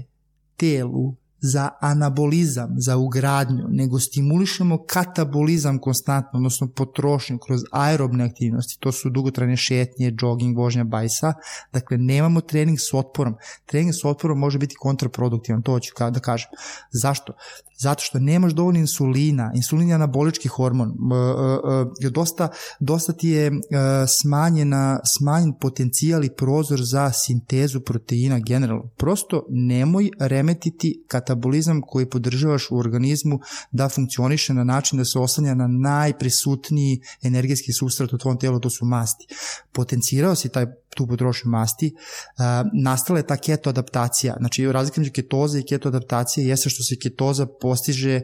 telu 0.57 1.15
za 1.41 1.69
anabolizam, 1.79 2.69
za 2.77 2.97
ugradnju, 2.97 3.65
nego 3.69 3.99
stimulišemo 3.99 4.85
katabolizam 4.85 5.79
konstantno, 5.79 6.37
odnosno 6.37 6.67
potrošnju 6.67 7.37
kroz 7.37 7.61
aerobne 7.71 8.25
aktivnosti, 8.25 8.77
to 8.79 8.91
su 8.91 9.09
dugotrajne 9.09 9.57
šetnje, 9.57 10.15
jogging, 10.21 10.57
vožnja 10.57 10.83
bajsa, 10.83 11.33
dakle 11.73 11.97
nemamo 11.97 12.41
trening 12.41 12.79
s 12.79 12.93
otporom. 12.93 13.35
Trening 13.65 13.93
s 13.93 14.05
otporom 14.05 14.39
može 14.39 14.59
biti 14.59 14.75
kontraproduktivan, 14.79 15.61
to 15.61 15.79
ću 15.79 15.93
da 16.11 16.19
kažem. 16.19 16.49
Zašto? 16.91 17.33
Zato 17.79 18.03
što 18.03 18.19
nemaš 18.19 18.53
dovoljno 18.53 18.79
insulina, 18.79 19.51
insulin 19.55 19.89
je 19.89 19.95
anabolički 19.95 20.47
hormon, 20.47 20.93
dosta, 22.11 22.47
dosta 22.79 23.13
ti 23.13 23.29
je 23.29 23.51
smanjena, 24.21 24.99
smanjen 25.17 25.53
potencijal 25.61 26.23
i 26.23 26.35
prozor 26.37 26.81
za 26.83 27.11
sintezu 27.11 27.79
proteina 27.79 28.39
generalno. 28.39 28.89
Prosto 28.97 29.45
nemoj 29.49 30.09
remetiti 30.19 31.03
katabolizam 31.07 31.30
metabolizam 31.31 31.81
koji 31.81 32.09
podržavaš 32.09 32.71
u 32.71 32.77
organizmu 32.77 33.39
da 33.71 33.89
funkcioniše 33.89 34.53
na 34.53 34.63
način 34.63 34.97
da 34.97 35.05
se 35.05 35.19
oslanja 35.19 35.55
na 35.55 35.67
najprisutniji 35.67 37.01
energetski 37.23 37.73
substrat 37.73 38.13
u 38.13 38.17
tvom 38.17 38.39
telu, 38.39 38.59
to 38.59 38.69
su 38.69 38.85
masti. 38.85 39.27
Potencirao 39.71 40.35
si 40.35 40.49
taj 40.49 40.65
tu 40.95 41.07
potrošnju 41.07 41.51
masti, 41.51 41.93
uh, 41.95 42.43
nastala 42.73 43.19
je 43.19 43.27
ta 43.27 43.37
keto 43.37 43.69
adaptacija. 43.69 44.35
Znači, 44.39 44.71
razlika 44.71 45.01
među 45.01 45.11
ketoze 45.11 45.59
i 45.59 45.65
keto 45.65 45.89
adaptacije 45.89 46.47
jeste 46.47 46.69
što 46.69 46.83
se 46.83 46.95
ketoza 46.99 47.45
postiže 47.61 48.21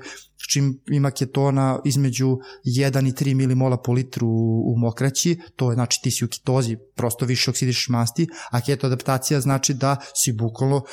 čim 0.51 0.79
ima 0.91 1.11
ketona 1.11 1.79
između 1.85 2.37
1 2.65 3.07
i 3.07 3.11
3 3.11 3.33
milimola 3.35 3.77
po 3.77 3.93
litru 3.93 4.27
u, 4.27 4.73
u 4.73 4.77
mokraći, 4.77 5.39
to 5.55 5.71
je 5.71 5.75
znači 5.75 5.99
ti 6.03 6.11
si 6.11 6.25
u 6.25 6.27
ketozi, 6.27 6.77
prosto 6.95 7.25
više 7.25 7.51
oksidiš 7.51 7.89
masti, 7.89 8.27
a 8.51 8.61
keto 8.61 8.87
adaptacija 8.87 9.41
znači 9.41 9.73
da 9.73 9.97
si 10.15 10.33
bukvalno 10.33 10.83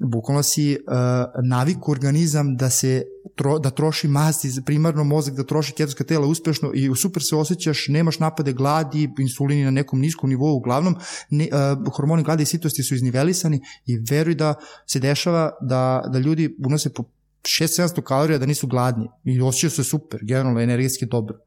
bukvalno 0.00 0.42
si 0.42 0.76
uh, 0.76 1.44
naviku 1.44 1.92
organizam 1.92 2.56
da 2.56 2.70
se 2.70 3.04
tro, 3.34 3.58
da 3.58 3.70
troši 3.70 4.08
masti, 4.08 4.48
primarno 4.66 5.04
mozak 5.04 5.34
da 5.34 5.44
troši 5.44 5.72
ketonska 5.72 6.04
tela 6.04 6.26
uspešno 6.26 6.70
i 6.74 6.90
super 6.96 7.22
se 7.22 7.36
osjećaš, 7.36 7.88
nemaš 7.88 8.18
napade 8.18 8.52
gladi, 8.52 9.10
insulini 9.18 9.64
na 9.64 9.70
nekom 9.70 10.00
niskom 10.00 10.30
nivou, 10.30 10.56
uglavnom 10.56 10.96
ne, 11.30 11.48
uh, 11.52 11.94
hormoni 11.96 12.22
gladi 12.22 12.42
i 12.42 12.46
sitosti 12.46 12.82
su 12.82 12.94
iznivelisani 12.94 13.60
i 13.86 13.98
veruj 14.10 14.34
da 14.34 14.54
se 14.86 15.00
dešava 15.00 15.50
da, 15.60 16.02
da 16.12 16.18
ljudi 16.18 16.56
unose 16.66 16.92
po 16.92 17.04
6-700 17.42 18.02
kalorija 18.02 18.38
da 18.38 18.46
nisu 18.46 18.66
gladni 18.66 19.08
i 19.24 19.40
osjećaju 19.40 19.70
se 19.70 19.84
super, 19.84 20.20
generalno 20.24 20.60
energetski 20.60 21.06
dobro. 21.06 21.38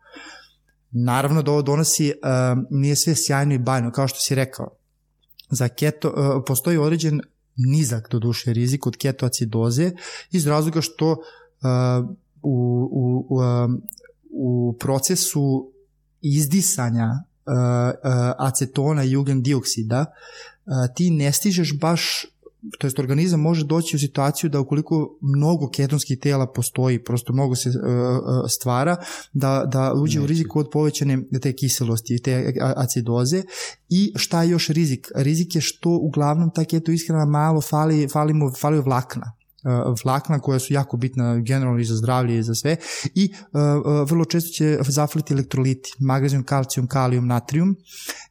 Naravno 0.91 1.41
da 1.41 1.51
ovo 1.51 1.61
donosi, 1.61 2.09
uh, 2.09 2.63
nije 2.69 2.95
sve 2.95 3.15
sjajno 3.15 3.53
i 3.53 3.59
bajno, 3.59 3.91
kao 3.91 4.07
što 4.07 4.19
si 4.19 4.35
rekao. 4.35 4.77
Za 5.49 5.67
keto, 5.67 6.09
uh, 6.09 6.43
postoji 6.47 6.77
određen 6.77 7.21
nizak 7.55 8.07
do 8.11 8.19
duše 8.19 8.53
rizik 8.53 8.87
od 8.87 8.97
ketoacidoze 8.97 9.91
iz 10.31 10.47
razloga 10.47 10.81
što 10.81 11.11
uh, 11.11 11.17
u, 12.41 12.89
u, 12.91 13.27
u, 13.29 13.39
u 14.29 14.77
procesu 14.79 15.71
izdisanja 16.21 17.09
uh, 17.13 17.53
acetona 18.37 19.03
i 19.03 19.15
ugljen 19.15 19.43
dioksida 19.43 20.05
uh, 20.05 20.73
ti 20.95 21.09
ne 21.11 21.31
stižeš 21.31 21.79
baš 21.79 22.25
to 22.79 22.87
jest 22.87 22.99
organizam 22.99 23.41
može 23.41 23.65
doći 23.65 23.95
u 23.95 23.99
situaciju 23.99 24.49
da 24.49 24.59
ukoliko 24.59 25.17
mnogo 25.21 25.69
ketonskih 25.69 26.19
tela 26.19 26.47
postoji, 26.47 27.03
prosto 27.03 27.33
mnogo 27.33 27.55
se 27.55 27.69
uh, 27.69 27.75
stvara, 28.49 28.97
da, 29.33 29.65
da 29.71 29.93
uđe 29.93 30.21
u 30.21 30.25
riziku 30.25 30.59
od 30.59 30.69
povećane 30.71 31.23
te 31.41 31.53
kiselosti, 31.53 32.21
te 32.23 32.53
acidoze. 32.61 33.43
I 33.89 34.13
šta 34.15 34.43
je 34.43 34.49
još 34.49 34.67
rizik? 34.67 35.11
Rizik 35.15 35.55
je 35.55 35.61
što 35.61 35.89
uglavnom 35.89 36.51
ta 36.55 36.65
keto 36.65 36.91
ishrana 36.91 37.25
malo 37.25 37.61
fali, 37.61 38.07
fali 38.07 38.33
mu, 38.33 38.51
fali 38.59 38.81
vlakna 38.81 39.34
vlakna 40.03 40.39
koja 40.39 40.59
su 40.59 40.73
jako 40.73 40.97
bitna 40.97 41.37
generalno 41.39 41.79
i 41.79 41.85
za 41.85 41.95
zdravlje 41.95 42.37
i 42.37 42.43
za 42.43 42.55
sve 42.55 42.77
i 43.15 43.33
uh, 43.33 43.61
uh, 43.61 44.09
vrlo 44.09 44.25
često 44.25 44.49
će 44.53 44.79
zafliti 44.87 45.33
elektroliti, 45.33 45.91
magnezijum, 45.99 46.43
kalcijum, 46.43 46.87
kalijum, 46.87 47.27
natrium 47.27 47.75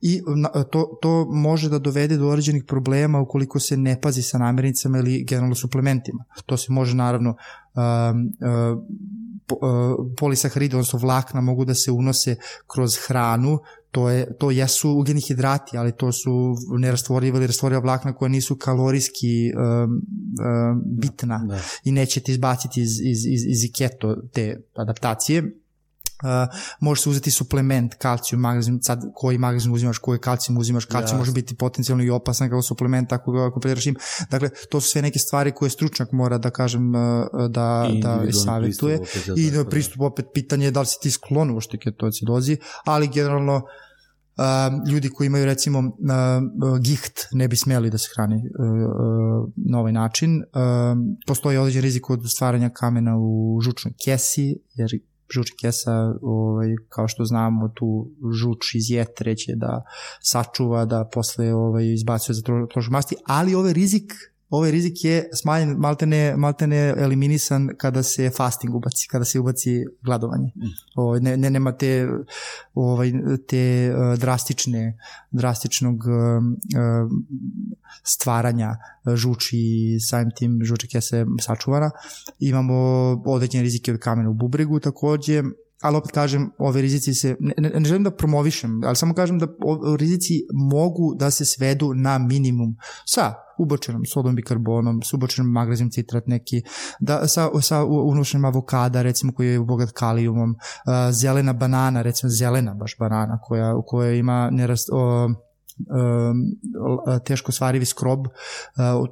i 0.00 0.22
to, 0.70 0.98
to 1.02 1.26
može 1.32 1.68
da 1.68 1.78
dovede 1.78 2.16
do 2.16 2.28
određenih 2.28 2.64
problema 2.64 3.20
ukoliko 3.20 3.60
se 3.60 3.76
ne 3.76 4.00
pazi 4.00 4.22
sa 4.22 4.38
namirnicama 4.38 4.98
ili 4.98 5.24
generalno 5.24 5.54
suplementima. 5.54 6.24
To 6.46 6.56
se 6.56 6.72
može 6.72 6.94
naravno 6.94 7.30
um, 7.30 8.32
uh, 8.40 10.06
polisaharide, 10.18 10.76
odnosno 10.76 10.98
vlakna 10.98 11.40
mogu 11.40 11.64
da 11.64 11.74
se 11.74 11.92
unose 11.92 12.36
kroz 12.66 12.96
hranu, 13.06 13.58
to, 13.94 14.10
je, 14.10 14.36
to 14.38 14.50
jesu 14.50 14.90
ugljeni 14.90 15.20
hidrati, 15.20 15.76
ali 15.76 15.92
to 15.92 16.12
su 16.12 16.54
nerastvoriva 16.78 17.38
ili 17.38 17.46
rastvoriva 17.46 17.80
vlakna 17.80 18.14
koja 18.14 18.28
nisu 18.28 18.56
kalorijski 18.56 19.52
um, 19.56 19.82
um, 19.82 20.82
bitna 20.86 21.38
da, 21.38 21.54
da. 21.54 21.60
i 21.84 21.92
nećete 21.92 22.32
izbaciti 22.32 22.80
iz, 22.80 22.90
iz, 23.00 23.26
iz, 23.26 23.42
iz 23.46 23.72
keto 23.78 24.16
te 24.32 24.60
adaptacije. 24.74 25.42
Uh, 26.24 26.54
može 26.80 27.02
se 27.02 27.08
uzeti 27.08 27.30
suplement 27.30 27.94
kalcijum, 27.94 28.40
magazin, 28.40 28.78
sad 28.82 29.02
koji 29.14 29.38
magazin 29.38 29.72
uzimaš, 29.72 29.98
koji 29.98 30.18
kalcijum 30.18 30.58
uzimaš, 30.58 30.84
kalcijum 30.84 31.16
yes. 31.16 31.20
može 31.20 31.32
biti 31.32 31.54
potencijalno 31.54 32.04
i 32.04 32.10
opasan 32.10 32.50
kao 32.50 32.62
suplement 32.62 33.12
ako 33.12 33.32
ga 33.32 33.46
ako 33.46 33.60
prediraš 33.60 33.86
im. 33.86 33.96
Dakle, 34.30 34.50
to 34.70 34.80
su 34.80 34.88
sve 34.88 35.02
neke 35.02 35.18
stvari 35.18 35.52
koje 35.52 35.70
stručnjak 35.70 36.12
mora 36.12 36.38
da 36.38 36.50
kažem 36.50 36.94
uh, 36.94 37.00
da, 37.50 37.88
I 37.92 38.00
da 38.02 38.32
savjetuje. 38.44 39.00
I 39.36 39.50
da 39.50 39.64
pristup 39.64 40.00
opet 40.00 40.26
pitanje 40.34 40.66
je 40.66 40.70
da 40.70 40.80
li 40.80 40.86
si 40.86 40.98
ti 41.02 41.10
sklon 41.10 41.50
uopšte 41.50 41.78
ketoacidozi, 41.78 42.56
ali 42.84 43.08
generalno 43.08 43.56
uh, 43.56 44.90
ljudi 44.90 45.08
koji 45.08 45.26
imaju 45.26 45.44
recimo 45.44 45.78
uh, 45.78 46.78
giht 46.80 47.26
ne 47.32 47.48
bi 47.48 47.56
smeli 47.56 47.90
da 47.90 47.98
se 47.98 48.08
hrani 48.16 48.36
uh, 48.36 49.48
na 49.56 49.78
ovaj 49.78 49.92
način. 49.92 50.36
Uh, 50.36 50.42
postoji 51.26 51.58
određen 51.58 51.82
rizik 51.82 52.10
od 52.10 52.20
stvaranja 52.30 52.70
kamena 52.70 53.16
u 53.18 53.60
žučnoj 53.60 53.94
kesi, 54.04 54.56
jer 54.74 54.90
žuč 55.30 55.50
kesa, 55.60 56.14
ovaj, 56.22 56.74
kao 56.88 57.08
što 57.08 57.24
znamo, 57.24 57.68
tu 57.68 58.10
žuč 58.32 58.74
iz 58.74 58.90
jetre 58.90 59.36
će 59.36 59.52
da 59.56 59.82
sačuva, 60.20 60.84
da 60.84 61.04
posle 61.14 61.54
ovaj, 61.54 61.92
izbacuje 61.92 62.34
za 62.34 62.42
trošku 62.72 62.92
masti, 62.92 63.16
ali 63.26 63.54
ovaj 63.54 63.72
rizik 63.72 64.12
ovaj 64.54 64.70
rizik 64.70 65.04
je 65.04 65.28
smanjen, 65.32 65.76
maltene, 65.78 66.36
maltene 66.36 66.94
eliminisan 66.96 67.68
kada 67.78 68.02
se 68.02 68.30
fasting 68.30 68.74
ubaci, 68.74 69.08
kada 69.10 69.24
se 69.24 69.40
ubaci 69.40 69.84
gladovanje. 70.02 70.52
Mm. 70.56 70.72
Ovaj, 70.94 71.20
ne, 71.20 71.36
ne, 71.36 71.50
nema 71.50 71.72
te, 71.72 72.08
ovaj, 72.74 73.12
te 73.48 73.94
uh, 73.94 74.18
drastične, 74.18 74.98
drastičnog 75.30 75.96
uh, 75.96 77.10
stvaranja 78.02 78.76
žuči 79.14 79.58
i 79.58 80.00
samim 80.00 80.30
tim 80.36 80.60
žuče 80.64 80.86
kese 80.86 81.26
sačuvana. 81.40 81.90
Imamo 82.38 82.74
određene 83.26 83.62
rizike 83.62 83.92
od 83.92 84.00
kamena 84.00 84.30
u 84.30 84.34
bubregu 84.34 84.80
takođe, 84.80 85.42
ali 85.82 85.96
opet 85.96 86.10
kažem, 86.10 86.50
ove 86.58 86.82
rizici 86.82 87.14
se, 87.14 87.36
ne, 87.40 87.54
ne, 87.58 87.84
želim 87.84 88.04
da 88.04 88.10
promovišem, 88.10 88.84
ali 88.84 88.96
samo 88.96 89.14
kažem 89.14 89.38
da 89.38 89.46
o, 89.64 89.96
rizici 89.96 90.34
mogu 90.52 91.14
da 91.18 91.30
se 91.30 91.44
svedu 91.44 91.94
na 91.94 92.18
minimum. 92.18 92.76
Sa 93.06 93.34
ubočenom 93.58 94.04
sodom 94.04 94.34
bikarbonom, 94.34 95.02
s 95.02 95.12
ubočenom 95.12 95.52
magnezijom 95.52 95.90
citrat 95.90 96.26
neki, 96.26 96.62
da, 97.00 97.28
sa, 97.28 97.50
sa 97.62 97.84
unošenim 97.84 98.44
avokada, 98.44 99.02
recimo 99.02 99.32
koji 99.32 99.48
je 99.48 99.60
bogat 99.60 99.90
kalijumom, 99.92 100.50
uh, 100.50 101.12
zelena 101.12 101.52
banana, 101.52 102.02
recimo 102.02 102.30
zelena 102.30 102.74
baš 102.74 102.96
banana 102.98 103.38
koja, 103.42 103.74
koja 103.86 104.12
ima 104.12 104.50
nerast, 104.50 104.88
uh, 104.92 104.98
teško 107.24 107.52
svarivi 107.52 107.84
skrob, 107.84 108.26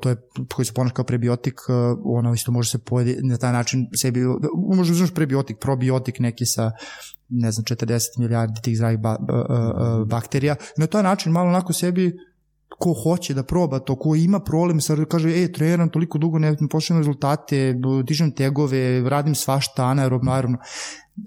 to 0.00 0.08
je 0.08 0.16
koji 0.54 0.66
se 0.66 0.72
ponaša 0.72 0.94
kao 0.94 1.04
prebiotik, 1.04 1.60
ono 2.04 2.34
isto 2.34 2.52
može 2.52 2.70
se 2.70 2.78
pojedi 2.78 3.16
na 3.22 3.38
taj 3.38 3.52
način 3.52 3.86
sebi, 3.94 4.20
može 4.76 4.92
uzmeš 4.92 5.14
prebiotik, 5.14 5.58
probiotik 5.58 6.18
neki 6.18 6.46
sa 6.46 6.72
ne 7.28 7.50
znam, 7.52 7.64
40 7.64 8.00
milijardi 8.18 8.60
tih 8.62 8.76
zdravih 8.76 8.98
ba, 8.98 9.16
bakterija. 10.06 10.56
I 10.76 10.80
na 10.80 10.86
taj 10.86 11.02
način 11.02 11.32
malo 11.32 11.48
onako 11.48 11.72
sebi 11.72 12.18
ko 12.78 12.94
hoće 13.02 13.34
da 13.34 13.42
proba 13.42 13.78
to, 13.78 13.96
ko 13.96 14.14
ima 14.14 14.40
problem, 14.40 14.80
sad 14.80 15.04
kaže, 15.08 15.30
e, 15.42 15.52
treniram 15.52 15.88
toliko 15.88 16.18
dugo, 16.18 16.38
ne, 16.38 16.56
ne 16.60 16.68
pošljem 16.68 16.98
rezultate, 16.98 17.74
dižem 18.04 18.32
tegove, 18.32 19.00
radim 19.10 19.34
svašta 19.34 19.84
anaerobno, 19.84 20.32
aerobno. 20.32 20.58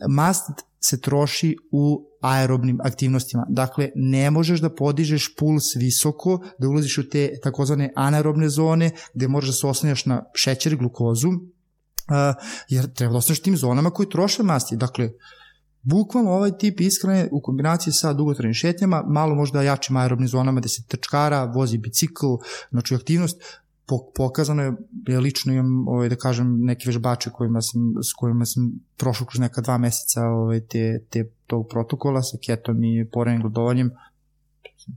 Mast 0.10 0.52
se 0.80 1.02
troši 1.02 1.56
u 1.72 2.08
aerobnim 2.26 2.80
aktivnostima. 2.84 3.46
Dakle, 3.50 3.90
ne 3.96 4.32
možeš 4.32 4.62
da 4.62 4.70
podižeš 4.76 5.36
puls 5.36 5.76
visoko, 5.76 6.40
da 6.60 6.68
ulaziš 6.68 6.98
u 6.98 7.10
te 7.10 7.30
takozvane 7.44 7.92
anaerobne 7.96 8.50
zone, 8.50 8.92
gde 9.14 9.28
možeš 9.28 9.50
da 9.50 9.54
se 9.54 9.68
oslanjaš 9.68 10.06
na 10.06 10.24
šećer 10.34 10.74
i 10.74 10.78
glukozu, 10.78 11.30
uh, 11.30 11.36
jer 12.70 12.94
treba 12.94 13.12
da 13.12 13.18
ostaneš 13.18 13.42
tim 13.42 13.58
zonama 13.58 13.90
koji 13.90 14.10
troše 14.10 14.44
masti. 14.44 14.78
Dakle, 14.78 15.10
bukvalno 15.82 16.32
ovaj 16.32 16.58
tip 16.58 16.80
ishrane 16.80 17.30
u 17.32 17.42
kombinaciji 17.42 17.94
sa 17.94 18.14
dugotrajnim 18.14 18.54
šetnjama, 18.54 19.04
malo 19.08 19.36
možda 19.36 19.64
jačim 19.64 19.98
aerobnim 19.98 20.28
zonama 20.28 20.60
gde 20.60 20.70
se 20.70 20.84
trčkara, 20.88 21.44
vozi 21.44 21.78
bicikl, 21.78 22.26
znači 22.72 22.96
aktivnost, 22.96 23.42
pokazano 24.16 24.64
je, 24.64 24.74
ja 25.08 25.20
lično 25.20 25.54
imam, 25.54 25.88
ovaj, 25.88 26.10
da 26.10 26.16
kažem, 26.16 26.60
neke 26.66 26.84
vežbače 26.88 27.30
kojima 27.30 27.62
sam, 27.62 27.94
s 28.04 28.14
kojima 28.14 28.46
sam 28.46 28.72
prošao 28.98 29.28
kroz 29.28 29.40
neka 29.40 29.62
dva 29.62 29.78
meseca 29.78 30.22
ovaj, 30.22 30.60
te, 30.60 31.00
te, 31.10 31.30
tog 31.48 31.68
protokola 31.70 32.22
sa 32.22 32.38
ketom 32.46 32.84
i 32.84 33.10
porenim 33.12 33.42
gladovanjem, 33.42 33.92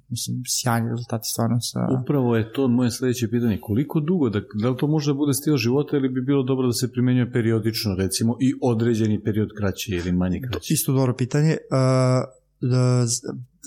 mislim, 0.09 0.43
sjajni 0.47 0.91
rezultati 0.91 1.29
stvarno 1.33 1.61
sa... 1.61 1.81
Upravo 2.03 2.37
je 2.37 2.53
to 2.53 2.69
moje 2.69 2.91
sledeće 2.91 3.29
pitanje. 3.31 3.59
Koliko 3.61 4.01
dugo, 4.01 4.29
da, 4.29 4.41
da 4.63 4.71
li 4.71 4.77
to 4.77 4.87
može 4.87 5.11
da 5.11 5.17
bude 5.17 5.35
stil 5.35 5.57
života 5.57 5.97
ili 5.97 6.09
bi 6.09 6.21
bilo 6.23 6.43
dobro 6.43 6.67
da 6.67 6.73
se 6.73 6.93
primenjuje 6.93 7.33
periodično, 7.33 7.95
recimo, 7.95 8.37
i 8.41 8.55
određeni 8.63 9.23
period 9.23 9.49
kraći 9.59 9.93
ili 9.93 10.13
manje 10.13 10.41
kraći? 10.51 10.75
Isto 10.75 10.93
dobro 10.93 11.15
pitanje. 11.15 11.51
Uh, 11.51 11.79
da, 12.61 13.07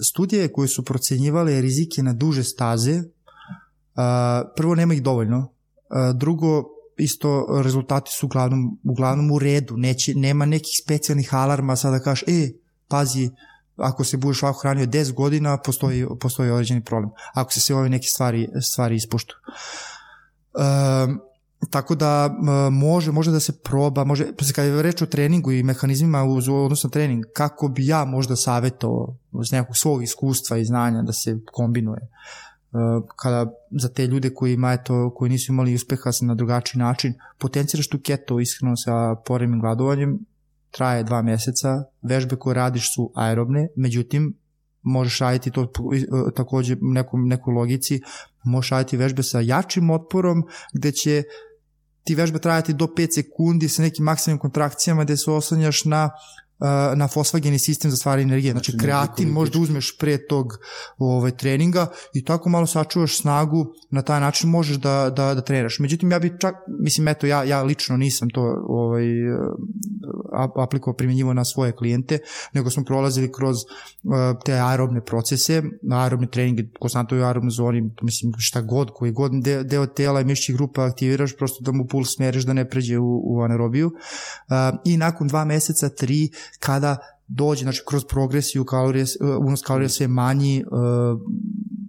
studije 0.03 0.47
koje 0.47 0.67
su 0.67 0.85
procenjivale 0.85 1.61
rizike 1.61 2.03
na 2.03 2.13
duže 2.13 2.43
staze 2.43 3.03
prvo 4.55 4.75
nema 4.75 4.93
ih 4.93 5.03
dovoljno, 5.03 5.53
drugo 6.15 6.63
isto 6.97 7.61
rezultati 7.63 8.11
su 8.11 8.25
uglavnom, 8.25 8.79
uglavnom 8.83 9.31
u 9.31 9.39
redu, 9.39 9.77
Neće, 9.77 10.15
nema 10.15 10.45
nekih 10.45 10.73
specijalnih 10.83 11.33
alarma 11.33 11.75
sada 11.75 11.97
da 11.97 12.03
kažeš, 12.03 12.23
e, 12.27 12.51
pazi, 12.91 13.29
ako 13.77 14.03
se 14.03 14.17
budeš 14.17 14.43
ovako 14.43 14.59
hranio 14.59 14.85
10 14.85 15.13
godina, 15.13 15.57
postoji, 15.57 16.05
postoji 16.19 16.51
određeni 16.51 16.83
problem. 16.83 17.11
Ako 17.33 17.53
se 17.53 17.59
sve 17.59 17.75
ove 17.75 17.89
neke 17.89 18.07
stvari, 18.07 18.49
stvari 18.61 18.95
ispuštu. 18.95 19.35
Um, 20.53 21.21
tako 21.69 21.95
da 21.95 22.29
može, 22.71 23.11
može 23.11 23.31
da 23.31 23.39
se 23.39 23.59
proba, 23.59 24.03
može, 24.03 24.25
kada 24.55 24.67
je 24.67 24.81
reč 24.81 25.01
o 25.01 25.05
treningu 25.05 25.51
i 25.51 25.63
mehanizmima 25.63 26.23
uz 26.23 26.49
odnosno 26.49 26.89
trening, 26.89 27.25
kako 27.33 27.67
bi 27.67 27.87
ja 27.87 28.05
možda 28.05 28.35
savjetovao 28.35 29.15
uz 29.31 29.51
nekog 29.51 29.77
svog 29.77 30.03
iskustva 30.03 30.57
i 30.57 30.65
znanja 30.65 31.01
da 31.01 31.13
se 31.13 31.39
kombinuje 31.53 32.07
kada 33.15 33.51
za 33.71 33.89
te 33.89 34.07
ljude 34.07 34.33
koji 34.33 34.53
ima 34.53 34.73
eto, 34.73 35.13
koji 35.15 35.29
nisu 35.31 35.51
imali 35.51 35.75
uspeha 35.75 36.09
na 36.21 36.35
drugačiji 36.35 36.79
način, 36.79 37.13
potenciraš 37.37 37.89
tu 37.89 37.99
keto 38.03 38.39
iskreno 38.39 38.75
sa 38.77 39.15
poremim 39.25 39.59
gladovanjem, 39.59 40.19
traje 40.71 41.03
dva 41.03 41.21
meseca, 41.21 41.83
vežbe 42.01 42.35
koje 42.35 42.53
radiš 42.53 42.95
su 42.95 43.11
aerobne, 43.15 43.67
međutim, 43.75 44.37
možeš 44.81 45.19
raditi 45.19 45.51
to 45.51 45.71
takođe 46.35 46.75
nekom, 46.81 47.27
nekoj 47.27 47.53
logici, 47.53 48.01
možeš 48.43 48.69
raditi 48.69 48.97
vežbe 48.97 49.23
sa 49.23 49.39
jačim 49.39 49.89
otporom, 49.89 50.43
gde 50.73 50.91
će 50.91 51.23
ti 52.03 52.15
vežbe 52.15 52.39
trajati 52.39 52.73
do 52.73 52.85
5 52.85 53.15
sekundi 53.15 53.69
sa 53.69 53.81
nekim 53.81 54.05
maksimum 54.05 54.39
kontrakcijama 54.39 55.03
gde 55.03 55.17
se 55.17 55.31
oslanjaš 55.31 55.85
na 55.85 56.09
na 56.95 57.07
fosfageni 57.07 57.59
sistem 57.59 57.91
za 57.91 57.97
stvaranje 57.97 58.23
energije. 58.23 58.51
Znači, 58.51 58.71
znači 58.71 58.85
kreatin 58.85 59.29
možda 59.29 59.59
uzmeš 59.59 59.97
pre 59.97 60.27
tog 60.27 60.47
ovaj, 60.97 61.31
treninga 61.31 61.87
i 62.13 62.25
tako 62.25 62.49
malo 62.49 62.67
sačuvaš 62.67 63.17
snagu, 63.17 63.65
na 63.89 64.01
taj 64.01 64.19
način 64.19 64.49
možeš 64.49 64.77
da, 64.77 65.13
da, 65.15 65.33
da 65.33 65.41
treniraš. 65.41 65.79
Međutim, 65.79 66.11
ja 66.11 66.19
bi 66.19 66.37
čak, 66.39 66.55
mislim, 66.79 67.07
eto, 67.07 67.27
ja, 67.27 67.43
ja 67.43 67.63
lično 67.63 67.97
nisam 67.97 68.29
to 68.29 68.65
ovaj, 68.67 69.03
aplikovao, 70.55 70.97
primjenjivo 70.97 71.33
na 71.33 71.45
svoje 71.45 71.71
klijente, 71.71 72.19
nego 72.53 72.69
smo 72.69 72.83
prolazili 72.83 73.31
kroz 73.31 73.55
uh, 73.57 74.11
te 74.45 74.53
aerobne 74.53 75.05
procese, 75.05 75.63
aerobne 75.91 76.27
treninge, 76.27 76.63
konstantno 76.79 77.17
u 77.17 77.23
aerobnoj 77.23 77.51
zoni, 77.51 77.91
mislim, 78.01 78.33
šta 78.37 78.61
god, 78.61 78.91
koji 78.93 79.11
god 79.11 79.31
deo, 79.65 79.85
tela 79.85 80.21
i 80.21 80.25
mišićih 80.25 80.55
grupa 80.55 80.85
aktiviraš, 80.85 81.37
prosto 81.37 81.63
da 81.63 81.71
mu 81.71 81.87
puls 81.87 82.15
smeriš 82.15 82.43
da 82.43 82.53
ne 82.53 82.69
pređe 82.69 82.99
u, 82.99 83.21
u 83.23 83.41
anaerobiju. 83.41 83.87
Uh, 83.87 84.79
I 84.85 84.97
nakon 84.97 85.27
dva 85.27 85.45
meseca, 85.45 85.89
tri, 85.89 86.29
kada 86.59 86.97
dođe, 87.27 87.63
znači 87.63 87.83
kroz 87.87 88.05
progresiju 88.05 88.65
kalorije, 88.65 89.05
unos 89.39 89.61
kalorija 89.61 89.89
sve 89.89 90.07
manji, 90.07 90.63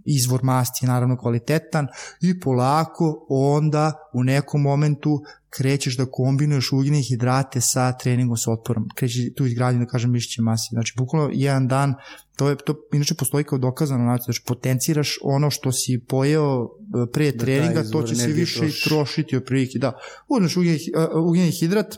izvor 0.05 0.41
masti 0.43 0.85
je 0.85 0.89
naravno 0.89 1.17
kvalitetan 1.17 1.87
i 2.21 2.41
polako 2.41 3.27
onda 3.29 3.93
u 4.13 4.25
nekom 4.25 4.63
momentu 4.63 5.23
krećeš 5.57 5.97
da 5.97 6.07
kombinuješ 6.07 6.73
ugljene 6.73 7.03
hidrate 7.03 7.61
sa 7.61 7.93
treningom 7.93 8.37
sa 8.37 8.53
otporom. 8.53 8.89
Krećeš 8.95 9.35
tu 9.37 9.47
izgradnju, 9.47 9.81
da 9.81 9.87
kažem, 9.87 10.11
mišiće 10.11 10.43
mase. 10.43 10.69
Znači, 10.71 10.95
bukvalno 10.97 11.31
jedan 11.33 11.69
dan, 11.69 11.95
to 12.37 12.49
je, 12.49 12.57
to 12.57 12.75
inače 12.93 13.15
postoji 13.15 13.45
kao 13.45 13.59
dokazano, 13.59 14.05
znači, 14.05 14.25
znači 14.25 14.43
potenciraš 14.47 15.19
ono 15.23 15.51
što 15.51 15.73
si 15.73 16.01
pojeo 16.09 16.63
uh, 16.63 16.71
pre 17.13 17.33
da 17.33 17.39
treninga, 17.39 17.83
to 17.93 18.03
će 18.03 18.15
se 18.15 18.27
više 18.27 18.59
troši. 18.59 18.89
trošiti 18.89 19.37
od 19.37 19.45
prilike. 19.45 19.79
Da, 19.79 19.93
uzmeš 20.29 20.57
ugljeni, 20.57 20.79
uh, 20.97 21.29
ugljeni 21.29 21.51
hidrat, 21.51 21.97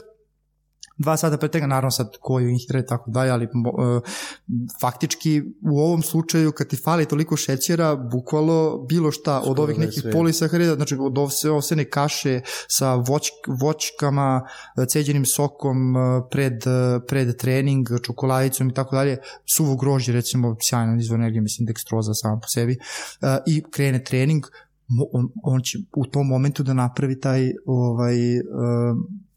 dva 0.97 1.17
sata 1.17 1.37
pre 1.37 1.49
tega, 1.49 1.67
naravno 1.67 1.91
sad 1.91 2.11
koju 2.21 2.49
inhitre 2.49 2.81
i 2.81 2.87
tako 2.87 3.11
dalje, 3.11 3.31
ali 3.31 3.45
uh, 3.45 4.03
faktički 4.81 5.43
u 5.63 5.79
ovom 5.81 6.03
slučaju 6.03 6.53
kad 6.53 6.69
ti 6.69 6.77
fali 6.77 7.07
toliko 7.07 7.37
šećera, 7.37 7.97
bukvalo 7.97 8.87
bilo 8.89 9.11
šta 9.11 9.41
Skoro 9.41 9.51
od 9.51 9.59
ovih 9.59 9.79
nekih 9.79 10.05
polisaharida, 10.13 10.75
znači 10.75 10.97
od 11.01 11.19
ovsene 11.51 11.85
kaše 11.85 12.41
sa 12.69 12.95
voć, 12.95 13.31
voćkama, 13.61 14.47
ceđenim 14.89 15.25
sokom 15.25 15.95
pred, 16.31 16.63
pred 17.09 17.37
trening, 17.37 17.89
čokoladicom 18.03 18.69
i 18.69 18.75
tako 18.75 18.97
dalje, 18.97 19.19
suvo 19.57 19.77
grožđe 19.77 20.13
recimo, 20.13 20.57
sjajno 20.61 20.97
izvor 21.01 21.21
energije, 21.21 21.43
mislim 21.43 21.67
dekstroza 21.67 22.15
sama 22.15 22.41
po 22.41 22.49
sebi, 22.49 22.79
uh, 22.79 23.29
i 23.47 23.63
krene 23.71 24.05
trening, 24.05 24.45
on, 25.13 25.29
on 25.43 25.61
će 25.61 25.79
u 25.97 26.07
tom 26.07 26.27
momentu 26.27 26.63
da 26.63 26.75
napravi 26.75 27.21
taj 27.21 27.53
ovaj 27.67 28.39
uh, 28.39 28.45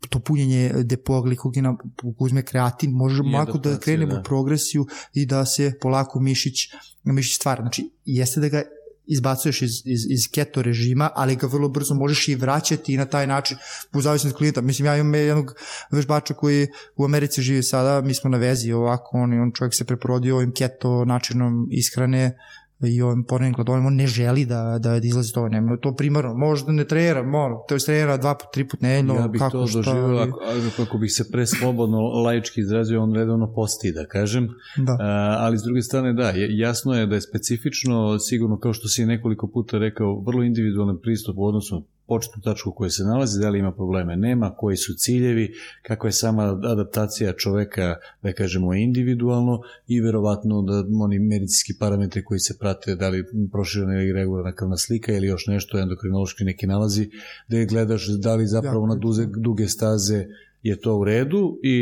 to 0.09 0.19
punjenje 0.19 0.71
depoa 0.83 1.21
glikogena 1.21 1.77
uzme 2.17 2.45
kreatin, 2.45 2.91
može 2.91 3.23
lako 3.23 3.57
da 3.57 3.77
krenemo 3.79 4.13
da. 4.13 4.21
progresiju 4.21 4.87
i 5.13 5.25
da 5.25 5.45
se 5.45 5.73
polako 5.81 6.19
mišić, 6.19 6.69
mišić 7.03 7.35
stvara. 7.35 7.61
Znači, 7.61 7.89
jeste 8.05 8.39
da 8.39 8.49
ga 8.49 8.63
izbacuješ 9.07 9.61
iz, 9.61 9.71
iz, 9.85 10.05
iz 10.09 10.31
keto 10.31 10.61
režima, 10.61 11.09
ali 11.15 11.35
ga 11.35 11.47
vrlo 11.47 11.69
brzo 11.69 11.93
možeš 11.93 12.27
i 12.27 12.35
vraćati 12.35 12.93
i 12.93 12.97
na 12.97 13.05
taj 13.05 13.27
način 13.27 13.57
u 13.93 14.01
zavisnosti 14.01 14.37
klijenta. 14.37 14.61
Mislim, 14.61 14.85
ja 14.85 14.97
imam 14.97 15.15
jednog 15.15 15.55
vežbača 15.91 16.33
koji 16.33 16.67
u 16.95 17.05
Americi 17.05 17.41
živi 17.41 17.63
sada, 17.63 18.01
mi 18.01 18.13
smo 18.13 18.29
na 18.29 18.37
vezi 18.37 18.71
ovako, 18.71 19.17
on, 19.17 19.41
on 19.41 19.51
čovjek 19.51 19.75
se 19.75 19.85
preporodio 19.85 20.35
ovim 20.35 20.53
keto 20.53 21.05
načinom 21.05 21.67
ishrane, 21.71 22.37
i 22.79 23.01
ovim 23.01 23.23
porednim 23.23 23.53
gladovima, 23.53 23.87
on 23.87 23.95
ne 23.95 24.07
želi 24.07 24.45
da, 24.45 24.79
da 24.79 24.95
izlazi 25.03 25.33
to, 25.33 25.47
nema 25.49 25.77
to 25.77 25.95
primarno, 25.95 26.33
možda 26.33 26.71
ne 26.71 26.85
trenira, 26.85 27.23
mora, 27.23 27.55
to 27.67 27.75
je 27.75 27.79
trenira 27.85 28.17
dva 28.17 28.35
put, 28.35 28.47
tri 28.53 28.67
put 28.67 28.81
nedeljno, 28.81 29.15
ja 29.15 29.27
bih 29.27 29.39
kako, 29.39 29.51
to 29.51 29.65
doživio, 29.73 30.17
ako, 30.17 30.81
ako 30.81 30.97
bih 30.97 31.11
se 31.13 31.31
pre 31.31 31.45
slobodno 31.45 31.99
laički 31.99 32.61
izrazio, 32.61 33.03
on 33.03 33.15
redovno 33.15 33.53
posti, 33.53 33.91
da 33.91 34.05
kažem, 34.05 34.49
da. 34.77 34.97
A, 34.99 35.35
ali 35.39 35.57
s 35.57 35.63
druge 35.63 35.81
strane, 35.81 36.13
da, 36.13 36.33
jasno 36.49 36.93
je 36.93 37.05
da 37.05 37.15
je 37.15 37.21
specifično, 37.21 38.19
sigurno 38.19 38.59
kao 38.59 38.73
što 38.73 38.87
si 38.87 39.05
nekoliko 39.05 39.47
puta 39.47 39.77
rekao, 39.77 40.23
vrlo 40.25 40.43
individualan 40.43 40.97
pristup 41.01 41.37
u 41.37 41.45
odnosu 41.45 41.83
početnu 42.07 42.41
tačku 42.43 42.71
koja 42.71 42.89
se 42.89 43.03
nalazi, 43.03 43.39
da 43.39 43.49
li 43.49 43.59
ima 43.59 43.71
probleme, 43.71 44.15
nema, 44.15 44.55
koji 44.55 44.77
su 44.77 44.93
ciljevi, 44.93 45.53
kakva 45.81 46.07
je 46.07 46.13
sama 46.13 46.43
adaptacija 46.63 47.33
čoveka, 47.33 47.95
da 48.23 48.33
kažemo, 48.33 48.73
individualno 48.73 49.61
i 49.87 50.01
verovatno 50.01 50.61
da 50.61 50.83
oni 51.01 51.19
medicinski 51.19 51.73
parametri 51.79 52.23
koji 52.23 52.39
se 52.39 52.57
prate, 52.59 52.95
da 52.95 53.09
li 53.09 53.25
proširena 53.51 54.01
ili 54.01 54.13
regularna 54.13 54.55
krvna 54.55 54.77
slika 54.77 55.13
ili 55.13 55.27
još 55.27 55.47
nešto, 55.47 55.79
endokrinološki 55.79 56.43
neki 56.43 56.67
nalazi, 56.67 57.09
da 57.47 57.57
je 57.57 57.65
gledaš 57.65 58.07
da 58.07 58.35
li 58.35 58.47
zapravo 58.47 58.87
na 58.87 58.95
duze, 58.95 59.25
duge 59.25 59.67
staze 59.67 60.25
je 60.63 60.79
to 60.79 60.97
u 60.97 61.03
redu 61.03 61.59
i 61.63 61.77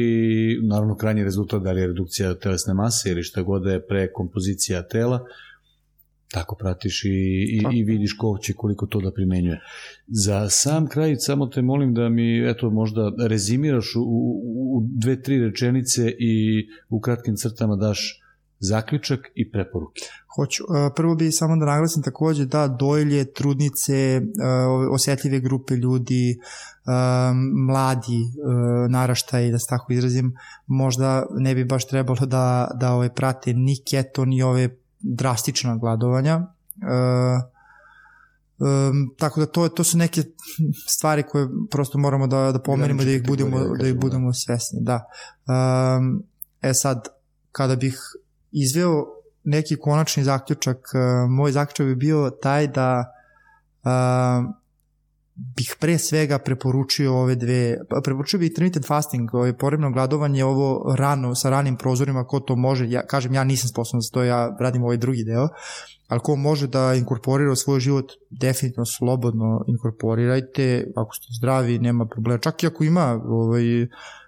naravno 0.63 0.95
krajnji 0.95 1.23
rezultat 1.23 1.63
da 1.63 1.71
li 1.71 1.82
je 1.82 1.88
redukcija 1.88 2.36
telesne 2.36 2.73
mase 2.73 3.09
ili 3.09 3.23
šta 3.23 3.41
god 3.41 3.63
da 3.63 3.71
je 3.71 3.88
prekompozicija 3.88 4.88
tela, 4.88 5.26
tako 6.36 6.55
pratiš 6.55 7.03
i, 7.05 7.09
i, 7.09 7.77
i 7.77 7.83
vidiš 7.83 8.17
ko 8.17 8.38
će 8.41 8.53
koliko 8.53 8.86
to 8.86 8.99
da 9.01 9.11
primenjuje. 9.11 9.59
Za 10.07 10.49
sam 10.49 10.88
kraj 10.88 11.15
samo 11.15 11.47
te 11.47 11.61
molim 11.61 11.93
da 11.93 12.09
mi 12.09 12.49
eto 12.49 12.69
možda 12.69 13.11
rezimiraš 13.27 13.95
u, 13.95 14.01
u, 14.01 14.77
u 14.77 14.88
dve, 14.88 15.21
tri 15.21 15.39
rečenice 15.39 16.11
i 16.19 16.33
u 16.89 16.99
kratkim 16.99 17.36
crtama 17.36 17.75
daš 17.75 18.21
zaključak 18.59 19.19
i 19.36 19.51
preporuke. 19.51 20.01
Hoću. 20.36 20.63
E, 20.63 20.93
prvo 20.95 21.15
bi 21.15 21.31
samo 21.31 21.55
da 21.57 21.65
naglasim 21.65 22.03
takođe 22.03 22.45
da 22.45 22.67
dojlje, 22.67 23.33
trudnice, 23.33 23.93
e, 23.93 24.21
osetljive 24.91 25.39
grupe 25.39 25.75
ljudi, 25.75 26.31
e, 26.31 26.38
mladi 27.67 28.21
naraštaj, 28.89 29.51
da 29.51 29.59
se 29.59 29.67
tako 29.69 29.93
izrazim, 29.93 30.33
možda 30.67 31.25
ne 31.38 31.55
bi 31.55 31.65
baš 31.65 31.88
trebalo 31.88 32.25
da, 32.25 32.71
da 32.79 32.93
ove 32.93 33.13
prate 33.13 33.53
ni 33.53 33.75
keto, 33.91 34.25
ni 34.25 34.43
ove 34.43 34.69
drastična 35.06 35.78
gladovanja. 35.78 36.41
E, 36.82 37.56
Um, 38.58 39.16
tako 39.18 39.39
da 39.39 39.45
to 39.45 39.70
to 39.70 39.84
su 39.84 39.97
neke 39.97 40.24
stvari 40.88 41.24
koje 41.24 41.47
prosto 41.72 41.97
moramo 41.97 42.28
da 42.28 42.51
da 42.51 42.60
pomerimo 42.60 43.03
da 43.03 43.12
ih 43.12 43.28
budemo 43.28 43.60
da 43.78 43.88
ih 43.88 43.93
da. 43.93 43.99
budemo 43.99 44.34
svesni, 44.34 44.80
da. 44.82 45.06
Um, 45.97 46.24
e 46.62 46.74
sad 46.74 47.08
kada 47.51 47.76
bih 47.76 47.99
izveo 48.51 49.06
neki 49.43 49.76
konačni 49.76 50.24
zaključak, 50.24 50.78
uh, 50.78 51.30
moj 51.30 51.51
zaključak 51.51 51.86
bi 51.86 51.95
bio 51.95 52.30
taj 52.30 52.68
da 52.68 53.14
uh, 53.84 54.56
bih 55.36 55.75
pre 55.79 55.97
svega 55.97 56.39
preporučio 56.39 57.15
ove 57.15 57.36
dve, 57.36 57.77
pa 57.89 58.01
preporučio 58.03 58.39
bih 58.39 58.49
intermittent 58.49 58.88
fasting, 58.88 59.33
ovaj 59.33 59.57
porebno 59.57 59.91
gladovanje, 59.91 60.45
ovo 60.45 60.95
rano, 60.95 61.36
sa 61.36 61.49
ranim 61.49 61.77
prozorima, 61.77 62.23
ko 62.23 62.39
to 62.39 62.55
može, 62.55 62.89
ja 62.89 63.05
kažem, 63.07 63.33
ja 63.33 63.43
nisam 63.43 63.69
sposoban 63.69 64.01
za 64.01 64.09
to, 64.13 64.23
ja 64.23 64.57
radim 64.59 64.83
ovaj 64.83 64.97
drugi 64.97 65.23
deo, 65.23 65.47
ali 66.07 66.19
ko 66.19 66.36
može 66.36 66.67
da 66.67 66.93
inkorporira 66.93 67.51
u 67.51 67.55
svoj 67.55 67.79
život, 67.79 68.11
definitivno 68.29 68.86
slobodno 68.86 69.63
inkorporirajte, 69.67 70.91
ako 70.95 71.15
ste 71.15 71.27
zdravi, 71.39 71.79
nema 71.79 72.05
problema, 72.05 72.39
čak 72.39 72.63
i 72.63 72.67
ako 72.67 72.83
ima 72.83 73.21
ovaj, 73.25 73.88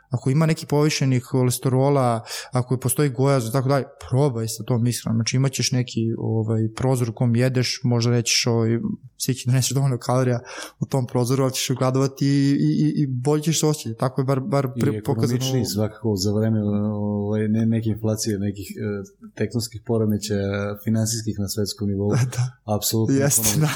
ako 0.10 0.30
ima 0.30 0.46
neki 0.46 0.66
povišenih 0.66 1.24
kolesterola, 1.24 2.24
ako 2.52 2.78
postoji 2.78 3.10
gojaz 3.10 3.48
i 3.48 3.52
tako 3.52 3.70
dalje, 3.70 3.86
probaj 4.10 4.48
sa 4.48 4.64
tom 4.64 4.88
ishranom. 4.88 5.18
Znači 5.18 5.36
imaćeš 5.36 5.72
neki 5.72 6.02
ovaj, 6.18 6.68
prozor 6.76 7.10
u 7.10 7.14
kom 7.14 7.36
jedeš, 7.36 7.80
možda 7.84 8.12
rećeš 8.12 8.48
ovaj, 8.48 8.80
svi 9.18 9.34
će 9.34 9.50
doneseš 9.50 9.72
dovoljno 9.72 9.98
kalorija 9.98 10.40
u 10.80 10.86
tom 10.86 11.08
prozoru, 11.08 11.44
ali 11.44 11.54
ćeš 11.54 11.70
ugladovati 11.70 12.28
i, 12.28 12.56
i, 12.60 12.94
i 13.04 13.08
bolje 13.08 13.44
ćeš 13.44 13.60
se 13.60 13.66
osjećati. 13.66 14.00
Tako 14.00 14.22
je 14.22 14.26
bar, 14.26 14.40
bar 14.40 14.68
pre, 14.80 15.02
pokazano. 15.04 15.58
I 15.62 15.66
svakako 15.66 16.16
za 16.16 16.32
vreme 16.32 16.60
ovaj, 16.94 17.48
ne, 17.48 17.66
neke 17.66 17.90
inflacije, 17.90 18.40
nekih 18.40 18.68
e, 18.70 19.04
tektonskih 19.36 19.82
poremeća 19.86 20.36
finansijskih 20.84 21.40
na 21.40 21.48
svetskom 21.48 21.90
nivou. 21.90 22.12
Da. 22.38 22.74
Apsolutno. 22.76 23.16
Jeste, 23.16 23.60
da. 23.60 23.70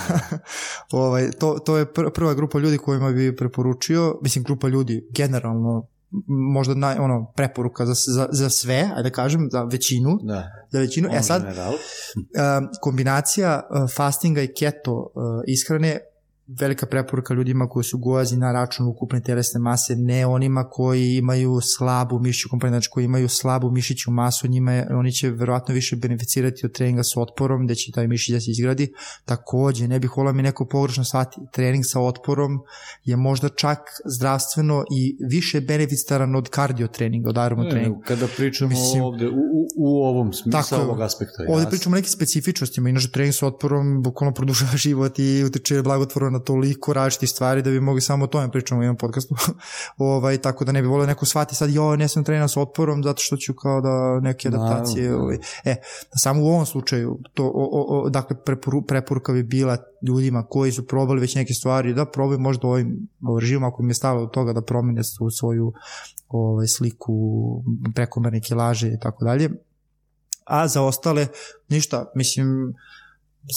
ovaj, 0.91 1.31
to, 1.31 1.59
to 1.65 1.77
je 1.77 1.93
prva 1.93 2.33
grupa 2.33 2.59
ljudi 2.59 2.77
kojima 2.77 3.11
bi 3.11 3.35
preporučio, 3.35 4.19
mislim 4.21 4.43
grupa 4.43 4.67
ljudi 4.67 5.07
generalno 5.11 5.87
možda 6.53 6.73
naj, 6.73 6.97
ono, 6.97 7.31
preporuka 7.35 7.85
za, 7.85 7.93
za, 7.93 8.27
za 8.31 8.49
sve, 8.49 8.89
ajde 8.95 9.09
da 9.09 9.15
kažem, 9.15 9.49
za 9.51 9.63
većinu. 9.63 10.19
Da. 10.23 10.51
Za 10.71 10.79
većinu. 10.79 11.09
e 11.13 11.21
sad, 11.21 11.43
uh, 11.43 11.49
kombinacija 12.81 13.61
uh, 13.69 13.91
fastinga 13.95 14.41
i 14.41 14.53
keto 14.53 14.93
uh, 14.93 15.11
ishrane 15.47 15.99
velika 16.59 16.85
preporuka 16.85 17.33
ljudima 17.33 17.69
koji 17.69 17.83
su 17.83 17.97
gojazi 17.97 18.37
na 18.37 18.51
račun 18.51 18.87
ukupne 18.87 19.21
telesne 19.21 19.59
mase, 19.59 19.95
ne 19.95 20.25
onima 20.25 20.69
koji 20.69 21.15
imaju 21.15 21.59
slabu 21.61 22.19
mišiću 22.19 22.49
komponentu, 22.49 22.73
znači 22.73 22.89
koji 22.91 23.05
imaju 23.05 23.29
slabu 23.29 23.71
mišiću 23.71 24.11
masu, 24.11 24.47
njima 24.47 24.73
je, 24.73 24.87
oni 24.95 25.11
će 25.11 25.29
verovatno 25.29 25.73
više 25.73 25.95
beneficirati 25.95 26.65
od 26.65 26.71
treninga 26.71 27.03
sa 27.03 27.21
otporom, 27.21 27.65
gde 27.65 27.75
će 27.75 27.91
taj 27.91 28.07
mišić 28.07 28.33
da 28.33 28.39
se 28.39 28.51
izgradi. 28.51 28.93
Takođe, 29.25 29.87
ne 29.87 29.99
bih 29.99 30.17
volao 30.17 30.33
mi 30.33 30.43
neko 30.43 30.67
pogrešno 30.67 31.03
shvati, 31.03 31.39
trening 31.53 31.83
sa 31.87 31.99
otporom 31.99 32.59
je 33.03 33.15
možda 33.15 33.49
čak 33.49 33.79
zdravstveno 34.05 34.83
i 34.95 35.17
više 35.29 35.61
beneficitaran 35.61 36.35
od 36.35 36.49
kardio 36.49 36.87
treninga, 36.87 37.29
od 37.29 37.37
aeromo 37.37 37.69
treninga. 37.69 37.99
Kada 38.05 38.27
pričamo 38.37 38.69
Mislim, 38.69 39.03
ovde 39.03 39.27
u, 39.27 39.31
u, 39.31 39.67
u 39.77 40.03
ovom 40.03 40.33
smislu, 40.33 40.77
ovog 40.81 41.01
aspekta. 41.01 41.43
Ovde 41.49 41.69
pričamo 41.69 41.93
o 41.93 41.97
nekim 41.97 42.11
specifičnostima, 42.11 42.89
inače 42.89 43.11
trening 43.11 43.35
sa 43.35 43.47
otporom 43.47 44.01
bukvalno 44.01 44.33
produžava 44.33 44.77
život 44.85 45.19
i 45.19 45.43
utiče 45.43 45.81
blagotvorno 45.81 46.29
na 46.29 46.40
toliko 46.41 46.93
različitih 46.93 47.29
stvari 47.29 47.61
da 47.61 47.69
bi 47.69 47.79
mogli 47.79 48.01
samo 48.01 48.23
o 48.23 48.27
tome 48.27 48.51
pričamo 48.51 48.79
u 48.79 48.83
jednom 48.83 48.97
podcastu. 48.97 49.35
ovaj, 49.97 50.37
tako 50.37 50.65
da 50.65 50.71
ne 50.71 50.81
bi 50.81 50.87
volio 50.87 51.07
neko 51.07 51.25
shvati 51.25 51.55
sad, 51.55 51.69
jo, 51.69 51.95
ne 51.95 52.07
sam 52.07 52.23
trenirao 52.23 52.47
sa 52.47 52.61
otporom 52.61 53.03
zato 53.03 53.21
što 53.21 53.37
ću 53.37 53.53
kao 53.53 53.81
da 53.81 54.19
neke 54.19 54.47
adaptacije. 54.47 55.09
Da, 55.09 55.17
ovaj. 55.17 55.37
E, 55.65 55.75
samo 56.15 56.43
u 56.43 56.47
ovom 56.47 56.65
slučaju, 56.65 57.19
to, 57.33 57.45
o, 57.45 57.69
o, 57.71 58.01
o, 58.01 58.09
dakle, 58.09 58.37
preporu, 58.45 58.81
preporuka 58.81 59.33
bi 59.33 59.43
bila 59.43 59.77
ljudima 60.07 60.43
koji 60.49 60.71
su 60.71 60.87
probali 60.87 61.21
već 61.21 61.35
neke 61.35 61.53
stvari, 61.53 61.93
da 61.93 62.05
probaju 62.05 62.39
možda 62.39 62.67
ovim 62.67 63.07
režimom 63.39 63.63
ako 63.63 63.83
im 63.83 63.89
je 63.89 63.93
stalo 63.93 64.23
od 64.23 64.31
toga 64.31 64.53
da 64.53 64.61
promene 64.61 65.03
su 65.03 65.29
svoju 65.29 65.73
ovaj, 66.27 66.67
sliku 66.67 67.13
prekomerne 67.95 68.41
kilaže 68.41 68.87
i 68.87 68.99
tako 68.99 69.25
dalje. 69.25 69.49
A 70.45 70.67
za 70.67 70.81
ostale, 70.81 71.27
ništa, 71.69 72.11
mislim, 72.15 72.73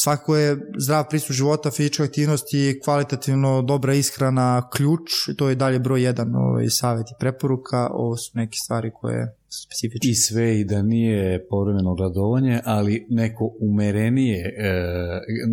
svako 0.02 0.36
je 0.36 0.56
zdrav 0.78 1.04
pristup 1.10 1.36
života, 1.36 1.70
fizička 1.70 2.04
aktivnost 2.04 2.54
i 2.54 2.80
kvalitativno 2.84 3.62
dobra 3.62 3.94
ishrana 3.94 4.68
ključ, 4.76 5.10
to 5.36 5.48
je 5.48 5.54
dalje 5.54 5.78
broj 5.78 6.02
jedan 6.02 6.34
ovaj, 6.34 6.66
savjet 6.68 7.06
i 7.10 7.18
preporuka, 7.20 7.88
ovo 7.92 8.16
su 8.16 8.30
neke 8.34 8.56
stvari 8.64 8.90
koje 8.94 9.36
su 9.48 9.62
specifične. 9.66 10.10
I 10.10 10.14
sve 10.14 10.60
i 10.60 10.64
da 10.64 10.82
nije 10.82 11.46
povremeno 11.48 11.94
gladovanje, 11.94 12.60
ali 12.64 13.06
neko 13.10 13.50
umerenije, 13.60 14.54
e, 14.58 14.72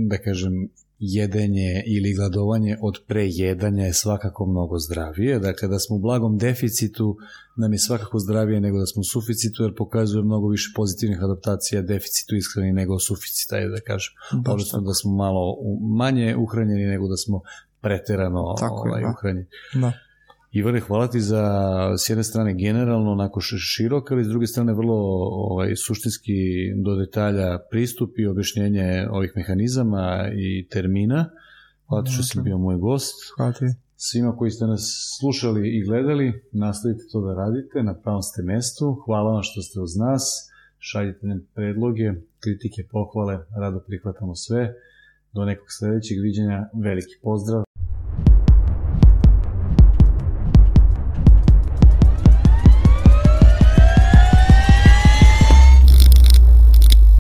da 0.10 0.18
kažem, 0.18 0.70
jedenje 1.04 1.84
ili 1.88 2.14
gladovanje 2.14 2.78
od 2.82 2.95
prejedanja 3.08 3.86
je 3.86 3.93
svakako 3.93 4.45
mnogo 4.45 4.80
zdravije. 4.80 5.39
Dakle, 5.39 5.68
da 5.68 5.80
smo 5.80 5.95
u 5.95 5.99
blagom 5.99 6.38
deficitu 6.38 7.18
nam 7.58 7.74
je 7.74 7.80
svakako 7.80 8.20
zdravije 8.20 8.62
nego 8.62 8.80
da 8.80 8.86
smo 8.86 8.99
u 8.99 9.04
suficitu, 9.04 9.64
jer 9.64 9.76
pokazuje 9.76 10.24
mnogo 10.24 10.47
više 10.47 10.72
pozitivnih 10.76 11.24
adaptacija 11.24 11.82
deficitu 11.82 12.36
ishrani 12.36 12.72
nego 12.72 12.99
suficita, 12.99 13.58
je 13.58 13.70
da 13.70 13.80
kažem. 13.80 14.14
Odnosno 14.47 14.82
da 14.82 14.93
smo 14.93 15.12
malo 15.12 15.58
manje 15.97 16.36
uhranjeni 16.36 16.86
nego 16.86 17.08
da 17.08 17.18
smo 17.18 17.41
preterano 17.82 18.56
Tako 18.60 18.76
ovaj, 18.76 19.02
da. 19.02 19.10
uhranjeni. 19.10 19.47
Da. 19.74 19.93
Ivane, 20.54 20.80
hvala 20.80 21.08
ti 21.08 21.20
za 21.22 21.43
s 21.97 22.10
jedne 22.10 22.24
strane 22.24 22.54
generalno 22.54 23.12
onako 23.12 23.41
širok, 23.41 24.12
ali 24.12 24.24
s 24.24 24.28
druge 24.28 24.47
strane 24.47 24.74
vrlo 24.74 24.95
ovaj, 25.52 25.76
suštinski 25.76 26.34
do 26.84 26.95
detalja 26.95 27.60
pristup 27.70 28.20
i 28.20 28.28
objašnjenje 28.28 29.08
ovih 29.12 29.32
mehanizama 29.36 30.30
i 30.36 30.68
termina. 30.68 31.30
Hvala 31.88 32.04
ti 32.04 32.12
što 32.12 32.24
si 32.24 32.41
bio 32.41 32.58
moj 32.58 32.78
gost. 32.78 33.16
Hvala 33.36 33.54
ti. 33.54 33.66
Svima 33.95 34.36
koji 34.38 34.52
ste 34.52 34.66
nas 34.66 34.84
slušali 35.20 35.78
i 35.78 35.84
gledali, 35.86 36.43
nastavite 36.52 37.04
to 37.12 37.22
da 37.22 37.34
radite, 37.34 37.84
na 37.84 37.93
pravom 37.93 38.22
ste 38.22 38.41
mestu. 38.41 39.02
Hvala 39.06 39.32
vam 39.32 39.43
što 39.43 39.62
ste 39.62 39.80
uz 39.80 39.95
nas. 39.95 40.24
Šaljite 40.80 41.28
nam 41.28 41.47
predloge, 41.54 42.14
kritike, 42.39 42.82
pohvale, 42.91 43.39
rado 43.56 43.80
prihvatamo 43.88 44.36
sve. 44.36 44.74
Do 45.34 45.45
nekog 45.45 45.68
sledećeg 45.70 46.18
viđenja, 46.22 46.70
veliki 46.74 47.16
pozdrav. 47.24 47.64